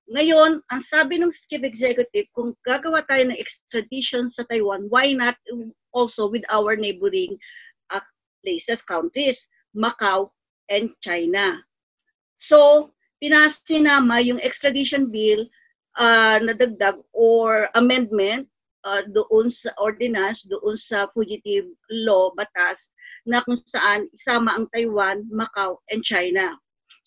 Ngayon, 0.09 0.61
ang 0.74 0.82
sabi 0.82 1.22
ng 1.22 1.34
chief 1.49 1.61
executive, 1.61 2.26
kung 2.34 2.53
gagawa 2.65 3.05
tayo 3.05 3.30
ng 3.30 3.38
extradition 3.38 4.26
sa 4.26 4.45
Taiwan, 4.49 4.89
why 4.89 5.13
not 5.13 5.38
also 5.93 6.30
with 6.30 6.41
our 6.49 6.74
neighboring 6.74 7.38
uh, 7.93 8.01
places, 8.41 8.82
countries, 8.82 9.45
Macau 9.74 10.34
and 10.70 10.89
China. 11.01 11.61
So, 12.41 12.89
pinasinama 13.22 14.26
yung 14.26 14.41
extradition 14.41 15.13
bill 15.13 15.45
uh, 15.97 16.41
na 16.41 16.57
dagdag 16.57 16.97
or 17.13 17.70
amendment 17.78 18.49
uh, 18.86 19.05
doon 19.13 19.49
sa 19.53 19.74
ordinance, 19.78 20.45
doon 20.49 20.74
sa 20.74 21.05
fugitive 21.13 21.70
law, 21.91 22.34
batas, 22.34 22.89
na 23.30 23.45
kung 23.45 23.57
saan 23.61 24.09
isama 24.15 24.57
ang 24.57 24.65
Taiwan, 24.74 25.22
Macau, 25.30 25.78
and 25.93 26.01
China. 26.01 26.57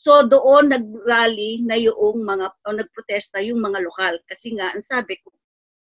So 0.03 0.27
doon 0.27 0.75
nag-rally 0.75 1.63
na 1.63 1.79
yung 1.79 2.27
mga, 2.27 2.51
o 2.67 2.75
nagprotesta 2.75 3.39
yung 3.39 3.63
mga 3.63 3.87
lokal. 3.87 4.19
Kasi 4.27 4.59
nga, 4.59 4.75
ang 4.75 4.83
sabi 4.83 5.15
ko, 5.23 5.31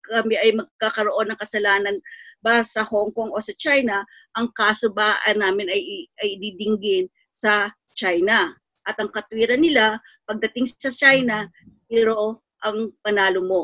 kami 0.05 0.37
ay 0.37 0.53
magkakaroon 0.53 1.33
ng 1.33 1.41
kasalanan 1.41 1.97
ba 2.45 2.61
sa 2.61 2.85
Hong 2.85 3.09
Kong 3.17 3.33
o 3.33 3.41
sa 3.41 3.53
China, 3.57 4.05
ang 4.37 4.53
kaso 4.53 4.93
ba 4.93 5.17
namin 5.33 5.73
ay, 5.73 6.05
ay 6.21 6.37
didinggin 6.37 7.09
sa 7.33 7.73
China. 7.97 8.53
At 8.85 9.01
ang 9.01 9.09
katwiran 9.09 9.65
nila, 9.65 9.97
pagdating 10.29 10.69
sa 10.69 10.93
China, 10.93 11.49
pero 11.89 12.45
ang 12.61 12.93
panalo 13.01 13.41
mo. 13.41 13.61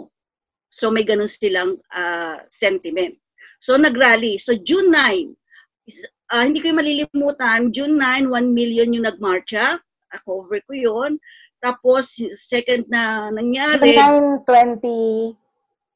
So 0.74 0.89
may 0.89 1.05
ganun 1.05 1.30
silang 1.30 1.78
uh, 1.93 2.41
sentiment. 2.49 3.14
So 3.62 3.78
nagrally. 3.78 4.41
So 4.41 4.58
June 4.58 4.89
9, 4.89 4.97
uh, 4.97 6.34
ah, 6.34 6.43
hindi 6.49 6.66
ko 6.66 6.74
malilimutan, 6.74 7.70
June 7.70 7.93
9, 7.93 8.34
1 8.34 8.58
million 8.58 8.89
yung 8.89 9.05
nagmarcha. 9.05 9.78
Cover 10.24 10.60
ko 10.64 10.74
yon 10.74 11.20
Tapos, 11.60 12.16
second 12.47 12.86
na 12.88 13.34
nangyari... 13.34 13.97
20... 14.45 15.36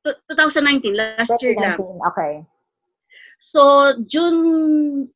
2019, 0.01 0.97
last 0.97 1.30
2019, 1.38 1.45
year 1.45 1.55
lang. 1.62 1.78
Okay. 2.09 2.34
So, 3.38 3.93
June 4.09 4.41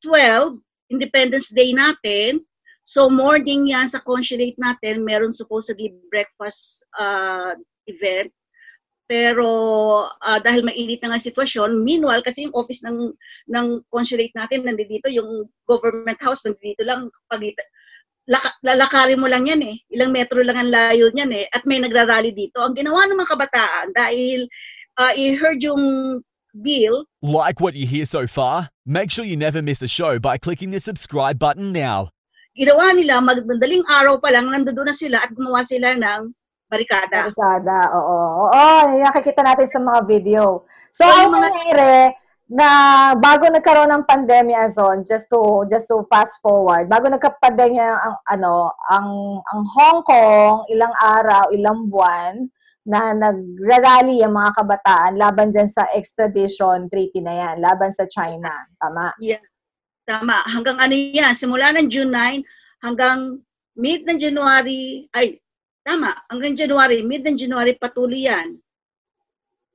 12, 0.06 0.62
Independence 0.94 1.50
Day 1.50 1.74
natin. 1.74 2.46
So, 2.86 3.10
morning 3.10 3.66
yan 3.74 3.90
sa 3.90 3.98
consulate 4.06 4.54
natin, 4.62 5.02
meron 5.02 5.34
supposedly 5.34 5.98
breakfast 6.14 6.86
uh, 7.02 7.58
event 7.90 8.30
pero 9.06 9.50
uh, 10.10 10.40
dahil 10.42 10.66
mainit 10.66 10.98
na 11.06 11.14
nga 11.14 11.22
sitwasyon, 11.22 11.86
meanwhile 11.86 12.26
kasi 12.26 12.50
yung 12.50 12.58
office 12.58 12.82
ng 12.82 13.14
ng 13.54 13.68
consulate 13.94 14.34
natin 14.34 14.66
nandito, 14.66 15.06
yung 15.14 15.46
government 15.70 16.18
house 16.18 16.42
nandito 16.42 16.82
lang 16.82 17.14
pagita 17.30 17.62
laka, 18.30 18.50
lalakarin 18.66 19.22
mo 19.22 19.28
lang 19.30 19.46
yan 19.46 19.62
eh. 19.62 19.76
Ilang 19.94 20.12
metro 20.12 20.42
lang 20.42 20.58
ang 20.58 20.70
layo 20.70 21.10
niyan 21.14 21.32
eh. 21.34 21.46
At 21.54 21.66
may 21.70 21.82
nagrarally 21.82 22.34
dito. 22.34 22.62
Ang 22.62 22.76
ginawa 22.78 23.06
ng 23.06 23.18
mga 23.18 23.32
kabataan 23.34 23.88
dahil 23.94 24.50
uh, 24.98 25.14
i-heard 25.14 25.62
yung 25.62 25.84
bill. 26.56 27.06
Like 27.22 27.60
what 27.60 27.76
you 27.76 27.86
hear 27.86 28.06
so 28.06 28.26
far? 28.28 28.70
Make 28.86 29.12
sure 29.12 29.26
you 29.26 29.38
never 29.38 29.62
miss 29.62 29.82
a 29.82 29.90
show 29.90 30.18
by 30.20 30.38
clicking 30.38 30.72
the 30.72 30.80
subscribe 30.80 31.38
button 31.38 31.74
now. 31.74 32.10
Ginawa 32.56 32.96
nila, 32.96 33.20
magmadaling 33.20 33.84
araw 33.84 34.16
pa 34.24 34.32
lang, 34.32 34.48
nandoon 34.48 34.88
na 34.88 34.96
sila 34.96 35.20
at 35.20 35.36
gumawa 35.36 35.68
sila 35.68 35.92
ng 36.00 36.32
barikada. 36.72 37.28
Barikada, 37.28 37.92
oo. 37.92 38.48
Oo, 38.48 38.96
nakikita 39.04 39.44
natin 39.44 39.68
sa 39.68 39.80
mga 39.84 40.00
video. 40.08 40.64
So, 40.88 41.04
so 41.04 41.12
ang 41.12 41.36
mga... 41.36 41.52
nangyari, 41.52 42.16
na 42.46 42.70
bago 43.18 43.50
nagkaroon 43.50 43.90
ng 43.90 44.06
pandemya 44.06 44.70
zone 44.70 45.02
just 45.10 45.26
to 45.34 45.66
just 45.66 45.90
to 45.90 46.06
fast 46.06 46.38
forward 46.46 46.86
bago 46.86 47.10
nagka-pandemya 47.10 47.90
ang 47.90 48.16
ano 48.30 48.70
ang 48.86 49.42
ang 49.50 49.62
Hong 49.66 50.06
Kong 50.06 50.70
ilang 50.70 50.94
araw 50.94 51.50
ilang 51.50 51.90
buwan 51.90 52.46
na 52.86 53.18
nagrarally 53.18 54.22
ang 54.22 54.38
mga 54.38 54.62
kabataan 54.62 55.18
laban 55.18 55.50
dyan 55.50 55.66
sa 55.66 55.90
extradition 55.98 56.86
treaty 56.86 57.18
na 57.18 57.34
yan 57.34 57.56
laban 57.66 57.90
sa 57.90 58.06
China. 58.06 58.54
Tama? 58.78 59.10
Yeah. 59.18 59.42
Tama. 60.06 60.46
Hanggang 60.46 60.78
ano 60.78 60.94
yan? 60.94 61.34
Simula 61.34 61.74
ng 61.74 61.90
June 61.90 62.14
9 62.14 62.46
hanggang 62.86 63.42
mid 63.74 64.06
ng 64.06 64.22
January 64.22 65.10
ay 65.18 65.42
Tama, 65.86 66.18
hanggang 66.34 66.58
January, 66.58 67.06
mid 67.06 67.22
ng 67.22 67.38
January 67.38 67.78
patuloy 67.78 68.26
yan. 68.26 68.58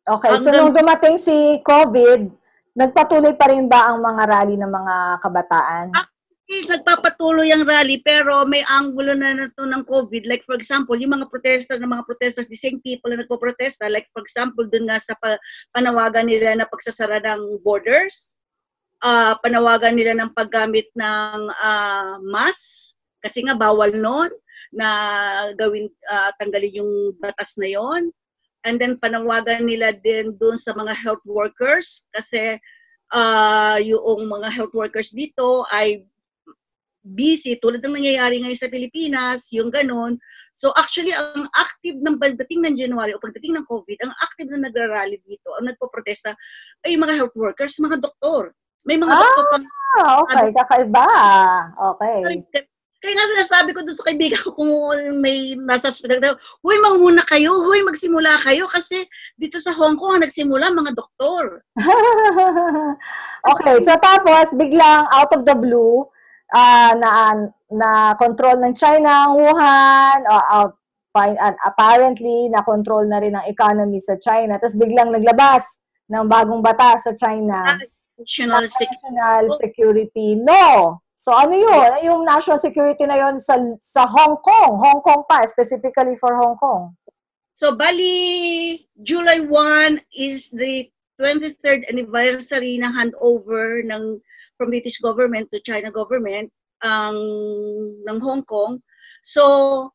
Okay, 0.02 0.26
hanggang, 0.26 0.42
so 0.42 0.50
nung 0.50 0.74
dumating 0.74 1.22
si 1.22 1.62
COVID, 1.62 2.39
nagpatuloy 2.74 3.34
pa 3.34 3.50
rin 3.50 3.66
ba 3.66 3.90
ang 3.90 4.02
mga 4.02 4.22
rally 4.26 4.56
ng 4.58 4.70
mga 4.70 4.94
kabataan? 5.22 5.86
Actually, 5.94 6.62
nagpapatuloy 6.66 7.48
ang 7.54 7.62
rally 7.62 8.02
pero 8.02 8.42
may 8.42 8.66
angulo 8.66 9.14
na 9.14 9.34
nito 9.34 9.62
ng 9.62 9.86
COVID. 9.86 10.26
Like 10.26 10.42
for 10.46 10.58
example, 10.58 10.98
yung 10.98 11.14
mga 11.14 11.30
protester 11.30 11.78
ng 11.78 11.90
mga 11.90 12.06
protesters, 12.06 12.50
the 12.50 12.58
same 12.58 12.82
people 12.82 13.10
na 13.10 13.22
nagpo-protesta. 13.22 13.86
Like 13.86 14.10
for 14.10 14.22
example, 14.22 14.66
dun 14.66 14.90
nga 14.90 14.98
sa 14.98 15.14
panawagan 15.70 16.26
nila 16.26 16.58
na 16.58 16.66
pagsasara 16.66 17.22
ng 17.22 17.62
borders, 17.62 18.34
uh, 19.06 19.38
panawagan 19.40 19.94
nila 19.94 20.18
ng 20.18 20.34
paggamit 20.34 20.90
ng 20.98 21.40
uh, 21.54 22.18
mask, 22.26 22.94
kasi 23.20 23.44
nga 23.44 23.54
bawal 23.54 23.92
noon 23.92 24.32
na 24.70 24.88
gawin 25.58 25.90
uh, 26.08 26.30
tanggalin 26.38 26.82
yung 26.82 26.92
batas 27.18 27.58
na 27.58 27.68
yon 27.68 28.14
and 28.64 28.76
then 28.80 28.96
panawagan 29.00 29.64
nila 29.64 29.96
din 29.96 30.36
doon 30.36 30.56
sa 30.60 30.76
mga 30.76 30.92
health 30.92 31.24
workers 31.24 32.04
kasi 32.12 32.60
uh, 33.14 33.78
yung 33.80 34.28
mga 34.28 34.48
health 34.52 34.74
workers 34.76 35.10
dito 35.12 35.64
ay 35.72 36.04
busy 37.00 37.56
tulad 37.56 37.80
ng 37.80 37.96
nangyayari 37.96 38.44
ngayon 38.44 38.60
sa 38.60 38.68
Pilipinas, 38.68 39.48
yung 39.56 39.72
ganun. 39.72 40.20
So 40.52 40.76
actually, 40.76 41.16
ang 41.16 41.48
active 41.56 41.96
ng 41.96 42.20
pagdating 42.20 42.60
ng 42.68 42.74
January 42.76 43.16
o 43.16 43.22
pagdating 43.22 43.56
ng 43.56 43.64
COVID, 43.64 43.98
ang 44.04 44.12
active 44.20 44.52
na 44.52 44.68
nagrarally 44.68 45.16
dito, 45.24 45.48
ang 45.56 45.72
nagpo-protesta, 45.72 46.36
ay 46.84 47.00
mga 47.00 47.16
health 47.16 47.36
workers, 47.36 47.80
mga 47.80 48.04
doktor. 48.04 48.52
May 48.84 49.00
mga 49.00 49.12
ah, 49.12 49.20
doktor 49.20 49.44
pa. 49.48 49.58
okay, 50.24 50.46
kakaiba. 50.52 51.08
Okay. 51.96 52.68
Kaya 53.00 53.16
nga 53.16 53.32
sinasabi 53.32 53.70
ko 53.72 53.80
doon 53.80 53.96
sa 53.96 54.06
kaibigan 54.12 54.40
ko 54.44 54.52
kung 54.52 54.72
may 55.24 55.56
nasa 55.56 55.88
hospital, 55.88 56.36
huy, 56.60 56.76
manguna 56.84 57.24
kayo, 57.24 57.56
huy, 57.64 57.80
magsimula 57.80 58.36
kayo 58.44 58.68
kasi 58.68 59.08
dito 59.40 59.56
sa 59.56 59.72
Hong 59.72 59.96
Kong, 59.96 60.20
nagsimula 60.20 60.68
mga 60.68 60.92
doktor. 60.92 61.64
okay, 63.56 63.76
so 63.88 63.96
tapos 63.96 64.52
biglang 64.52 65.08
out 65.16 65.32
of 65.32 65.48
the 65.48 65.56
blue, 65.56 66.04
uh, 66.52 66.92
na 67.00 67.10
na 67.72 67.90
control 68.20 68.60
ng 68.60 68.74
China 68.76 69.30
ang 69.30 69.34
Wuhan, 69.38 70.18
uh, 70.28 70.44
uh, 70.60 70.68
apparently 71.66 72.52
na 72.52 72.62
control 72.62 73.08
na 73.08 73.18
rin 73.18 73.34
ang 73.34 73.46
economy 73.48 73.98
sa 74.04 74.20
China. 74.20 74.58
Tapos 74.60 74.78
biglang 74.78 75.10
naglabas 75.10 75.64
ng 76.10 76.26
bagong 76.26 76.62
batas 76.62 77.06
sa 77.06 77.14
China. 77.14 77.80
National, 78.20 78.68
National 78.68 79.42
Security 79.56 80.36
Law. 80.36 81.00
So 81.20 81.36
ano 81.36 81.52
yun? 81.52 82.00
Yung 82.08 82.24
national 82.24 82.56
security 82.56 83.04
na 83.04 83.20
yun 83.20 83.36
sa, 83.36 83.60
sa 83.76 84.08
Hong 84.08 84.40
Kong. 84.40 84.80
Hong 84.80 85.04
Kong 85.04 85.28
pa, 85.28 85.44
specifically 85.44 86.16
for 86.16 86.32
Hong 86.32 86.56
Kong. 86.56 86.96
So 87.52 87.76
bali, 87.76 88.88
July 89.04 89.44
1 89.44 90.00
is 90.16 90.48
the 90.48 90.88
23rd 91.20 91.84
anniversary 91.92 92.80
ng 92.80 92.88
handover 92.88 93.84
ng 93.84 94.16
from 94.56 94.72
British 94.72 94.96
government 95.04 95.52
to 95.52 95.60
China 95.60 95.92
government 95.92 96.48
ang 96.80 97.12
um, 97.12 98.16
ng 98.16 98.18
Hong 98.24 98.40
Kong. 98.48 98.80
So 99.20 99.92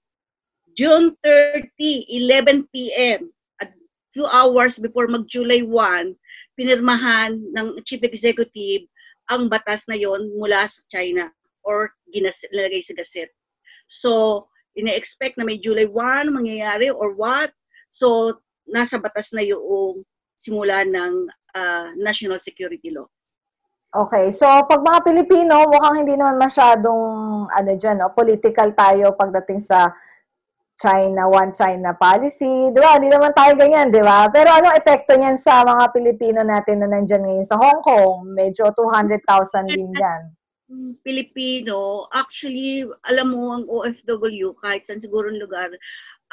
June 0.78 1.17
30, 1.26 1.65
11 1.73 2.69
p.m. 2.69 3.34
at 3.57 3.73
few 4.13 4.30
hours 4.30 4.78
before 4.78 5.09
mag-July 5.09 5.65
1, 5.65 6.13
pinirmahan 6.53 7.41
ng 7.57 7.82
Chief 7.82 8.05
Executive 8.05 8.86
ang 9.32 9.49
batas 9.49 9.89
na 9.89 9.97
yon 9.97 10.30
mula 10.38 10.69
sa 10.69 10.82
China 10.89 11.30
or 11.65 11.89
ginalagay 12.13 12.82
sa 12.86 12.93
gazette. 12.93 13.34
So, 13.89 14.45
ina-expect 14.78 15.38
na 15.38 15.45
may 15.45 15.57
July 15.57 15.89
1 15.89 16.30
mangyayari 16.30 16.93
or 16.93 17.17
what. 17.17 17.49
So, 17.89 18.38
nasa 18.69 19.01
batas 19.01 19.34
na 19.34 19.41
yung 19.41 20.05
simula 20.36 20.84
ng 20.86 21.13
uh, 21.55 21.88
national 21.97 22.38
security 22.41 22.91
law. 22.91 23.07
Okay, 23.95 24.28
so 24.28 24.43
pag 24.67 24.84
mga 24.84 25.07
Pilipino, 25.07 25.71
mukhang 25.71 26.03
hindi 26.03 26.19
naman 26.19 26.36
masyadong 26.36 27.01
ano 27.47 27.71
dyan, 27.80 28.03
no? 28.03 28.11
political 28.11 28.76
tayo 28.76 29.15
pagdating 29.15 29.63
sa 29.63 29.88
China, 30.76 31.32
one 31.32 31.55
China 31.55 31.95
policy. 31.95 32.71
Di 32.76 32.80
ba? 32.84 32.99
Hindi 32.99 33.07
naman 33.07 33.32
tayo 33.32 33.55
ganyan, 33.55 33.88
di 33.91 34.03
ba? 34.03 34.28
Pero 34.28 34.51
anong 34.51 34.76
epekto 34.76 35.15
niyan 35.15 35.39
sa 35.39 35.63
mga 35.63 35.95
Pilipino 35.95 36.43
natin 36.43 36.84
na 36.84 36.91
nandyan 36.91 37.23
ngayon 37.23 37.47
sa 37.47 37.55
Hong 37.55 37.80
Kong? 37.80 38.28
Medyo 38.36 38.76
200,000 38.76 39.71
din 39.71 39.91
yan. 39.95 40.21
Pilipino, 41.05 42.09
actually, 42.11 42.84
alam 43.07 43.32
mo, 43.32 43.55
ang 43.55 43.65
OFW, 43.69 44.57
kahit 44.59 44.84
saan 44.84 44.99
siguro 44.99 45.32
lugar, 45.32 45.71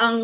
ang 0.00 0.18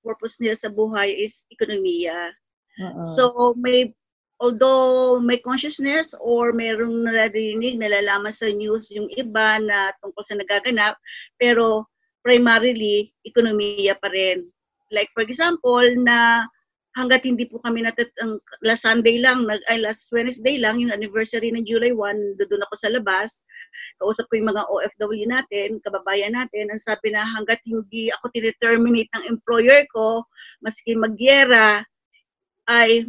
purpose 0.00 0.40
nila 0.42 0.56
sa 0.58 0.72
buhay 0.72 1.12
is 1.12 1.44
ekonomiya. 1.52 2.32
Uh-uh. 2.80 3.14
So, 3.14 3.54
may 3.54 3.92
although 4.36 5.16
may 5.20 5.40
consciousness 5.40 6.12
or 6.20 6.52
merong 6.52 7.08
naririnig, 7.08 7.80
nalalaman 7.80 8.32
sa 8.32 8.52
news 8.52 8.92
yung 8.92 9.08
iba 9.16 9.56
na 9.60 9.92
tungkol 10.00 10.24
sa 10.24 10.36
nagaganap, 10.36 10.96
pero 11.40 11.88
primarily, 12.26 13.14
ekonomiya 13.22 13.94
pa 14.02 14.10
rin. 14.10 14.50
Like 14.90 15.14
for 15.14 15.22
example, 15.22 15.86
na 16.02 16.42
hanggat 16.98 17.22
hindi 17.22 17.46
po 17.46 17.62
kami 17.62 17.86
natat 17.86 18.10
ang 18.18 18.42
last 18.66 18.82
Sunday 18.82 19.22
lang, 19.22 19.46
nag, 19.46 19.62
ay 19.70 19.78
last 19.78 20.10
Wednesday 20.10 20.58
lang, 20.58 20.82
yung 20.82 20.90
anniversary 20.90 21.54
ng 21.54 21.62
July 21.62 21.94
1, 21.94 22.40
doon 22.40 22.64
ako 22.66 22.74
sa 22.74 22.90
labas. 22.90 23.46
Kausap 24.02 24.26
ko 24.26 24.42
yung 24.42 24.50
mga 24.50 24.66
OFW 24.66 25.28
natin, 25.28 25.78
kababayan 25.86 26.34
natin, 26.34 26.72
ang 26.72 26.80
sabi 26.82 27.14
na 27.14 27.22
hanggat 27.22 27.62
hindi 27.62 28.10
ako 28.10 28.32
tineterminate 28.34 29.12
ng 29.12 29.28
employer 29.28 29.86
ko, 29.94 30.24
maski 30.64 30.98
magyera, 30.98 31.84
ay 32.66 33.06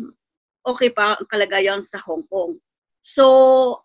okay 0.68 0.92
pa 0.92 1.18
ang 1.18 1.26
kalagayan 1.32 1.82
sa 1.82 1.98
Hong 2.04 2.28
Kong. 2.28 2.60
So, 3.00 3.26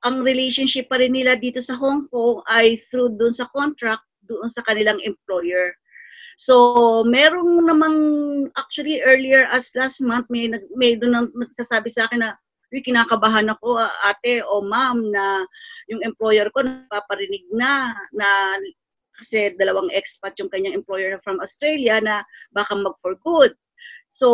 ang 0.03 0.26
relationship 0.26 0.91
pa 0.91 0.99
rin 0.99 1.14
nila 1.14 1.39
dito 1.39 1.62
sa 1.62 1.78
Hong 1.78 2.11
Kong 2.11 2.43
ay 2.51 2.74
through 2.91 3.14
doon 3.14 3.30
sa 3.30 3.47
contract 3.55 4.03
doon 4.33 4.51
sa 4.53 4.64
kanilang 4.64 4.99
employer. 5.05 5.72
So, 6.41 7.05
merong 7.05 7.68
namang 7.68 7.99
actually 8.57 9.05
earlier 9.05 9.47
as 9.53 9.70
last 9.76 10.01
month 10.01 10.26
may 10.33 10.49
may 10.74 10.97
doon 10.97 11.28
nagsasabi 11.37 11.93
sa 11.93 12.09
akin 12.09 12.24
na 12.24 12.30
uy, 12.72 12.80
kinakabahan 12.80 13.53
ako 13.53 13.85
ate 14.09 14.41
o 14.41 14.64
ma'am 14.64 15.12
na 15.12 15.45
yung 15.93 16.01
employer 16.01 16.49
ko 16.57 16.64
napaparinig 16.64 17.45
na 17.53 17.93
na 18.16 18.57
kasi 19.12 19.53
dalawang 19.61 19.93
expat 19.93 20.33
yung 20.41 20.49
kanyang 20.49 20.80
employer 20.80 21.20
from 21.20 21.37
Australia 21.45 22.01
na 22.01 22.24
baka 22.57 22.72
mag 22.72 22.97
for 23.05 23.12
good. 23.20 23.53
So, 24.12 24.28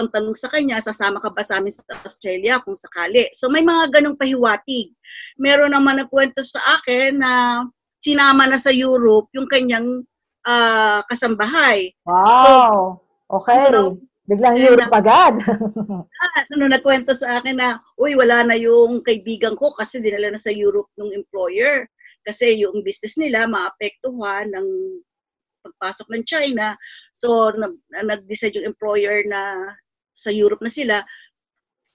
ang 0.00 0.08
tanong 0.08 0.40
sa 0.40 0.48
kanya, 0.48 0.80
sasama 0.80 1.20
ka 1.20 1.28
ba 1.28 1.44
sa 1.44 1.60
amin 1.60 1.68
sa 1.68 1.84
Australia 2.00 2.64
kung 2.64 2.76
sakali? 2.76 3.28
So, 3.36 3.52
may 3.52 3.60
mga 3.60 3.92
ganong 3.92 4.16
pahiwatig. 4.16 4.96
Meron 5.36 5.76
naman 5.76 6.00
nagkwento 6.00 6.40
sa 6.40 6.80
akin 6.80 7.20
na 7.20 7.32
sinama 7.98 8.46
na 8.46 8.58
sa 8.58 8.70
Europe 8.70 9.30
yung 9.34 9.50
kanyang 9.50 10.06
uh, 10.46 11.00
kasambahay. 11.06 11.92
Wow! 12.06 13.02
Okay. 13.28 13.68
So, 13.70 14.00
Biglang 14.28 14.60
Europe 14.60 14.92
na, 14.92 15.00
agad. 15.00 15.34
ah, 16.20 16.40
ano, 16.52 16.68
nagkwento 16.68 17.16
sa 17.16 17.40
akin 17.40 17.56
na, 17.56 17.80
uy, 17.96 18.12
wala 18.12 18.44
na 18.44 18.60
yung 18.60 19.00
kaibigan 19.00 19.56
ko 19.56 19.72
kasi 19.72 20.04
dinala 20.04 20.36
na 20.36 20.40
sa 20.40 20.52
Europe 20.52 20.92
ng 21.00 21.16
employer. 21.16 21.88
Kasi 22.28 22.60
yung 22.60 22.84
business 22.84 23.16
nila 23.16 23.48
maapektuhan 23.48 24.52
ng 24.52 24.68
pagpasok 25.64 26.12
ng 26.12 26.24
China. 26.28 26.76
So, 27.16 27.56
nag-decide 27.88 28.60
yung 28.60 28.76
employer 28.76 29.24
na 29.24 29.72
sa 30.12 30.28
Europe 30.28 30.60
na 30.60 30.72
sila, 30.76 30.96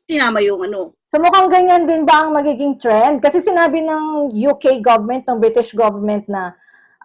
sinama 0.08 0.44
yung 0.44 0.64
ano. 0.68 0.96
So 1.08 1.22
mukhang 1.22 1.48
ganyan 1.48 1.88
din 1.88 2.04
ba 2.04 2.26
ang 2.26 2.36
magiging 2.36 2.76
trend? 2.76 3.24
Kasi 3.24 3.40
sinabi 3.40 3.84
ng 3.84 4.34
UK 4.34 4.84
government, 4.84 5.24
ng 5.28 5.40
British 5.40 5.72
government 5.72 6.28
na 6.28 6.52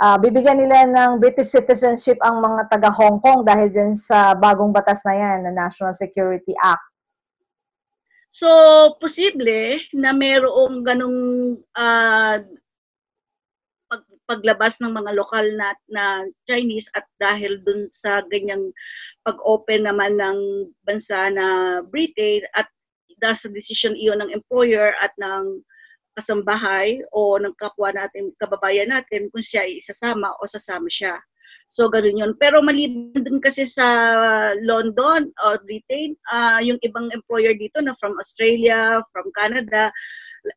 uh, 0.01 0.17
bibigyan 0.19 0.59
nila 0.59 0.87
ng 0.87 1.23
British 1.23 1.53
citizenship 1.55 2.19
ang 2.23 2.43
mga 2.43 2.71
taga 2.71 2.91
Hong 2.91 3.23
Kong 3.23 3.47
dahil 3.47 3.71
dyan 3.71 3.93
sa 3.95 4.35
bagong 4.35 4.75
batas 4.75 5.03
na 5.07 5.15
yan, 5.15 5.47
na 5.47 5.53
National 5.55 5.95
Security 5.95 6.55
Act. 6.59 6.83
So, 8.29 8.49
posible 9.01 9.81
na 9.97 10.13
mayroong 10.13 10.85
ganong 10.85 11.21
uh, 11.73 12.37
paglabas 14.29 14.77
ng 14.85 14.93
mga 14.93 15.17
lokal 15.17 15.49
na, 15.57 15.73
na 15.89 16.05
Chinese 16.45 16.93
at 16.93 17.09
dahil 17.17 17.65
dun 17.65 17.89
sa 17.89 18.21
ganyang 18.29 18.69
pag-open 19.25 19.89
naman 19.89 20.21
ng 20.21 20.69
bansa 20.85 21.33
na 21.33 21.81
Britain 21.81 22.45
at 22.53 22.69
dahil 23.19 23.37
sa 23.39 23.49
decision 23.51 23.95
iyon 23.99 24.23
ng 24.23 24.35
employer 24.35 24.95
at 25.03 25.13
ng 25.19 25.63
kasambahay 26.19 26.99
o 27.15 27.39
ng 27.39 27.55
kapwa 27.55 27.95
natin, 27.95 28.35
kababayan 28.43 28.91
natin 28.91 29.31
kung 29.31 29.45
siya 29.45 29.63
ay 29.63 29.79
isasama 29.79 30.35
o 30.43 30.51
sasama 30.51 30.91
siya. 30.91 31.15
So, 31.69 31.87
ganun 31.93 32.19
yun. 32.19 32.33
Pero 32.41 32.65
maliban 32.65 33.23
din 33.23 33.39
kasi 33.39 33.69
sa 33.69 33.87
London 34.65 35.31
o 35.45 35.47
Britain, 35.63 36.17
uh, 36.33 36.59
yung 36.65 36.81
ibang 36.81 37.13
employer 37.13 37.53
dito 37.55 37.79
na 37.85 37.93
from 38.01 38.17
Australia, 38.17 39.05
from 39.13 39.29
Canada, 39.37 39.93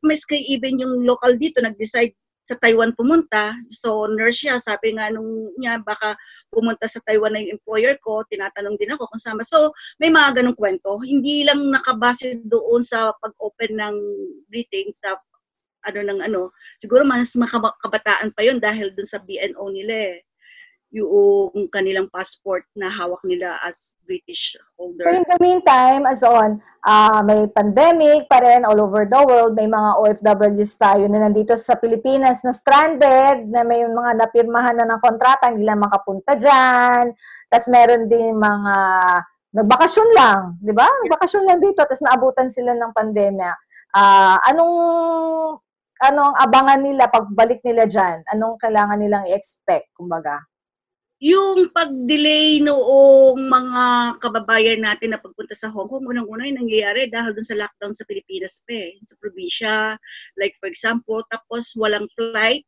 maski 0.08 0.40
even 0.48 0.80
yung 0.80 1.04
local 1.04 1.36
dito 1.36 1.60
nag-decide 1.60 2.16
sa 2.52 2.60
Taiwan 2.60 2.92
pumunta. 2.92 3.56
So, 3.72 4.12
nurse 4.12 4.44
siya. 4.44 4.60
Sabi 4.60 5.00
nga 5.00 5.08
nung 5.08 5.56
niya, 5.56 5.80
baka 5.80 6.20
pumunta 6.52 6.84
sa 6.92 7.00
Taiwan 7.08 7.32
na 7.32 7.40
yung 7.40 7.56
employer 7.56 7.96
ko. 8.04 8.28
Tinatanong 8.28 8.76
din 8.76 8.92
ako 8.92 9.08
kung 9.08 9.24
sama. 9.24 9.48
So, 9.48 9.72
may 10.04 10.12
mga 10.12 10.44
ganong 10.44 10.60
kwento. 10.60 11.00
Hindi 11.00 11.48
lang 11.48 11.64
nakabase 11.72 12.44
doon 12.44 12.84
sa 12.84 13.16
pag-open 13.24 13.80
ng 13.80 13.96
Britain 14.52 14.92
sa 14.92 15.16
ano 15.88 16.00
ng 16.04 16.20
ano. 16.28 16.52
Siguro 16.78 17.08
mas 17.08 17.34
makabataan 17.34 18.36
pa 18.36 18.42
yon 18.44 18.60
dahil 18.60 18.92
doon 18.94 19.08
sa 19.08 19.24
BNO 19.24 19.64
nila 19.72 19.96
eh 20.14 20.20
yung 20.92 21.72
kanilang 21.72 22.12
passport 22.12 22.68
na 22.76 22.92
hawak 22.92 23.24
nila 23.24 23.56
as 23.64 23.96
British 24.04 24.60
holder. 24.76 25.08
So 25.08 25.16
in 25.16 25.24
the 25.24 25.40
meantime, 25.40 26.04
as 26.04 26.20
on, 26.20 26.60
uh, 26.84 27.24
may 27.24 27.48
pandemic 27.48 28.28
pa 28.28 28.44
rin 28.44 28.68
all 28.68 28.76
over 28.76 29.08
the 29.08 29.22
world, 29.24 29.56
may 29.56 29.72
mga 29.72 29.90
OFWs 29.96 30.76
tayo 30.76 31.08
na 31.08 31.24
nandito 31.24 31.56
sa 31.56 31.80
Pilipinas 31.80 32.44
na 32.44 32.52
stranded, 32.52 33.48
na 33.48 33.64
may 33.64 33.88
mga 33.88 34.20
napirmahan 34.20 34.84
na 34.84 34.88
ng 34.92 35.00
kontrata, 35.00 35.48
hindi 35.48 35.64
lang 35.64 35.80
makapunta 35.80 36.36
dyan. 36.36 37.16
Tapos 37.48 37.68
meron 37.72 38.12
din 38.12 38.36
mga 38.36 38.76
nagbakasyon 39.56 40.10
lang, 40.12 40.60
di 40.60 40.76
ba? 40.76 40.88
Nagbakasyon 41.08 41.44
lang 41.48 41.60
dito, 41.64 41.88
tapos 41.88 42.04
naabutan 42.04 42.52
sila 42.52 42.76
ng 42.76 42.92
pandemya. 42.92 43.52
Uh, 43.96 44.40
anong 44.48 44.76
anong 46.04 46.36
abangan 46.36 46.84
nila 46.84 47.08
pagbalik 47.08 47.64
nila 47.64 47.88
dyan? 47.88 48.28
Anong 48.28 48.60
kailangan 48.60 49.00
nilang 49.00 49.24
i-expect, 49.32 49.88
kumbaga? 49.96 50.51
Yung 51.22 51.70
pag-delay 51.70 52.58
noong 52.66 53.46
mga 53.46 53.84
kababayan 54.18 54.82
natin 54.82 55.14
na 55.14 55.22
pagpunta 55.22 55.54
sa 55.54 55.70
Hong 55.70 55.86
Kong, 55.86 56.10
unang-una 56.10 56.50
yung 56.50 56.66
nangyayari 56.66 57.14
dahil 57.14 57.38
dun 57.38 57.46
sa 57.46 57.62
lockdown 57.62 57.94
sa 57.94 58.10
Pilipinas 58.10 58.58
pa 58.66 58.74
eh, 58.74 58.98
sa 59.06 59.14
probinsya. 59.22 60.02
Like 60.42 60.58
for 60.58 60.66
example, 60.66 61.22
tapos 61.30 61.78
walang 61.78 62.10
flight 62.18 62.66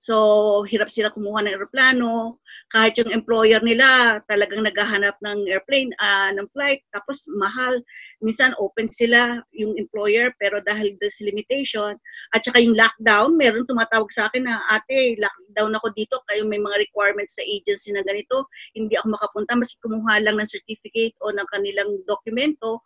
So, 0.00 0.64
hirap 0.64 0.88
sila 0.88 1.12
kumuha 1.12 1.44
ng 1.44 1.52
aeroplano. 1.52 2.40
Kahit 2.72 2.96
yung 2.96 3.12
employer 3.12 3.60
nila 3.60 4.18
talagang 4.32 4.64
naghahanap 4.64 5.12
ng 5.20 5.44
airplane, 5.44 5.92
uh, 6.00 6.32
ng 6.32 6.48
flight, 6.56 6.80
tapos 6.96 7.28
mahal. 7.36 7.84
Minsan 8.24 8.56
open 8.56 8.88
sila 8.88 9.44
yung 9.52 9.76
employer, 9.76 10.32
pero 10.40 10.64
dahil 10.64 10.96
this 11.04 11.20
limitation, 11.20 12.00
at 12.32 12.40
saka 12.40 12.64
yung 12.64 12.80
lockdown, 12.80 13.36
meron 13.36 13.68
tumatawag 13.68 14.08
sa 14.08 14.32
akin 14.32 14.48
na, 14.48 14.64
ate, 14.72 15.20
lockdown 15.20 15.76
ako 15.76 15.92
dito, 15.92 16.16
kayo 16.32 16.48
may 16.48 16.56
mga 16.56 16.80
requirements 16.80 17.36
sa 17.36 17.44
agency 17.44 17.92
na 17.92 18.00
ganito, 18.00 18.48
hindi 18.72 18.96
ako 18.96 19.20
makapunta, 19.20 19.52
mas 19.52 19.76
kumuha 19.84 20.24
lang 20.24 20.40
ng 20.40 20.48
certificate 20.48 21.12
o 21.20 21.28
ng 21.28 21.48
kanilang 21.52 22.00
dokumento, 22.08 22.80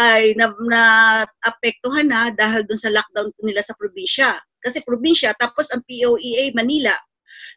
ay 0.00 0.32
na, 0.40 0.48
na 0.64 0.82
apektuhan 1.44 2.08
na 2.08 2.32
dahil 2.32 2.64
dun 2.64 2.80
sa 2.80 2.88
lockdown 2.88 3.28
nila 3.44 3.60
sa 3.60 3.76
probinsya 3.76 4.40
kasi 4.64 4.80
probinsya, 4.80 5.36
tapos 5.36 5.68
ang 5.70 5.84
POEA 5.84 6.56
Manila. 6.56 6.96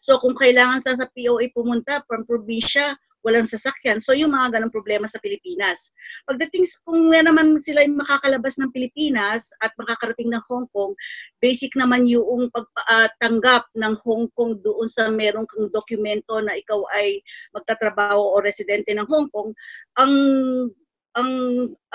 So 0.04 0.20
kung 0.20 0.36
kailangan 0.36 0.84
sa, 0.84 0.94
sa 1.00 1.08
POA 1.10 1.50
pumunta 1.56 2.04
from 2.06 2.28
probinsya, 2.28 2.94
walang 3.26 3.50
sasakyan. 3.50 4.00
So 4.00 4.16
yung 4.16 4.32
mga 4.32 4.56
ganong 4.56 4.72
problema 4.72 5.10
sa 5.10 5.20
Pilipinas. 5.20 5.92
Pagdating 6.24 6.64
kung 6.88 7.12
nga 7.12 7.26
naman 7.28 7.60
sila 7.60 7.84
yung 7.84 8.00
makakalabas 8.00 8.56
ng 8.56 8.72
Pilipinas 8.72 9.52
at 9.60 9.76
makakarating 9.76 10.32
ng 10.32 10.44
Hong 10.48 10.70
Kong, 10.72 10.96
basic 11.44 11.76
naman 11.76 12.08
yung 12.08 12.48
pagtanggap 12.54 13.68
uh, 13.68 13.78
ng 13.84 13.94
Hong 14.06 14.32
Kong 14.32 14.64
doon 14.64 14.88
sa 14.88 15.12
merong 15.12 15.44
kang 15.50 15.68
dokumento 15.74 16.40
na 16.40 16.56
ikaw 16.56 16.80
ay 16.96 17.20
magtatrabaho 17.52 18.38
o 18.38 18.40
residente 18.40 18.96
ng 18.96 19.08
Hong 19.10 19.28
Kong. 19.34 19.52
Ang 20.00 20.14
ang 21.18 21.32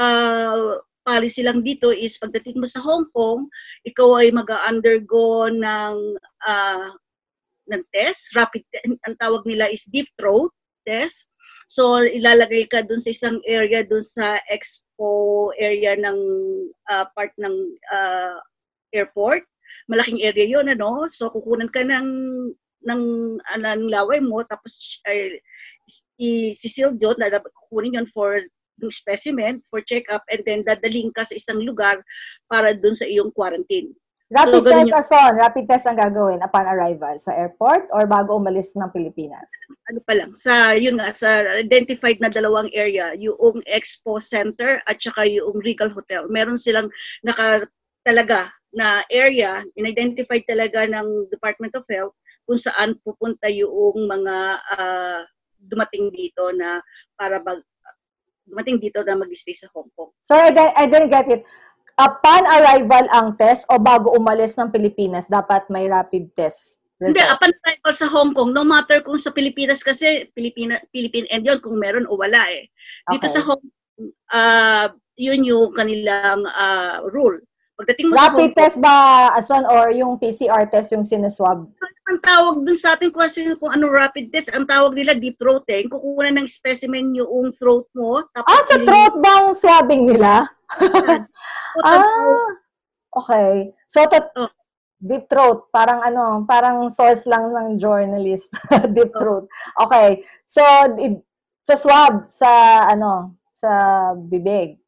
uh, 0.02 0.82
policy 1.03 1.42
lang 1.42 1.62
dito 1.66 1.90
is 1.90 2.18
pagdating 2.18 2.59
mo 2.59 2.66
sa 2.66 2.82
Hong 2.82 3.07
Kong, 3.14 3.46
ikaw 3.86 4.22
ay 4.22 4.30
mag-undergo 4.30 5.50
ng 5.50 5.96
uh, 6.46 6.88
ng 7.70 7.82
test, 7.94 8.34
rapid 8.34 8.66
ang 9.07 9.16
tawag 9.22 9.46
nila 9.46 9.70
is 9.70 9.86
deep 9.90 10.11
throat 10.18 10.50
test. 10.82 11.26
So, 11.70 12.05
ilalagay 12.05 12.68
ka 12.68 12.84
dun 12.84 13.00
sa 13.00 13.14
isang 13.14 13.38
area, 13.48 13.86
dun 13.86 14.05
sa 14.05 14.36
expo 14.50 15.50
area 15.57 15.96
ng 15.96 16.18
ah, 16.90 17.09
part 17.16 17.32
ng 17.38 17.55
ah, 17.94 18.36
airport. 18.92 19.46
Malaking 19.88 20.20
area 20.20 20.44
yon 20.44 20.68
ano? 20.68 21.09
So, 21.09 21.32
kukunan 21.32 21.72
ka 21.72 21.80
ng 21.80 22.09
ng, 22.82 23.03
ah, 23.46 23.59
ng 23.62 23.88
laway 23.88 24.18
mo, 24.18 24.42
tapos 24.44 25.00
ay, 25.07 25.38
i-seal 26.18 26.98
doon, 26.98 27.16
lalab- 27.18 27.48
kukunin 27.66 28.03
yun 28.03 28.09
for 28.11 28.42
yung 28.80 28.94
specimen, 28.94 29.60
for 29.68 29.84
check-up, 29.84 30.22
and 30.32 30.40
then 30.48 30.64
dadaling 30.64 31.12
ka 31.12 31.26
sa 31.26 31.36
isang 31.36 31.60
lugar 31.60 32.00
para 32.48 32.72
dun 32.72 32.96
sa 32.96 33.04
iyong 33.04 33.34
quarantine. 33.34 33.92
Rapid 34.32 34.64
So, 34.64 34.72
test, 34.72 35.12
Ason. 35.12 35.32
Rapid 35.36 35.64
test 35.68 35.84
ang 35.84 36.00
gagawin 36.00 36.40
upon 36.40 36.64
arrival 36.64 37.20
sa 37.20 37.36
airport 37.36 37.84
or 37.92 38.08
bago 38.08 38.40
umalis 38.40 38.72
ng 38.72 38.88
Pilipinas? 38.88 39.44
ano 39.92 40.00
pa 40.08 40.16
lang, 40.16 40.32
sa, 40.32 40.72
yun 40.72 40.96
nga, 40.96 41.12
sa 41.12 41.44
identified 41.60 42.16
na 42.16 42.32
dalawang 42.32 42.72
area, 42.72 43.12
yung 43.20 43.60
Expo 43.68 44.16
Center 44.16 44.80
at 44.88 44.96
saka 44.96 45.28
yung 45.28 45.60
Regal 45.60 45.92
Hotel. 45.92 46.24
Meron 46.32 46.56
silang 46.56 46.88
naka 47.20 47.68
talaga 48.08 48.48
na 48.72 49.04
area, 49.12 49.60
in-identified 49.76 50.48
talaga 50.48 50.88
ng 50.88 51.28
Department 51.28 51.76
of 51.76 51.84
Health 51.92 52.16
kung 52.48 52.56
saan 52.56 52.96
pupunta 53.04 53.52
yung 53.52 54.08
mga 54.08 54.36
ah, 54.80 55.20
dumating 55.60 56.08
dito 56.08 56.48
na 56.56 56.80
para 57.20 57.36
bag, 57.38 57.60
dumating 58.47 58.78
dito 58.78 59.01
na 59.03 59.14
mag-stay 59.14 59.55
sa 59.55 59.70
Hong 59.72 59.88
Kong. 59.95 60.11
Sorry, 60.22 60.51
I, 60.51 60.53
di- 60.53 60.76
I 60.76 60.84
didn't 60.86 61.12
get 61.12 61.26
it. 61.30 61.43
Upon 62.01 62.49
arrival 62.49 63.05
ang 63.12 63.36
test 63.36 63.68
o 63.68 63.76
bago 63.76 64.16
umalis 64.16 64.57
ng 64.57 64.72
Pilipinas, 64.72 65.28
dapat 65.28 65.68
may 65.68 65.86
rapid 65.86 66.32
test 66.32 66.82
Hindi, 66.99 67.20
result? 67.20 67.36
upon 67.36 67.51
arrival 67.53 67.93
sa 67.95 68.09
Hong 68.09 68.30
Kong, 68.32 68.51
no 68.57 68.64
matter 68.64 69.05
kung 69.05 69.20
sa 69.20 69.30
Pilipinas 69.30 69.84
kasi, 69.84 70.26
Pilipina, 70.32 70.80
Philippine 70.88 71.28
end 71.28 71.45
yun, 71.45 71.61
kung 71.61 71.76
meron 71.76 72.09
o 72.09 72.16
wala 72.16 72.49
eh. 72.49 72.66
Dito 73.12 73.28
Okay. 73.28 73.34
sa 73.36 73.40
Hong 73.45 73.61
Kong, 73.61 74.11
ah, 74.32 74.86
yun 75.20 75.45
yung 75.45 75.76
kanilang 75.76 76.49
ah, 76.49 77.05
rule. 77.12 77.38
Pagdating 77.76 78.09
mo 78.09 78.16
sa 78.16 78.32
Hong 78.32 78.40
Rapid 78.40 78.51
Kong, 78.51 78.57
test 78.57 78.76
ba, 78.80 78.97
Ason, 79.36 79.64
or 79.68 79.93
yung 79.93 80.16
PCR 80.16 80.64
test 80.70 80.97
yung 80.97 81.05
sinaswab? 81.05 81.68
Ang 82.12 82.20
tawag 82.20 82.56
dun 82.68 82.76
sa 82.76 82.92
ating 82.92 83.08
question 83.08 83.56
kung 83.56 83.72
ano 83.72 83.88
rapid 83.88 84.28
test, 84.28 84.52
ang 84.52 84.68
tawag 84.68 84.92
nila 84.92 85.16
deep 85.16 85.40
throating. 85.40 85.88
Kukuha 85.88 86.28
ng 86.28 86.44
specimen 86.44 87.16
yung 87.16 87.56
throat 87.56 87.88
mo. 87.96 88.20
Tapos 88.36 88.52
Ah, 88.52 88.62
sa 88.68 88.76
throat 88.84 89.14
bang 89.24 89.46
swabbing 89.56 90.02
nila? 90.12 90.44
Ah, 91.80 92.52
okay. 93.16 93.72
So, 93.88 94.04
to, 94.04 94.20
Oh. 94.36 94.52
deep 95.00 95.24
throat, 95.24 95.72
parang 95.72 96.04
ano, 96.04 96.44
parang 96.44 96.92
source 96.92 97.24
lang 97.24 97.48
ng 97.48 97.80
journalist. 97.80 98.52
deep 98.92 99.08
Oh. 99.16 99.20
throat. 99.20 99.44
Okay. 99.88 100.20
So, 100.44 100.60
it, 101.00 101.16
sa 101.64 101.80
swab, 101.80 102.28
sa 102.28 102.50
ano, 102.92 103.40
sa 103.48 103.72
bibig. 104.12 104.82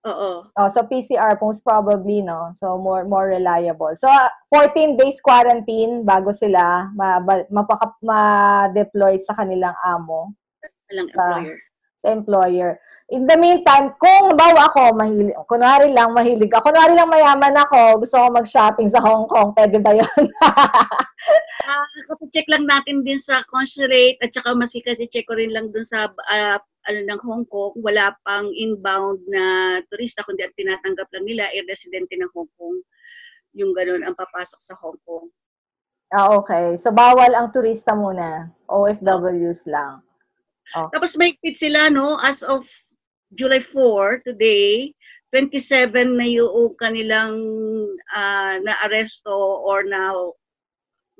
Oo. 0.00 0.48
Oh, 0.48 0.68
so 0.72 0.80
PCR 0.88 1.36
most 1.36 1.60
probably 1.60 2.24
no. 2.24 2.56
So 2.56 2.80
more 2.80 3.04
more 3.04 3.28
reliable. 3.28 3.92
So 4.00 4.08
14 4.48 4.96
days 4.96 5.20
quarantine 5.20 6.08
bago 6.08 6.32
sila 6.32 6.88
ma, 6.96 7.20
mapaka, 7.52 7.92
ma-deploy 8.00 9.20
sa 9.20 9.36
kanilang 9.36 9.76
amo 9.84 10.32
Walang 10.88 11.08
Sa- 11.12 11.36
employer. 11.36 11.58
sa 12.00 12.08
employer. 12.16 12.70
In 13.10 13.26
the 13.26 13.36
meantime, 13.36 13.92
kung 13.98 14.38
bawa 14.38 14.70
ako, 14.70 14.94
mahilig, 14.96 15.34
kunwari 15.44 15.90
lang, 15.90 16.14
mahilig 16.14 16.48
ako, 16.48 16.70
kunwari 16.70 16.94
lang 16.94 17.10
mayaman 17.10 17.58
ako, 17.58 18.00
gusto 18.00 18.16
ko 18.22 18.26
mag-shopping 18.30 18.86
sa 18.86 19.02
Hong 19.02 19.26
Kong, 19.26 19.50
pwede 19.52 19.82
ba 19.82 19.92
yun? 19.92 20.22
Ah, 21.66 21.84
check 22.32 22.48
lang 22.48 22.64
natin 22.64 23.04
din 23.04 23.18
sa 23.20 23.44
consulate 23.46 24.16
at 24.24 24.32
saka 24.32 24.56
masi 24.56 24.80
kasi 24.80 25.10
check 25.10 25.28
ko 25.28 25.36
rin 25.36 25.52
lang 25.52 25.68
dun 25.74 25.84
sa 25.84 26.08
ah, 26.30 26.56
ano 26.88 27.00
ng 27.04 27.20
Hong 27.20 27.44
Kong, 27.50 27.76
wala 27.84 28.16
pang 28.24 28.48
inbound 28.56 29.20
na 29.28 29.76
turista 29.92 30.24
kundi 30.24 30.44
ang 30.44 30.56
tinatanggap 30.56 31.08
lang 31.12 31.24
nila 31.28 31.44
ay 31.52 31.66
residente 31.68 32.16
ng 32.16 32.30
Hong 32.32 32.48
Kong. 32.56 32.80
Yung 33.58 33.76
ganun 33.76 34.06
ang 34.06 34.16
papasok 34.16 34.60
sa 34.62 34.78
Hong 34.80 34.96
Kong. 35.04 35.28
ah, 36.16 36.34
okay. 36.38 36.74
So, 36.80 36.90
bawal 36.90 37.36
ang 37.36 37.52
turista 37.52 37.92
muna. 37.92 38.50
OFWs 38.66 39.68
lang. 39.68 40.02
Tapos 40.70 41.18
may 41.18 41.34
fit 41.42 41.58
sila, 41.58 41.90
no, 41.90 42.18
as 42.22 42.46
of 42.46 42.62
July 43.34 43.62
4, 43.62 44.22
today, 44.26 44.94
27 45.34 46.18
na 46.18 46.26
yung 46.26 46.74
kanilang 46.78 47.38
ah, 48.10 48.58
na-aresto 48.62 49.34
or 49.62 49.86
na 49.86 50.14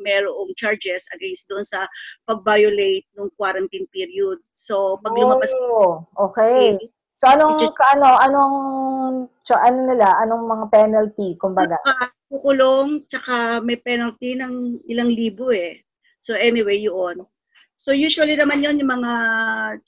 merong 0.01 0.51
charges 0.57 1.05
against 1.12 1.46
doon 1.46 1.64
sa 1.64 1.84
pag-violate 2.26 3.07
ng 3.16 3.28
quarantine 3.36 3.86
period. 3.94 4.40
So, 4.53 4.98
pag 5.05 5.14
lumabas 5.14 5.53
Oh, 5.61 6.09
okay. 6.16 6.76
So, 7.12 7.28
anong, 7.28 7.61
Legit. 7.61 7.76
ano, 7.94 8.09
anong, 8.24 8.57
so, 9.44 9.53
ano 9.55 9.78
nila, 9.84 10.16
anong 10.24 10.44
mga 10.48 10.66
penalty, 10.72 11.36
kumbaga? 11.36 11.76
kukulong, 12.30 13.11
tsaka 13.11 13.59
may 13.61 13.76
penalty 13.82 14.38
ng 14.38 14.78
ilang 14.86 15.11
libo 15.11 15.51
eh. 15.51 15.82
So 16.22 16.38
anyway, 16.38 16.78
yun. 16.78 17.26
So 17.74 17.90
usually 17.90 18.38
naman 18.38 18.62
yon 18.62 18.78
yung 18.78 19.03
mga 19.03 19.14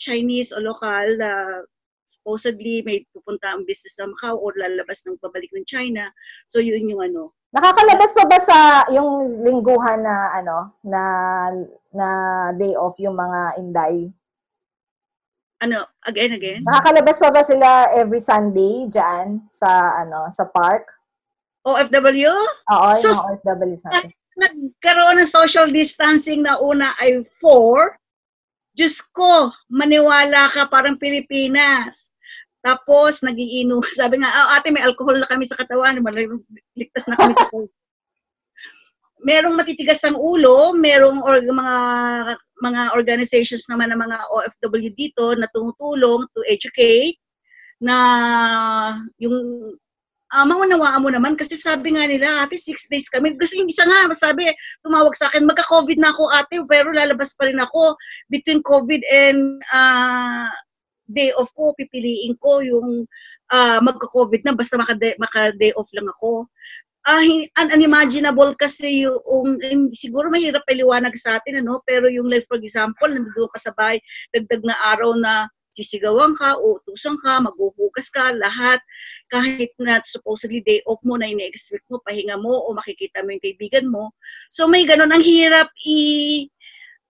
Chinese 0.00 0.50
o 0.50 0.58
lokal 0.58 1.14
na 1.22 1.62
supposedly 2.10 2.82
may 2.82 3.06
pupunta 3.14 3.54
ang 3.54 3.62
business 3.62 4.00
sa 4.00 4.10
Macau 4.10 4.42
or 4.42 4.52
lalabas 4.58 5.06
ng 5.06 5.20
pabalik 5.22 5.52
ng 5.54 5.68
China. 5.68 6.10
So 6.50 6.58
yun 6.58 6.90
yung 6.90 7.04
ano. 7.04 7.30
Nakakalabas 7.52 8.10
pa 8.16 8.24
ba 8.24 8.38
sa 8.40 8.58
yung 8.88 9.44
lingguhan 9.44 10.00
na 10.00 10.40
ano 10.40 10.72
na 10.80 11.02
na 11.92 12.08
day 12.56 12.72
off 12.72 12.96
yung 12.96 13.12
mga 13.12 13.60
Inday? 13.60 14.08
Ano, 15.60 15.84
again, 16.08 16.32
again? 16.32 16.64
Nakakalabas 16.64 17.20
pa 17.20 17.28
ba 17.28 17.44
sila 17.44 17.92
every 17.92 18.18
Sunday 18.24 18.88
diyan 18.88 19.44
sa 19.46 20.00
ano 20.00 20.32
sa 20.32 20.48
park? 20.48 20.88
OFW? 21.68 22.32
Oo, 22.72 22.88
yung 22.98 23.04
Sus! 23.04 23.20
mga 23.20 23.28
OFWs 23.44 23.82
natin. 23.86 24.10
Nagkaroon 24.32 25.20
ng 25.20 25.30
social 25.30 25.68
distancing 25.68 26.42
na 26.42 26.56
una 26.56 26.96
ay 26.98 27.20
4. 27.38 27.94
Diyos 28.72 29.04
ko, 29.12 29.52
maniwala 29.68 30.48
ka 30.48 30.72
parang 30.72 30.96
Pilipinas. 30.96 32.11
Tapos, 32.62 33.20
nagiinom. 33.26 33.82
Sabi 34.00 34.22
nga, 34.22 34.30
oh, 34.30 34.50
ate, 34.56 34.70
may 34.70 34.82
alcohol 34.82 35.18
na 35.18 35.28
kami 35.28 35.44
sa 35.46 35.58
katawan. 35.58 35.98
Ligtas 36.78 37.06
na 37.10 37.18
kami 37.18 37.34
sa 37.34 37.46
COVID. 37.52 37.72
merong 39.22 39.54
matitigas 39.54 40.02
ang 40.02 40.18
ulo, 40.18 40.74
merong 40.74 41.22
or, 41.22 41.38
mga 41.38 41.76
mga 42.58 42.82
organizations 42.98 43.66
naman 43.70 43.94
ng 43.94 44.00
mga 44.02 44.18
OFW 44.30 44.90
dito 44.98 45.34
na 45.38 45.46
tumutulong 45.54 46.26
to 46.34 46.42
educate 46.50 47.18
na 47.82 47.98
yung 49.18 49.34
uh, 50.32 50.46
maunawaan 50.48 51.02
mo 51.04 51.10
naman 51.12 51.34
kasi 51.36 51.58
sabi 51.60 51.94
nga 51.94 52.08
nila, 52.08 52.46
ate, 52.46 52.56
six 52.56 52.88
days 52.88 53.06
kami. 53.10 53.36
Kasi 53.36 53.60
yung 53.60 53.68
isa 53.68 53.84
nga, 53.84 54.08
sabi, 54.16 54.48
tumawag 54.80 55.12
sa 55.14 55.28
akin, 55.28 55.44
magka-COVID 55.44 55.98
na 56.00 56.10
ako, 56.10 56.22
ate, 56.32 56.56
pero 56.66 56.88
lalabas 56.90 57.36
pa 57.36 57.46
rin 57.46 57.60
ako. 57.60 57.94
Between 58.32 58.64
COVID 58.64 59.02
and 59.10 59.60
uh, 59.74 60.48
day 61.08 61.30
off 61.34 61.50
ko, 61.56 61.74
pipiliin 61.74 62.38
ko 62.38 62.60
yung 62.62 63.06
uh, 63.52 63.78
magka-COVID 63.82 64.42
na, 64.44 64.52
basta 64.56 64.78
maka-day, 64.78 65.16
maka-day 65.18 65.72
off 65.74 65.90
lang 65.92 66.08
ako. 66.18 66.46
Uh, 67.02 67.18
un- 67.58 67.74
unimaginable 67.74 68.54
kasi 68.54 69.02
yung, 69.02 69.18
um, 69.26 69.90
siguro 69.90 70.30
mahirap 70.30 70.62
paliwanag 70.70 71.12
sa 71.18 71.42
atin, 71.42 71.58
ano? 71.58 71.82
pero 71.82 72.06
yung 72.06 72.30
like, 72.30 72.46
for 72.46 72.62
example, 72.62 73.10
nandun 73.10 73.50
ka 73.50 73.58
sa 73.58 73.74
bahay, 73.74 73.98
dagdag 74.30 74.62
na 74.62 74.76
araw 74.94 75.18
na 75.18 75.50
sisigawan 75.72 76.36
ka, 76.36 76.54
utusan 76.60 77.16
ka, 77.24 77.40
maghuhugas 77.40 78.12
ka, 78.12 78.30
lahat 78.36 78.78
kahit 79.32 79.72
na 79.80 80.04
supposedly 80.04 80.60
day 80.60 80.84
off 80.84 81.00
mo 81.00 81.16
na 81.16 81.24
ine-expect 81.24 81.88
mo, 81.88 82.04
pahinga 82.04 82.36
mo 82.36 82.68
o 82.68 82.76
makikita 82.76 83.24
mo 83.24 83.32
yung 83.32 83.44
kaibigan 83.44 83.86
mo. 83.88 84.12
So 84.52 84.68
may 84.68 84.84
ganun, 84.84 85.08
ang 85.08 85.24
hirap 85.24 85.72
i 85.88 86.51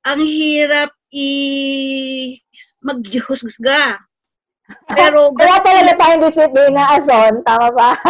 ang 0.02 0.22
hirap 0.22 0.90
i 1.12 2.40
maghusga. 2.82 4.00
Pero 4.88 5.30
Wala 5.36 5.60
talaga 5.60 5.92
tayong 6.00 6.24
disiplina, 6.26 6.82
Ason. 6.96 7.44
Tama 7.44 7.68
ba? 7.76 7.90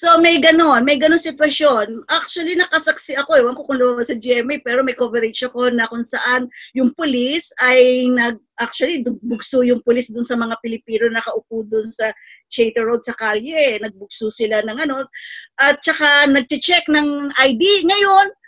so 0.00 0.16
may 0.16 0.40
ganun, 0.40 0.82
may 0.82 0.96
ganun 0.96 1.20
sitwasyon. 1.20 2.08
Actually 2.08 2.56
nakasaksi 2.56 3.20
ako, 3.20 3.36
ewan 3.36 3.54
ko 3.54 3.68
kung 3.68 3.76
lumabas 3.76 4.08
sa 4.08 4.16
GMA 4.16 4.64
pero 4.64 4.80
may 4.80 4.96
coverage 4.96 5.44
ako 5.44 5.68
na 5.68 5.84
kung 5.92 6.02
saan 6.02 6.48
yung 6.72 6.96
pulis 6.96 7.52
ay 7.60 8.08
nag 8.08 8.40
actually 8.56 9.04
bugso 9.04 9.60
yung 9.60 9.84
pulis 9.84 10.08
dun 10.08 10.24
sa 10.24 10.40
mga 10.40 10.56
Pilipino 10.64 11.12
na 11.12 11.20
nakaupo 11.20 11.68
dun 11.68 11.92
sa 11.92 12.08
Chater 12.48 12.88
Road 12.88 13.04
sa 13.04 13.14
kalye. 13.14 13.76
Nagbugso 13.78 14.32
sila 14.32 14.64
ng 14.64 14.80
ano. 14.80 15.04
At 15.60 15.84
saka 15.84 16.26
nagche-check 16.32 16.88
ng 16.88 17.30
ID. 17.36 17.86
Ngayon, 17.86 18.39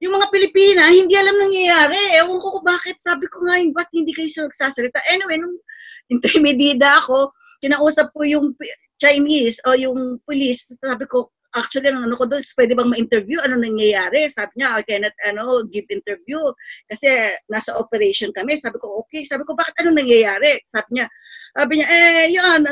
yung 0.00 0.16
mga 0.16 0.32
Pilipina, 0.32 0.88
hindi 0.88 1.12
alam 1.12 1.36
nangyayari. 1.36 2.16
Ewan 2.16 2.40
ko 2.40 2.58
kung 2.58 2.66
bakit. 2.66 2.96
Sabi 2.98 3.28
ko 3.28 3.44
nga, 3.44 3.60
ba't 3.76 3.92
hindi 3.92 4.16
kayo 4.16 4.48
nagsasalita? 4.48 4.96
Anyway, 5.12 5.36
nung 5.36 5.60
intermediate 6.08 6.80
ako, 6.80 7.30
kinausap 7.60 8.08
ko 8.16 8.24
yung 8.24 8.56
Chinese 8.96 9.60
o 9.68 9.76
yung 9.76 10.16
police, 10.24 10.64
sabi 10.80 11.04
ko, 11.04 11.28
actually, 11.52 11.92
ang 11.92 12.08
ano 12.08 12.16
ko 12.16 12.24
doon, 12.24 12.40
pwede 12.56 12.72
bang 12.72 12.90
ma-interview? 12.90 13.38
Ano 13.44 13.60
nangyayari? 13.60 14.30
Sabi 14.32 14.56
niya, 14.56 14.80
I 14.80 14.82
cannot, 14.88 15.14
ano, 15.26 15.66
give 15.68 15.86
interview. 15.92 16.38
Kasi 16.88 17.36
nasa 17.52 17.76
operation 17.76 18.32
kami. 18.32 18.56
Sabi 18.56 18.80
ko, 18.80 19.04
okay. 19.04 19.26
Sabi 19.26 19.44
ko, 19.44 19.52
bakit 19.52 19.74
ano 19.84 19.92
nangyayari? 19.92 20.62
Sabi 20.64 20.96
niya, 20.96 21.06
sabi 21.50 21.82
niya, 21.82 21.88
eh, 21.90 22.30
yun. 22.30 22.62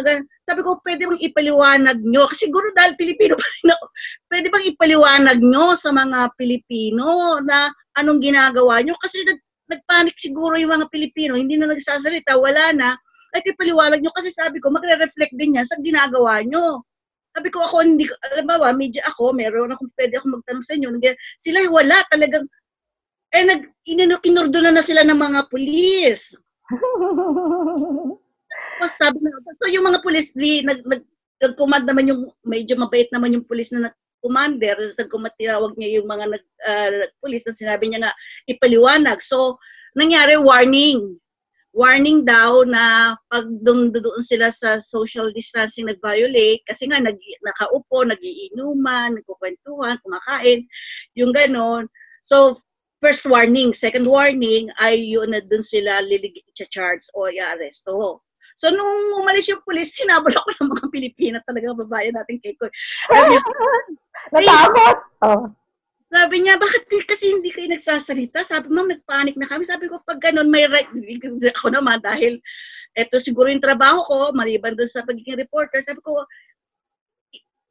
Sabi 0.46 0.60
ko, 0.62 0.78
pwede 0.86 1.02
bang 1.10 1.22
ipaliwanag 1.22 1.98
nyo? 1.98 2.30
Kasi 2.30 2.46
siguro 2.46 2.70
dahil 2.78 2.94
Pilipino 2.94 3.34
pa 3.40 3.46
rin 3.46 3.74
ako. 3.74 3.84
Pwede 4.30 4.46
bang 4.54 4.66
ipaliwanag 4.70 5.38
nyo 5.42 5.74
sa 5.74 5.90
mga 5.90 6.30
Pilipino 6.38 7.38
na 7.42 7.74
anong 7.98 8.22
ginagawa 8.22 8.78
nyo? 8.80 8.94
Kasi 9.02 9.26
nag, 9.26 9.40
nagpanik 9.68 10.14
siguro 10.16 10.54
yung 10.54 10.78
mga 10.78 10.86
Pilipino. 10.94 11.34
Hindi 11.34 11.58
na 11.58 11.74
nagsasalita. 11.74 12.38
Wala 12.38 12.70
na 12.70 12.88
ay 13.36 13.44
ipaliwanag 13.44 14.00
nyo 14.00 14.12
kasi 14.16 14.32
sabi 14.32 14.56
ko, 14.56 14.72
magre-reflect 14.72 15.36
din 15.36 15.60
yan 15.60 15.66
sa 15.68 15.76
ginagawa 15.84 16.40
nyo. 16.46 16.80
Sabi 17.36 17.52
ko 17.52 17.60
ako, 17.60 17.84
hindi, 17.84 18.08
alam 18.24 18.48
ba, 18.48 18.72
media 18.72 19.04
ako, 19.04 19.36
meron 19.36 19.76
akong 19.76 19.92
pwede 20.00 20.16
ako 20.16 20.40
magtanong 20.40 20.64
sa 20.64 20.74
inyo. 20.80 20.88
Sila 21.36 21.60
wala 21.68 22.00
talagang, 22.08 22.48
eh, 23.36 23.44
nag, 23.44 23.68
inano, 23.84 24.16
kinurdo 24.24 24.64
na 24.64 24.72
na 24.72 24.80
sila 24.80 25.04
ng 25.04 25.18
mga 25.18 25.40
pulis. 25.52 26.32
Tapos 28.78 28.94
sabi 28.98 29.18
na, 29.22 29.30
so 29.58 29.70
yung 29.70 29.86
mga 29.86 30.00
pulis, 30.02 30.30
di, 30.34 30.62
nag, 30.62 30.82
nag, 30.86 31.02
nag-command 31.42 31.84
naman 31.86 32.10
yung, 32.10 32.22
medyo 32.46 32.74
mabait 32.78 33.10
naman 33.10 33.34
yung 33.34 33.46
pulis 33.46 33.70
na 33.70 33.90
commander, 34.18 34.74
nagkumatinawag 34.98 35.78
niya 35.78 36.02
yung 36.02 36.08
mga 36.10 36.24
nag, 36.34 36.44
uh, 36.66 37.06
pulis 37.22 37.46
na 37.46 37.54
sinabi 37.54 37.84
niya 37.90 38.06
nga 38.06 38.14
ipaliwanag. 38.50 39.22
So, 39.22 39.58
nangyari 39.94 40.38
warning 40.38 41.18
warning 41.78 42.24
daw 42.24 42.64
na 42.64 43.14
pag 43.28 43.46
doon, 43.62 43.94
sila 44.18 44.50
sa 44.50 44.82
social 44.82 45.30
distancing 45.30 45.86
nag-violate 45.86 46.64
kasi 46.66 46.88
nga 46.88 46.98
nag, 46.98 47.14
nakaupo, 47.44 48.02
nagiinuman, 48.02 49.14
nagkukwentuhan, 49.14 50.00
kumakain, 50.02 50.66
yung 51.14 51.30
ganon. 51.30 51.86
So, 52.26 52.58
first 52.98 53.22
warning. 53.30 53.70
Second 53.70 54.10
warning 54.10 54.74
ay 54.82 54.98
yun 54.98 55.30
na 55.30 55.38
doon 55.44 55.62
sila 55.62 56.02
lilig 56.02 56.42
charge 56.66 57.06
o 57.14 57.30
i-aresto. 57.30 58.26
So, 58.58 58.74
nung 58.74 59.22
umalis 59.22 59.46
yung 59.46 59.62
police, 59.62 59.94
sinabol 59.94 60.34
ako 60.34 60.50
ng 60.58 60.70
mga 60.74 60.86
Pilipina 60.90 61.38
talaga, 61.46 61.78
babae 61.78 62.10
natin 62.10 62.42
kay 62.42 62.58
Koy. 62.58 62.66
Natakot? 64.34 64.96
Oh. 65.22 65.46
Sabi 66.10 66.42
niya, 66.42 66.58
bakit 66.58 66.90
kasi 67.06 67.38
hindi 67.38 67.54
kayo 67.54 67.70
nagsasalita? 67.70 68.42
Sabi, 68.42 68.72
ma'am, 68.74 68.90
nagpanik 68.90 69.38
na 69.38 69.46
kami. 69.46 69.62
Sabi 69.62 69.86
ko, 69.86 70.02
pag 70.02 70.18
ganun, 70.18 70.50
may 70.50 70.66
right. 70.66 70.90
Ako 71.54 71.70
naman, 71.70 72.02
dahil 72.02 72.42
eto 72.98 73.22
siguro 73.22 73.46
yung 73.46 73.62
trabaho 73.62 74.02
ko, 74.08 74.18
maliban 74.34 74.74
doon 74.74 74.90
sa 74.90 75.06
pagiging 75.06 75.38
reporter, 75.38 75.78
sabi 75.84 76.02
ko, 76.02 76.26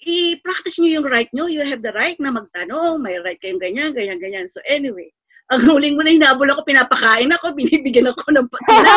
i-practice 0.07 0.79
niyo 0.79 1.03
yung 1.03 1.07
right 1.11 1.27
niyo. 1.35 1.51
You 1.51 1.67
have 1.67 1.83
the 1.83 1.91
right 1.91 2.15
na 2.23 2.31
magtanong. 2.31 3.03
May 3.03 3.19
right 3.19 3.41
kayong 3.43 3.59
ganyan, 3.59 3.91
ganyan, 3.91 4.23
ganyan. 4.23 4.47
So 4.47 4.63
anyway, 4.63 5.11
ang 5.51 5.67
huling 5.67 5.99
mo 5.99 6.07
na 6.07 6.15
hinabol 6.15 6.47
ako, 6.47 6.63
pinapakain 6.63 7.33
ako, 7.35 7.51
binibigyan 7.59 8.07
ako 8.07 8.23
ng 8.31 8.47
pagkain. 8.47 8.87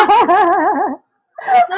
so, 1.69 1.75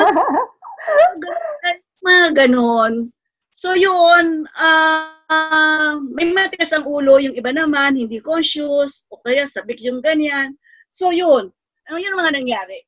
mga 2.03 2.27
ganon. 2.35 3.13
So 3.53 3.79
yun, 3.79 4.43
uh, 4.59 5.95
may 6.11 6.35
matigas 6.35 6.75
ang 6.75 6.83
ulo, 6.83 7.23
yung 7.23 7.39
iba 7.39 7.55
naman, 7.55 7.95
hindi 7.95 8.19
conscious, 8.19 9.07
o 9.07 9.23
kaya 9.23 9.47
sabik 9.47 9.79
yung 9.79 10.03
ganyan. 10.03 10.59
So 10.91 11.15
yun, 11.15 11.55
ano 11.87 11.97
yun 11.97 12.19
mga 12.19 12.43
nangyari 12.43 12.83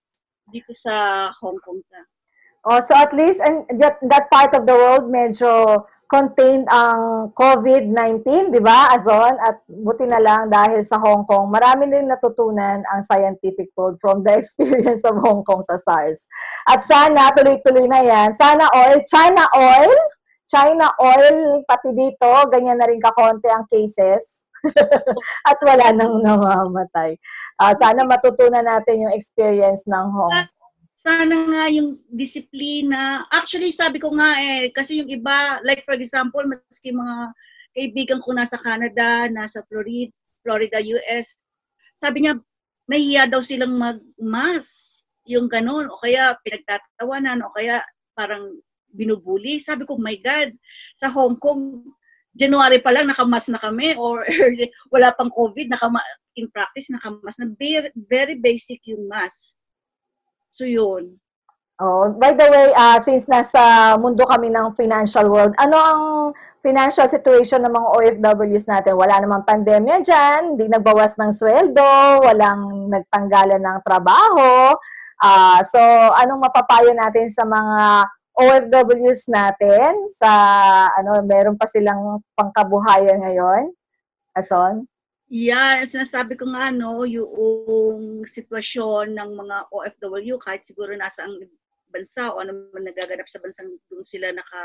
dito 0.50 0.74
sa 0.74 1.30
Hong 1.40 1.62
Kong 1.62 1.80
ta. 1.88 2.02
Oh, 2.64 2.80
so 2.80 2.96
at 2.96 3.12
least 3.12 3.44
and 3.44 3.68
that, 3.78 4.00
that 4.08 4.26
part 4.32 4.56
of 4.56 4.64
the 4.64 4.72
world 4.72 5.06
medyo 5.12 5.84
contained 6.06 6.68
ang 6.70 7.30
COVID-19, 7.32 8.52
di 8.52 8.60
ba, 8.62 8.92
Azon? 8.94 9.36
At 9.40 9.64
buti 9.66 10.04
na 10.04 10.20
lang 10.20 10.52
dahil 10.52 10.84
sa 10.84 11.00
Hong 11.00 11.24
Kong, 11.26 11.50
marami 11.50 11.90
din 11.90 12.06
natutunan 12.06 12.84
ang 12.84 13.00
scientific 13.04 13.72
world 13.74 13.98
from 13.98 14.22
the 14.22 14.36
experience 14.40 15.02
of 15.04 15.18
Hong 15.20 15.42
Kong 15.42 15.64
sa 15.64 15.80
SARS. 15.80 16.24
At 16.68 16.84
sana, 16.84 17.32
tuloy-tuloy 17.34 17.88
na 17.88 18.00
yan. 18.04 18.32
Sana 18.32 18.68
oil, 18.72 19.00
China 19.08 19.44
oil, 19.52 19.92
China 20.44 20.92
oil, 21.00 21.64
pati 21.64 21.90
dito, 21.96 22.30
ganyan 22.52 22.78
na 22.78 22.86
rin 22.86 23.00
kakonti 23.00 23.48
ang 23.48 23.64
cases. 23.66 24.46
At 25.48 25.60
wala 25.60 25.92
nang 25.92 26.24
namamatay. 26.24 27.20
Uh, 27.60 27.74
sana 27.76 28.04
matutunan 28.08 28.64
natin 28.64 29.04
yung 29.04 29.12
experience 29.12 29.84
ng 29.84 30.06
Hong 30.08 30.32
Kong. 30.32 30.63
Sana 31.04 31.36
nga 31.52 31.64
yung 31.68 32.00
disiplina. 32.08 33.28
Actually, 33.28 33.76
sabi 33.76 34.00
ko 34.00 34.08
nga 34.16 34.40
eh, 34.40 34.72
kasi 34.72 35.04
yung 35.04 35.12
iba, 35.12 35.60
like 35.60 35.84
for 35.84 35.92
example, 35.92 36.40
maski 36.48 36.96
mga 36.96 37.16
kaibigan 37.76 38.24
ko 38.24 38.32
nasa 38.32 38.56
Canada, 38.56 39.28
nasa 39.28 39.60
Florida, 39.68 40.08
Florida, 40.40 40.80
US, 40.80 41.36
sabi 41.92 42.24
niya, 42.24 42.40
nahiya 42.88 43.28
daw 43.28 43.44
silang 43.44 43.76
mag-mask, 43.76 45.04
yung 45.28 45.44
ganun, 45.48 45.92
o 45.92 46.00
kaya 46.00 46.40
pinagtatawanan, 46.40 47.44
o 47.44 47.52
kaya 47.52 47.84
parang 48.16 48.56
binubuli. 48.96 49.60
Sabi 49.60 49.84
ko, 49.84 50.00
my 50.00 50.16
God, 50.24 50.56
sa 50.96 51.12
Hong 51.12 51.36
Kong, 51.36 51.84
January 52.34 52.80
pa 52.80 52.90
lang 52.96 53.12
nakamas 53.12 53.46
na 53.52 53.60
kami 53.60 53.94
or 53.94 54.26
wala 54.94 55.12
pang 55.14 55.30
COVID, 55.30 55.68
nakama, 55.68 56.00
in 56.34 56.48
practice 56.50 56.88
nakamas 56.88 57.36
na. 57.36 57.52
Very, 57.60 57.92
very 57.94 58.40
basic 58.40 58.80
yung 58.88 59.06
mask. 59.06 59.54
So 60.54 60.62
yun. 60.70 61.18
Oh, 61.82 62.06
by 62.14 62.30
the 62.30 62.46
way, 62.46 62.70
uh, 62.70 63.02
since 63.02 63.26
nasa 63.26 63.98
mundo 63.98 64.22
kami 64.22 64.46
ng 64.46 64.78
financial 64.78 65.26
world, 65.26 65.50
ano 65.58 65.74
ang 65.74 66.02
financial 66.62 67.10
situation 67.10 67.66
ng 67.66 67.74
mga 67.74 67.88
OFWs 67.90 68.70
natin? 68.70 68.94
Wala 68.94 69.18
namang 69.18 69.42
pandemya 69.42 69.98
dyan, 70.06 70.54
hindi 70.54 70.70
nagbawas 70.70 71.18
ng 71.18 71.34
sweldo, 71.34 72.22
walang 72.22 72.86
nagtanggalan 72.94 73.58
ng 73.58 73.78
trabaho. 73.82 74.78
Uh, 75.18 75.58
so, 75.66 75.82
anong 76.14 76.46
mapapayo 76.46 76.94
natin 76.94 77.26
sa 77.26 77.42
mga 77.42 78.06
OFWs 78.38 79.26
natin 79.26 80.06
sa 80.10 80.30
ano 80.94 81.22
meron 81.26 81.58
pa 81.58 81.66
silang 81.66 82.22
pangkabuhayan 82.38 83.18
ngayon? 83.26 83.74
Ason? 84.38 84.86
Yeah, 85.32 85.80
sinasabi 85.88 86.36
ko 86.36 86.52
nga 86.52 86.68
no, 86.68 87.08
yung 87.08 88.22
sitwasyon 88.28 89.16
ng 89.16 89.30
mga 89.34 89.56
OFW 89.72 90.36
kahit 90.36 90.62
siguro 90.68 90.92
nasa 90.94 91.24
ang 91.24 91.40
bansa 91.88 92.28
o 92.34 92.42
ano 92.42 92.68
man 92.74 92.84
nagaganap 92.84 93.24
sa 93.30 93.40
bansang 93.40 93.78
doon 93.88 94.04
sila 94.04 94.34
naka 94.34 94.62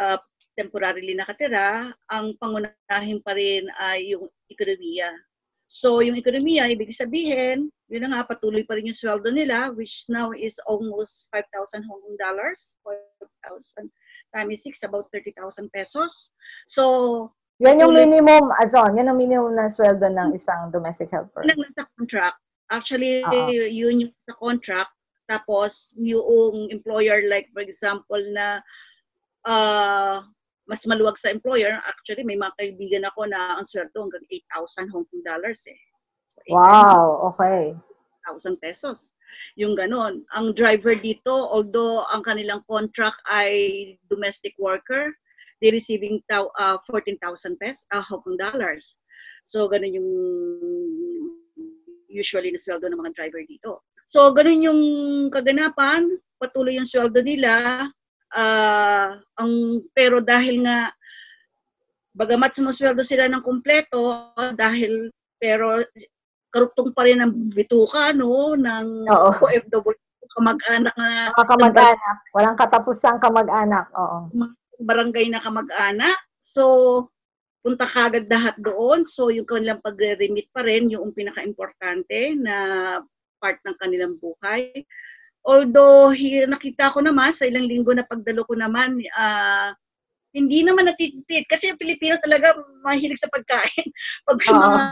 uh, 0.00 0.18
temporarily 0.56 1.12
nakatira, 1.12 1.92
ang 2.08 2.32
pangunahin 2.40 3.20
pa 3.20 3.36
rin 3.36 3.68
ay 3.76 4.16
yung 4.16 4.28
ekonomiya. 4.48 5.12
So, 5.66 5.98
yung 5.98 6.16
ekonomiya, 6.16 6.70
ibig 6.70 6.94
sabihin, 6.94 7.68
yun 7.90 8.02
na 8.06 8.22
nga, 8.22 8.32
patuloy 8.32 8.62
pa 8.62 8.78
rin 8.78 8.86
yung 8.86 8.96
sweldo 8.96 9.34
nila, 9.34 9.74
which 9.74 10.06
now 10.06 10.30
is 10.30 10.62
almost 10.64 11.26
5,000 11.34 11.82
Hong 11.84 12.00
Kong 12.06 12.18
dollars, 12.22 12.78
4,000 12.86 13.90
times 14.30 14.62
6, 14.62 14.86
about 14.86 15.10
30,000 15.10 15.66
pesos. 15.74 16.30
So, 16.70 17.34
yan 17.56 17.80
yung 17.80 17.96
minimum, 17.96 18.52
Azon, 18.60 18.96
yan 19.00 19.08
ang 19.08 19.16
minimum 19.16 19.56
na 19.56 19.72
sweldo 19.72 20.06
ng 20.12 20.36
isang 20.36 20.68
domestic 20.68 21.08
helper. 21.08 21.40
Yan 21.48 21.56
ang 21.56 21.72
sa 21.72 21.88
contract. 21.96 22.38
Actually, 22.68 23.22
Uh-oh. 23.22 23.48
yun 23.48 24.08
yung 24.08 24.14
sa 24.28 24.34
contract. 24.36 24.92
Tapos, 25.26 25.96
yung 25.98 26.70
employer, 26.70 27.24
like 27.26 27.48
for 27.50 27.64
example, 27.64 28.20
na 28.30 28.60
uh, 29.46 30.22
mas 30.66 30.82
maluwag 30.84 31.16
sa 31.16 31.30
employer, 31.30 31.78
actually 31.86 32.26
may 32.26 32.34
mga 32.34 32.54
kaibigan 32.58 33.06
ako 33.06 33.26
na 33.30 33.58
ang 33.58 33.66
sweldo 33.66 33.94
hanggang 33.94 34.26
8,000 34.30 34.90
Hong 34.90 35.06
Kong 35.08 35.24
dollars 35.24 35.62
eh. 35.70 35.80
So, 36.46 36.58
wow, 36.58 37.32
okay. 37.32 37.74
1,000 38.28 38.58
pesos. 38.58 39.14
Yung 39.54 39.78
ganon. 39.78 40.26
Ang 40.34 40.54
driver 40.54 40.94
dito, 40.98 41.30
although 41.30 42.02
ang 42.10 42.26
kanilang 42.26 42.66
contract 42.66 43.18
ay 43.30 43.94
domestic 44.10 44.54
worker, 44.58 45.14
they 45.60 45.70
receiving 45.72 46.20
uh, 46.32 46.78
14,000 46.84 47.56
pesos, 47.56 47.86
uh, 47.92 48.02
Hong 48.02 48.22
Kong 48.22 48.36
dollars. 48.36 48.98
So, 49.46 49.68
ganun 49.70 49.94
yung 49.94 50.10
usually 52.08 52.50
na 52.50 52.60
sweldo 52.60 52.88
ng 52.88 52.98
mga 52.98 53.14
driver 53.14 53.42
dito. 53.44 53.84
So, 54.06 54.30
ganun 54.34 54.62
yung 54.62 54.80
kaganapan, 55.32 56.18
patuloy 56.38 56.78
yung 56.78 56.88
sweldo 56.88 57.22
nila, 57.22 57.86
uh, 58.34 59.08
ang 59.38 59.52
pero 59.94 60.20
dahil 60.20 60.66
nga 60.66 60.90
bagamat 62.16 62.56
sumusweldo 62.56 63.04
sila 63.04 63.28
ng 63.28 63.44
kumpleto 63.44 64.32
dahil 64.56 65.12
pero 65.36 65.84
karugtong 66.48 66.96
pa 66.96 67.04
rin 67.04 67.20
ang 67.20 67.32
bituka 67.52 68.16
no 68.16 68.56
ng 68.56 69.04
oo. 69.04 69.30
OFW 69.44 69.92
kamag-anak 70.36 70.92
na 70.96 71.32
kamag-anak 71.36 72.16
walang 72.32 72.56
katapusang 72.56 73.20
kamag-anak 73.20 73.84
oo 73.92 74.32
barangay 74.80 75.32
na 75.32 75.42
kamag-anak 75.42 76.18
so 76.40 77.08
punta 77.64 77.88
kagad 77.88 78.30
lahat 78.30 78.54
doon 78.62 79.02
so 79.08 79.28
yung 79.32 79.48
kanilang 79.48 79.82
pagre-remit 79.82 80.48
pa 80.54 80.62
rin 80.62 80.86
yung 80.92 81.10
pinaka-importante 81.10 82.38
na 82.38 82.56
part 83.42 83.58
ng 83.66 83.76
kanilang 83.78 84.14
buhay 84.16 84.86
Although 85.46 86.10
nakita 86.50 86.90
ko 86.90 86.98
naman 86.98 87.30
sa 87.30 87.46
ilang 87.46 87.70
linggo 87.70 87.94
na 87.94 88.02
pagdalo 88.02 88.42
ko 88.50 88.58
naman, 88.58 88.98
uh, 89.14 89.70
hindi 90.34 90.66
naman 90.66 90.90
natitipid. 90.90 91.46
Kasi 91.46 91.70
yung 91.70 91.78
Pilipino 91.78 92.18
talaga 92.18 92.58
mahilig 92.82 93.22
sa 93.22 93.30
pagkain. 93.30 93.86
Pag 94.26 94.38
Oo. 94.42 94.58
mga 94.58 94.82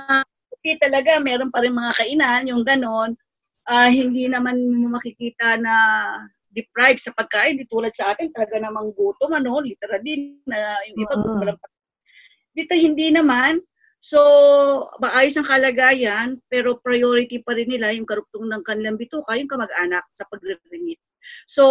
talaga, 0.87 1.19
meron 1.19 1.51
pa 1.51 1.59
rin 1.59 1.75
mga 1.75 1.93
kainan, 1.99 2.43
yung 2.47 2.63
ganon. 2.63 3.19
Ah, 3.67 3.91
hindi 3.91 4.31
naman 4.31 4.57
makikita 4.89 5.59
na 5.59 5.75
deprived 6.55 7.03
sa 7.03 7.11
pagkain. 7.13 7.59
Di 7.59 7.67
tulad 7.67 7.91
sa 7.93 8.15
atin, 8.15 8.31
talaga 8.31 8.63
namang 8.63 8.95
gutom, 8.95 9.35
ano, 9.35 9.59
literally, 9.59 10.39
na 10.47 10.79
yung 10.89 10.99
iba, 11.03 11.15
walang 11.19 11.59
dito 12.55 12.73
hindi 12.79 13.11
naman. 13.11 13.59
So, 14.05 14.21
maayos 15.01 15.35
ang 15.35 15.49
kalagayan, 15.49 16.39
pero 16.47 16.79
priority 16.79 17.43
pa 17.43 17.57
rin 17.57 17.73
nila 17.73 17.91
yung 17.97 18.07
karugtong 18.07 18.47
ng 18.47 18.63
kanilang 18.63 19.01
bituka, 19.01 19.35
yung 19.35 19.51
kamag-anak 19.51 20.05
sa 20.13 20.29
pagre-remit. 20.29 21.01
So, 21.49 21.65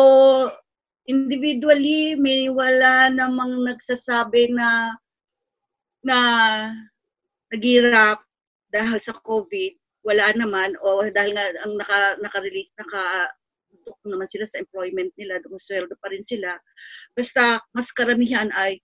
individually, 1.06 2.18
may 2.18 2.50
wala 2.50 3.14
namang 3.14 3.64
nagsasabi 3.64 4.50
na 4.50 4.98
na 6.04 6.20
naghirap 7.54 8.26
dahil 8.74 8.98
sa 9.00 9.14
COVID. 9.14 10.04
Wala 10.04 10.36
naman, 10.36 10.76
o 10.84 11.06
dahil 11.08 11.38
nga 11.38 11.48
ang 11.64 11.80
naka, 11.80 12.18
naka-release, 12.20 12.74
naka, 12.76 13.32
naman 14.08 14.28
sila 14.28 14.48
sa 14.48 14.60
employment 14.60 15.12
nila, 15.20 15.40
dumusweldo 15.44 15.96
pa 16.00 16.12
rin 16.12 16.24
sila. 16.24 16.56
Basta, 17.14 17.60
mas 17.76 17.92
karamihan 17.92 18.50
ay 18.56 18.80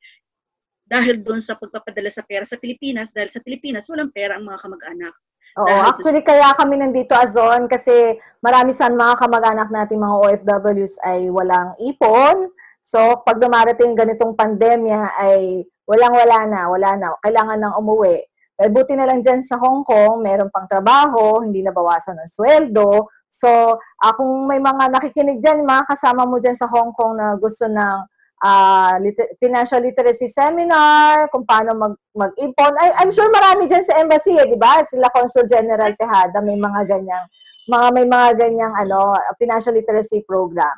dahil 0.89 1.22
doon 1.22 1.38
sa 1.38 1.54
pagpapadala 1.54 2.10
sa 2.10 2.26
pera 2.26 2.43
sa 2.43 2.58
Pilipinas, 2.58 3.14
dahil 3.14 3.30
sa 3.30 3.39
Pilipinas, 3.45 3.86
walang 3.88 4.10
pera 4.10 4.36
ang 4.36 4.45
mga 4.50 4.58
kamag-anak. 4.58 5.14
Oo, 5.58 5.66
Dahil- 5.66 5.86
actually 5.89 6.22
kaya 6.26 6.54
kami 6.58 6.78
nandito 6.78 7.14
Azon 7.18 7.66
kasi 7.66 8.18
marami 8.41 8.74
sa 8.74 8.89
mga 8.89 9.18
kamag-anak 9.18 9.70
natin 9.74 10.02
mga 10.02 10.18
OFWs 10.22 10.97
ay 11.06 11.30
walang 11.30 11.74
ipon. 11.82 12.50
So, 12.82 13.22
pag 13.26 13.41
dumarating 13.41 13.97
ganitong 13.97 14.38
pandemya 14.38 15.14
ay 15.18 15.66
walang-wala 15.89 16.45
na, 16.45 16.62
wala 16.70 16.89
na. 16.97 17.08
Kailangan 17.22 17.58
nang 17.58 17.78
umuwi. 17.82 18.29
Pero 18.60 18.76
buti 18.76 18.91
na 18.91 19.07
lang 19.07 19.24
dyan 19.24 19.39
sa 19.39 19.55
Hong 19.55 19.88
Kong, 19.88 20.20
meron 20.20 20.51
pang 20.51 20.68
trabaho, 20.68 21.39
hindi 21.39 21.64
nabawasan 21.64 22.20
ng 22.20 22.28
sweldo. 22.28 23.07
So, 23.32 23.80
ah, 23.80 24.14
kung 24.20 24.51
may 24.51 24.60
mga 24.60 24.91
nakikinig 24.99 25.39
dyan, 25.39 25.64
mga 25.64 25.88
kasama 25.95 26.28
mo 26.28 26.43
dyan 26.43 26.60
sa 26.60 26.68
Hong 26.68 26.91
Kong 26.91 27.16
na 27.16 27.39
gusto 27.39 27.72
ng 27.72 27.97
ah, 28.43 28.99
lit- 28.99 29.39
financial 29.39 29.80
literacy 29.80 30.28
seminar, 30.28 31.32
kung 31.32 31.47
paano 31.47 31.72
mag, 31.72 31.95
mag-ipon. 32.12 32.76
I, 32.76 32.99
I'm 32.99 33.16
sure 33.16 33.32
marami 33.32 33.64
dyan 33.68 33.84
sa 33.88 33.95
embassy, 33.99 34.36
eh, 34.36 34.47
di 34.47 34.60
ba? 34.60 34.84
Sila 34.84 35.07
Consul 35.07 35.47
General 35.47 35.95
Tejada, 35.95 36.43
may 36.43 36.60
mga 36.60 36.84
ganyang, 36.84 37.26
mga, 37.68 37.88
may 37.95 38.07
mga 38.07 38.28
ganyang, 38.43 38.74
ano, 38.76 39.16
financial 39.39 39.76
literacy 39.76 40.24
program. 40.28 40.76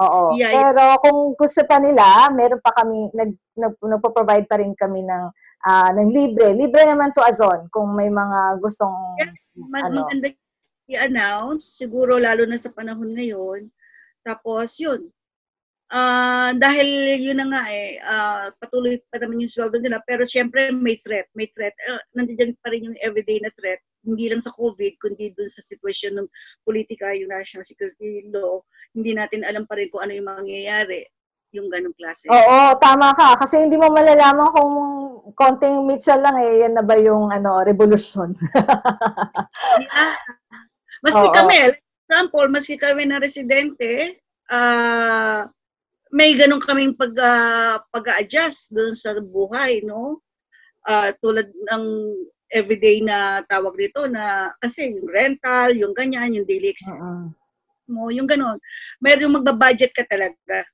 Oo. 0.00 0.32
Yeah, 0.38 0.72
Pero 0.72 0.96
kung 1.02 1.18
gusto 1.36 1.60
pa 1.68 1.76
nila, 1.76 2.30
meron 2.32 2.62
pa 2.62 2.72
kami, 2.72 3.10
nag, 3.12 3.30
nag, 3.58 3.74
nagpo-provide 3.76 4.46
pa 4.48 4.56
rin 4.62 4.72
kami 4.72 5.04
ng, 5.04 5.22
ah, 5.66 5.90
ng 5.92 6.10
libre. 6.10 6.56
Libre 6.56 6.82
naman 6.88 7.12
to 7.12 7.24
Azon, 7.24 7.68
kung 7.72 7.92
may 7.96 8.08
mga 8.08 8.60
gustong, 8.60 8.92
Mag- 9.68 9.92
Ano? 9.92 10.06
Maganda 10.08 10.32
i-announce, 10.90 11.78
siguro 11.78 12.18
lalo 12.18 12.42
na 12.48 12.58
sa 12.58 12.72
panahon 12.74 13.14
ngayon. 13.14 13.70
Tapos, 14.26 14.74
yun. 14.80 15.06
Ah, 15.90 16.54
dahil 16.54 17.18
yun 17.18 17.42
na 17.42 17.50
nga 17.50 17.62
eh, 17.66 17.98
ah, 18.06 18.46
patuloy 18.62 19.02
pa 19.10 19.18
naman 19.18 19.42
yung 19.42 19.50
sweldo 19.50 19.82
nila. 19.82 19.98
Pero 20.06 20.22
syempre 20.22 20.70
may 20.70 20.94
threat, 21.02 21.26
may 21.34 21.50
threat. 21.50 21.74
Uh, 21.90 21.98
nandiyan 22.14 22.54
pa 22.62 22.70
rin 22.70 22.86
yung 22.86 22.98
everyday 23.02 23.42
na 23.42 23.50
threat. 23.58 23.82
Hindi 24.06 24.30
lang 24.30 24.38
sa 24.38 24.54
COVID, 24.54 24.92
kundi 25.02 25.34
dun 25.34 25.50
sa 25.50 25.66
sitwasyon 25.66 26.22
ng 26.22 26.28
politika, 26.62 27.10
yung 27.10 27.34
national 27.34 27.66
security 27.66 28.22
law. 28.30 28.62
Hindi 28.94 29.18
natin 29.18 29.42
alam 29.42 29.66
pa 29.66 29.74
rin 29.82 29.90
kung 29.90 30.06
ano 30.06 30.14
yung 30.14 30.30
mangyayari. 30.30 31.10
Yung 31.50 31.66
ganong 31.66 31.96
klase. 31.98 32.30
Oo, 32.30 32.58
tama 32.78 33.10
ka. 33.18 33.34
Kasi 33.42 33.58
hindi 33.58 33.74
mo 33.74 33.90
malalaman 33.90 34.54
kung 34.54 34.74
konting 35.34 35.82
Mitchell 35.82 36.22
lang 36.22 36.38
eh, 36.38 36.62
yan 36.66 36.78
na 36.78 36.84
ba 36.86 36.94
yung 36.94 37.34
ano, 37.34 37.58
revolusyon. 37.66 38.38
Yeah. 38.54 40.14
Maski 41.04 41.26
Oo. 41.26 41.34
kami, 41.34 41.56
example, 42.04 42.46
maski 42.52 42.76
kami 42.76 43.08
na 43.08 43.16
residente, 43.16 44.20
ah 44.52 45.48
may 46.10 46.34
ganun 46.34 46.60
kaming 46.60 46.94
pag 46.98 47.14
ah, 47.22 47.78
pag-adjust 47.94 48.74
doon 48.74 48.94
sa 48.98 49.14
buhay, 49.16 49.80
no? 49.86 50.18
Ah, 50.84 51.14
tulad 51.22 51.48
ng 51.48 51.84
everyday 52.50 52.98
na 52.98 53.46
tawag 53.46 53.78
dito 53.78 54.10
na 54.10 54.50
kasi 54.58 54.90
yung 54.90 55.06
rental, 55.06 55.70
yung 55.72 55.94
ganyan, 55.94 56.34
yung 56.34 56.46
daily 56.50 56.74
expense 56.74 57.32
mo, 57.90 58.10
yung 58.10 58.26
ganun. 58.26 58.58
Meron 59.02 59.34
magba-budget 59.34 59.94
ka 59.94 60.06
talaga. 60.06 60.66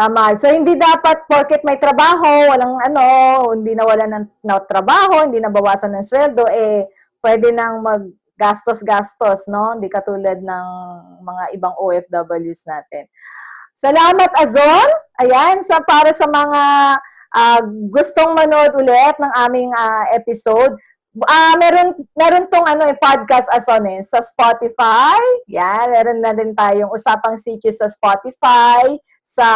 Tama. 0.00 0.32
So, 0.40 0.48
hindi 0.48 0.80
dapat 0.80 1.28
porket 1.28 1.60
may 1.60 1.76
trabaho, 1.76 2.48
walang 2.48 2.72
ano, 2.80 3.04
hindi 3.52 3.76
nawalan 3.76 4.08
ng 4.08 4.24
na 4.48 4.56
trabaho, 4.64 5.28
hindi 5.28 5.44
nabawasan 5.44 5.92
ng 5.92 6.06
sweldo, 6.08 6.48
eh, 6.48 6.88
pwede 7.20 7.52
nang 7.52 7.84
maggastos-gastos, 7.84 9.44
no? 9.52 9.76
Hindi 9.76 9.92
katulad 9.92 10.40
ng 10.40 10.66
mga 11.20 11.44
ibang 11.52 11.76
OFWs 11.76 12.64
natin. 12.64 13.12
Salamat, 13.76 14.32
Azon. 14.40 14.88
Ayan, 15.20 15.60
sa 15.68 15.84
para 15.84 16.16
sa 16.16 16.24
mga 16.24 16.62
ah, 17.36 17.60
gustong 17.92 18.32
manood 18.32 18.72
ulit 18.80 19.20
ng 19.20 19.32
aming 19.36 19.68
ah, 19.76 20.08
episode, 20.16 20.80
Ah, 21.26 21.58
meron 21.58 22.06
meron 22.14 22.46
tong 22.46 22.62
ano 22.70 22.86
eh 22.86 22.94
podcast 22.94 23.50
Azon 23.50 23.82
eh 23.90 23.98
sa 24.06 24.22
Spotify. 24.22 25.18
Yan, 25.50 25.90
meron 25.90 26.22
na 26.22 26.30
din 26.30 26.54
tayong 26.54 26.94
usapang 26.94 27.34
CQ 27.34 27.66
sa 27.74 27.90
Spotify, 27.90 28.94
sa 29.22 29.48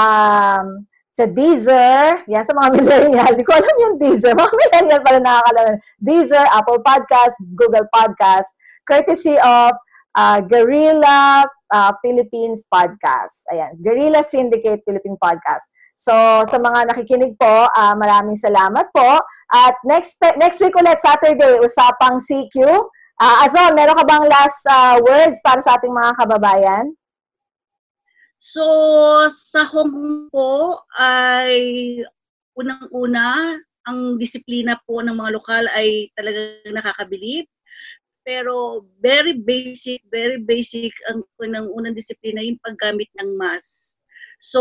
sa 1.15 1.25
Deezer, 1.31 2.27
yan 2.27 2.43
sa 2.43 2.55
mga 2.59 2.69
millennial. 2.75 3.33
Di 3.39 3.47
ko 3.47 3.55
alam 3.55 3.77
yung 3.79 3.95
Deezer. 4.03 4.35
Mga 4.35 4.51
millennial 4.51 5.01
pala 5.07 5.19
nakakalaman. 5.23 5.77
Deezer, 6.03 6.43
Apple 6.51 6.83
Podcast, 6.83 7.39
Google 7.55 7.87
Podcast, 7.95 8.51
courtesy 8.83 9.39
of 9.39 9.79
uh, 10.19 10.43
Guerrilla 10.43 11.47
uh, 11.71 11.93
Philippines 12.03 12.67
Podcast. 12.67 13.47
Ayan, 13.55 13.79
Guerrilla 13.79 14.27
Syndicate 14.27 14.83
Philippine 14.83 15.15
Podcast. 15.15 15.71
So, 15.95 16.13
sa 16.51 16.59
mga 16.59 16.91
nakikinig 16.91 17.39
po, 17.39 17.71
ah, 17.71 17.95
maraming 17.95 18.37
salamat 18.37 18.91
po. 18.91 19.23
At 19.55 19.79
next 19.87 20.19
next 20.35 20.59
week 20.59 20.75
ulit, 20.75 20.99
Saturday, 20.99 21.63
usapang 21.63 22.19
CQ. 22.19 22.67
Ah, 23.23 23.47
Azon, 23.47 23.79
meron 23.79 23.95
ka 23.95 24.05
bang 24.05 24.27
last 24.27 24.61
ah, 24.67 24.99
words 24.99 25.39
para 25.47 25.63
sa 25.63 25.79
ating 25.79 25.95
mga 25.95 26.13
kababayan? 26.19 26.85
So, 28.41 28.65
sa 29.31 29.65
Hong 29.71 29.91
Kong 29.95 30.19
po 30.35 30.83
ay 30.99 31.55
unang-una, 32.59 33.59
ang 33.85 34.17
disiplina 34.17 34.81
po 34.89 35.05
ng 35.05 35.15
mga 35.15 35.31
lokal 35.37 35.65
ay 35.77 36.09
talagang 36.17 36.75
nakakabilib. 36.75 37.47
Pero 38.25 38.87
very 39.05 39.37
basic, 39.37 40.01
very 40.09 40.41
basic 40.41 40.97
ang 41.13 41.21
unang 41.45 41.69
unang 41.77 41.93
disiplina 41.93 42.41
yung 42.41 42.57
paggamit 42.65 43.09
ng 43.21 43.37
mask. 43.37 44.01
So, 44.41 44.61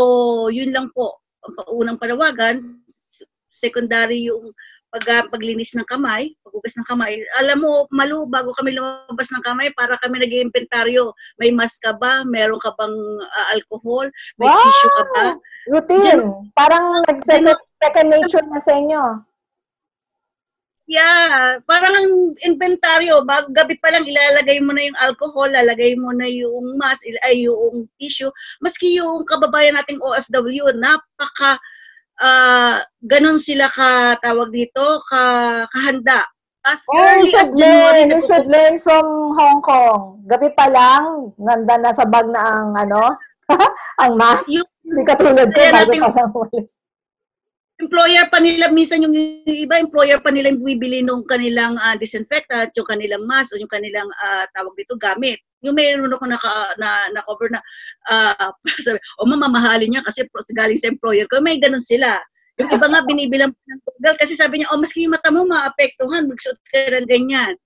yun 0.52 0.70
lang 0.76 0.92
po. 0.92 1.24
Ang 1.48 1.54
unang 1.72 1.98
panawagan, 2.00 2.84
secondary 3.48 4.28
yung 4.28 4.52
pag, 4.94 5.26
paglinis 5.26 5.74
ng 5.74 5.86
kamay, 5.90 6.30
paghugas 6.46 6.78
ng 6.78 6.86
kamay. 6.86 7.18
Alam 7.42 7.66
mo, 7.66 7.72
malu, 7.90 8.30
bago 8.30 8.54
kami 8.54 8.78
lumabas 8.78 9.26
ng 9.34 9.42
kamay, 9.42 9.74
para 9.74 9.98
kami 9.98 10.22
nag-iimbentaryo. 10.22 11.10
May 11.42 11.50
mask 11.50 11.82
ka 11.82 11.98
ba? 11.98 12.22
Meron 12.22 12.62
ka 12.62 12.70
bang 12.78 12.94
ah, 13.34 13.58
alcohol? 13.58 14.06
May 14.38 14.46
Wow! 14.46 14.62
tissue 14.62 14.94
ka 14.94 15.04
ba? 15.10 15.24
Routine. 15.66 16.22
Parang 16.54 17.02
nag-second 17.10 17.58
second 17.82 18.08
nature 18.08 18.46
na 18.46 18.62
sa 18.62 18.72
inyo. 18.78 19.02
Yeah, 20.84 21.64
parang 21.64 21.96
ang 21.96 22.12
inventaryo, 22.44 23.24
bag 23.24 23.48
gabi 23.56 23.80
pa 23.80 23.88
lang 23.88 24.04
ilalagay 24.04 24.60
mo 24.60 24.76
na 24.76 24.84
yung 24.84 25.00
alcohol, 25.00 25.48
lalagay 25.48 25.96
mo 25.96 26.12
na 26.12 26.28
yung 26.28 26.76
mask, 26.76 27.08
ay 27.24 27.48
yung 27.48 27.88
tissue. 27.96 28.28
Maski 28.60 29.00
yung 29.00 29.24
kababayan 29.24 29.80
nating 29.80 29.96
OFW, 30.04 30.76
napaka 30.76 31.56
ah, 32.18 32.82
ganun 33.00 33.38
sila 33.38 33.66
ka 33.68 34.18
tawag 34.18 34.50
dito, 34.50 35.00
ka 35.06 35.22
kahanda. 35.68 36.24
As 36.64 36.80
Oh, 36.88 36.96
you 36.96 37.04
early 37.04 37.28
as 37.28 37.28
should 37.28 37.50
January, 37.54 38.00
learn. 38.00 38.08
You 38.08 38.20
should 38.24 38.46
learn 38.48 38.74
from 38.80 39.04
Hong 39.36 39.60
Kong. 39.60 40.24
Gabi 40.24 40.48
pa 40.56 40.64
lang, 40.66 41.36
nanda 41.36 41.76
na 41.76 41.92
sa 41.92 42.08
bag 42.08 42.24
na 42.32 42.40
ang 42.40 42.72
ano, 42.72 43.12
ang 44.02 44.12
mask. 44.16 44.48
Yung- 44.48 44.64
Hindi 44.84 45.00
katulad 45.04 45.48
ko, 45.48 45.60
bago 45.72 45.92
pa 45.92 46.08
lang 46.12 46.32
umalis. 46.32 46.70
Employer 47.82 48.30
pa 48.30 48.38
nila, 48.38 48.70
minsan 48.70 49.02
yung 49.02 49.14
iba, 49.44 49.74
employer 49.78 50.22
pa 50.22 50.30
nila 50.30 50.54
yung 50.54 50.62
bibili 50.62 51.02
nung 51.02 51.26
kanilang 51.26 51.74
ah, 51.82 51.98
disinfectant, 51.98 52.70
yung 52.78 52.86
kanilang 52.86 53.26
mask, 53.26 53.54
o 53.54 53.60
yung 53.60 53.70
kanilang 53.70 54.06
ah, 54.22 54.46
tawag 54.54 54.74
dito, 54.78 54.94
gamit. 54.94 55.42
Yung 55.64 55.74
mayroon 55.74 56.12
ako 56.12 56.28
naka, 56.28 56.76
na, 56.78 57.10
na 57.10 57.20
cover 57.26 57.50
na, 57.50 57.60
ah, 58.10 58.52
sabi, 58.86 58.98
o 59.18 59.26
mamamahalin 59.26 59.90
niya 59.90 60.02
kasi 60.06 60.26
galing 60.54 60.78
sa 60.78 60.90
employer 60.90 61.26
ko, 61.26 61.42
may 61.42 61.58
ganun 61.58 61.82
sila. 61.82 62.22
Yung 62.62 62.70
iba 62.70 62.86
nga 62.86 63.02
binibilang 63.02 63.50
ng 63.50 63.82
tugal 63.82 64.14
kasi 64.14 64.38
sabi 64.38 64.62
niya, 64.62 64.70
oh, 64.70 64.78
maski 64.78 65.02
yung 65.02 65.14
mata 65.18 65.34
mo 65.34 65.42
maapektuhan, 65.42 66.30
magsuot 66.30 66.58
ka 66.70 66.94
ng 66.94 67.10
ganyan. 67.10 67.58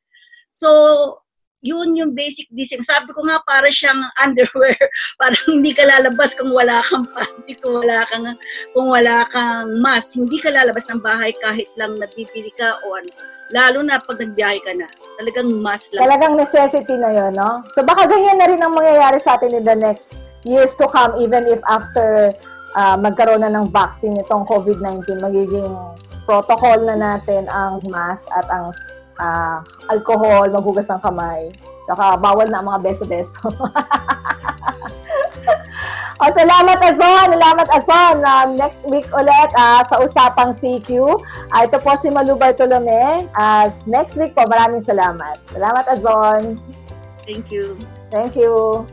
So, 0.57 1.21
yun 1.63 1.99
yung 1.99 2.15
basic 2.15 2.47
design. 2.55 2.83
Sabi 2.87 3.11
ko 3.11 3.27
nga 3.27 3.43
para 3.43 3.67
siyang 3.71 3.99
underwear, 4.23 4.79
parang 5.21 5.43
hindi 5.51 5.75
ka 5.75 5.83
lalabas 5.87 6.35
kung 6.39 6.55
wala 6.55 6.83
kang 6.87 7.07
panty, 7.11 7.55
kung 7.59 7.83
wala 7.83 8.07
kang 8.07 8.27
kung 8.75 8.89
wala 8.89 9.27
kang 9.31 9.69
mask. 9.83 10.15
Hindi 10.19 10.39
ka 10.39 10.55
lalabas 10.55 10.87
ng 10.87 11.03
bahay 11.03 11.35
kahit 11.43 11.69
lang 11.75 11.99
nabibili 11.99 12.55
ka 12.55 12.79
o 12.87 12.95
ano. 12.95 13.11
Lalo 13.49 13.81
na 13.81 13.97
pag 13.97 14.21
nagbiyahe 14.21 14.61
ka 14.61 14.77
na. 14.77 14.87
Talagang 15.17 15.49
mask 15.65 15.97
lang. 15.97 16.05
Talagang 16.05 16.35
necessity 16.37 16.95
na 17.01 17.11
yun, 17.11 17.33
no? 17.33 17.65
So 17.73 17.81
baka 17.81 18.05
ganyan 18.05 18.39
na 18.39 18.47
rin 18.47 18.61
ang 18.61 18.77
mangyayari 18.77 19.17
sa 19.19 19.41
atin 19.41 19.57
in 19.57 19.65
the 19.65 19.73
next 19.73 20.21
years 20.45 20.77
to 20.77 20.87
come, 20.87 21.17
even 21.19 21.49
if 21.49 21.59
after 21.67 22.31
uh, 22.77 22.97
magkaroon 23.01 23.43
na 23.43 23.51
ng 23.51 23.73
vaccine 23.73 24.15
itong 24.21 24.45
COVID-19, 24.45 25.19
magiging 25.19 25.73
protocol 26.29 26.77
na 26.85 26.95
natin 26.95 27.49
ang 27.49 27.81
mask 27.89 28.29
at 28.37 28.45
ang 28.53 28.69
uh, 29.19 29.61
alcohol, 29.91 30.49
maghugas 30.49 30.89
ng 30.89 31.03
kamay. 31.03 31.51
Tsaka 31.85 32.17
bawal 32.17 32.49
na 32.49 32.63
ang 32.63 32.69
mga 32.71 32.81
beso-beso. 32.85 33.39
o, 36.21 36.25
salamat 36.33 36.79
Azon! 36.85 37.27
Salamat 37.35 37.69
Azon! 37.73 38.17
Um, 38.23 38.49
next 38.57 38.85
week 38.89 39.09
ulit 39.13 39.51
uh, 39.57 39.83
sa 39.85 39.97
Usapang 40.01 40.53
CQ. 40.55 40.91
Uh, 41.51 41.61
ito 41.65 41.77
po 41.81 41.97
si 41.97 42.13
Malu 42.13 42.37
Bartolome. 42.37 43.29
Uh, 43.35 43.73
next 43.89 44.21
week 44.21 44.37
po, 44.37 44.45
maraming 44.47 44.85
salamat. 44.85 45.41
Salamat 45.49 45.85
Azon! 45.89 46.61
Thank 47.25 47.53
you. 47.53 47.77
Thank 48.09 48.37
you. 48.37 48.85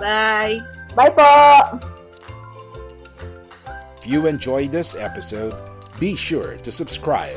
Bye. 0.00 0.60
Bye 0.96 1.12
po. 1.12 1.28
If 4.00 4.08
you 4.08 4.24
enjoyed 4.24 4.72
this 4.72 4.96
episode, 4.96 5.52
be 6.00 6.16
sure 6.16 6.56
to 6.64 6.72
subscribe 6.72 7.36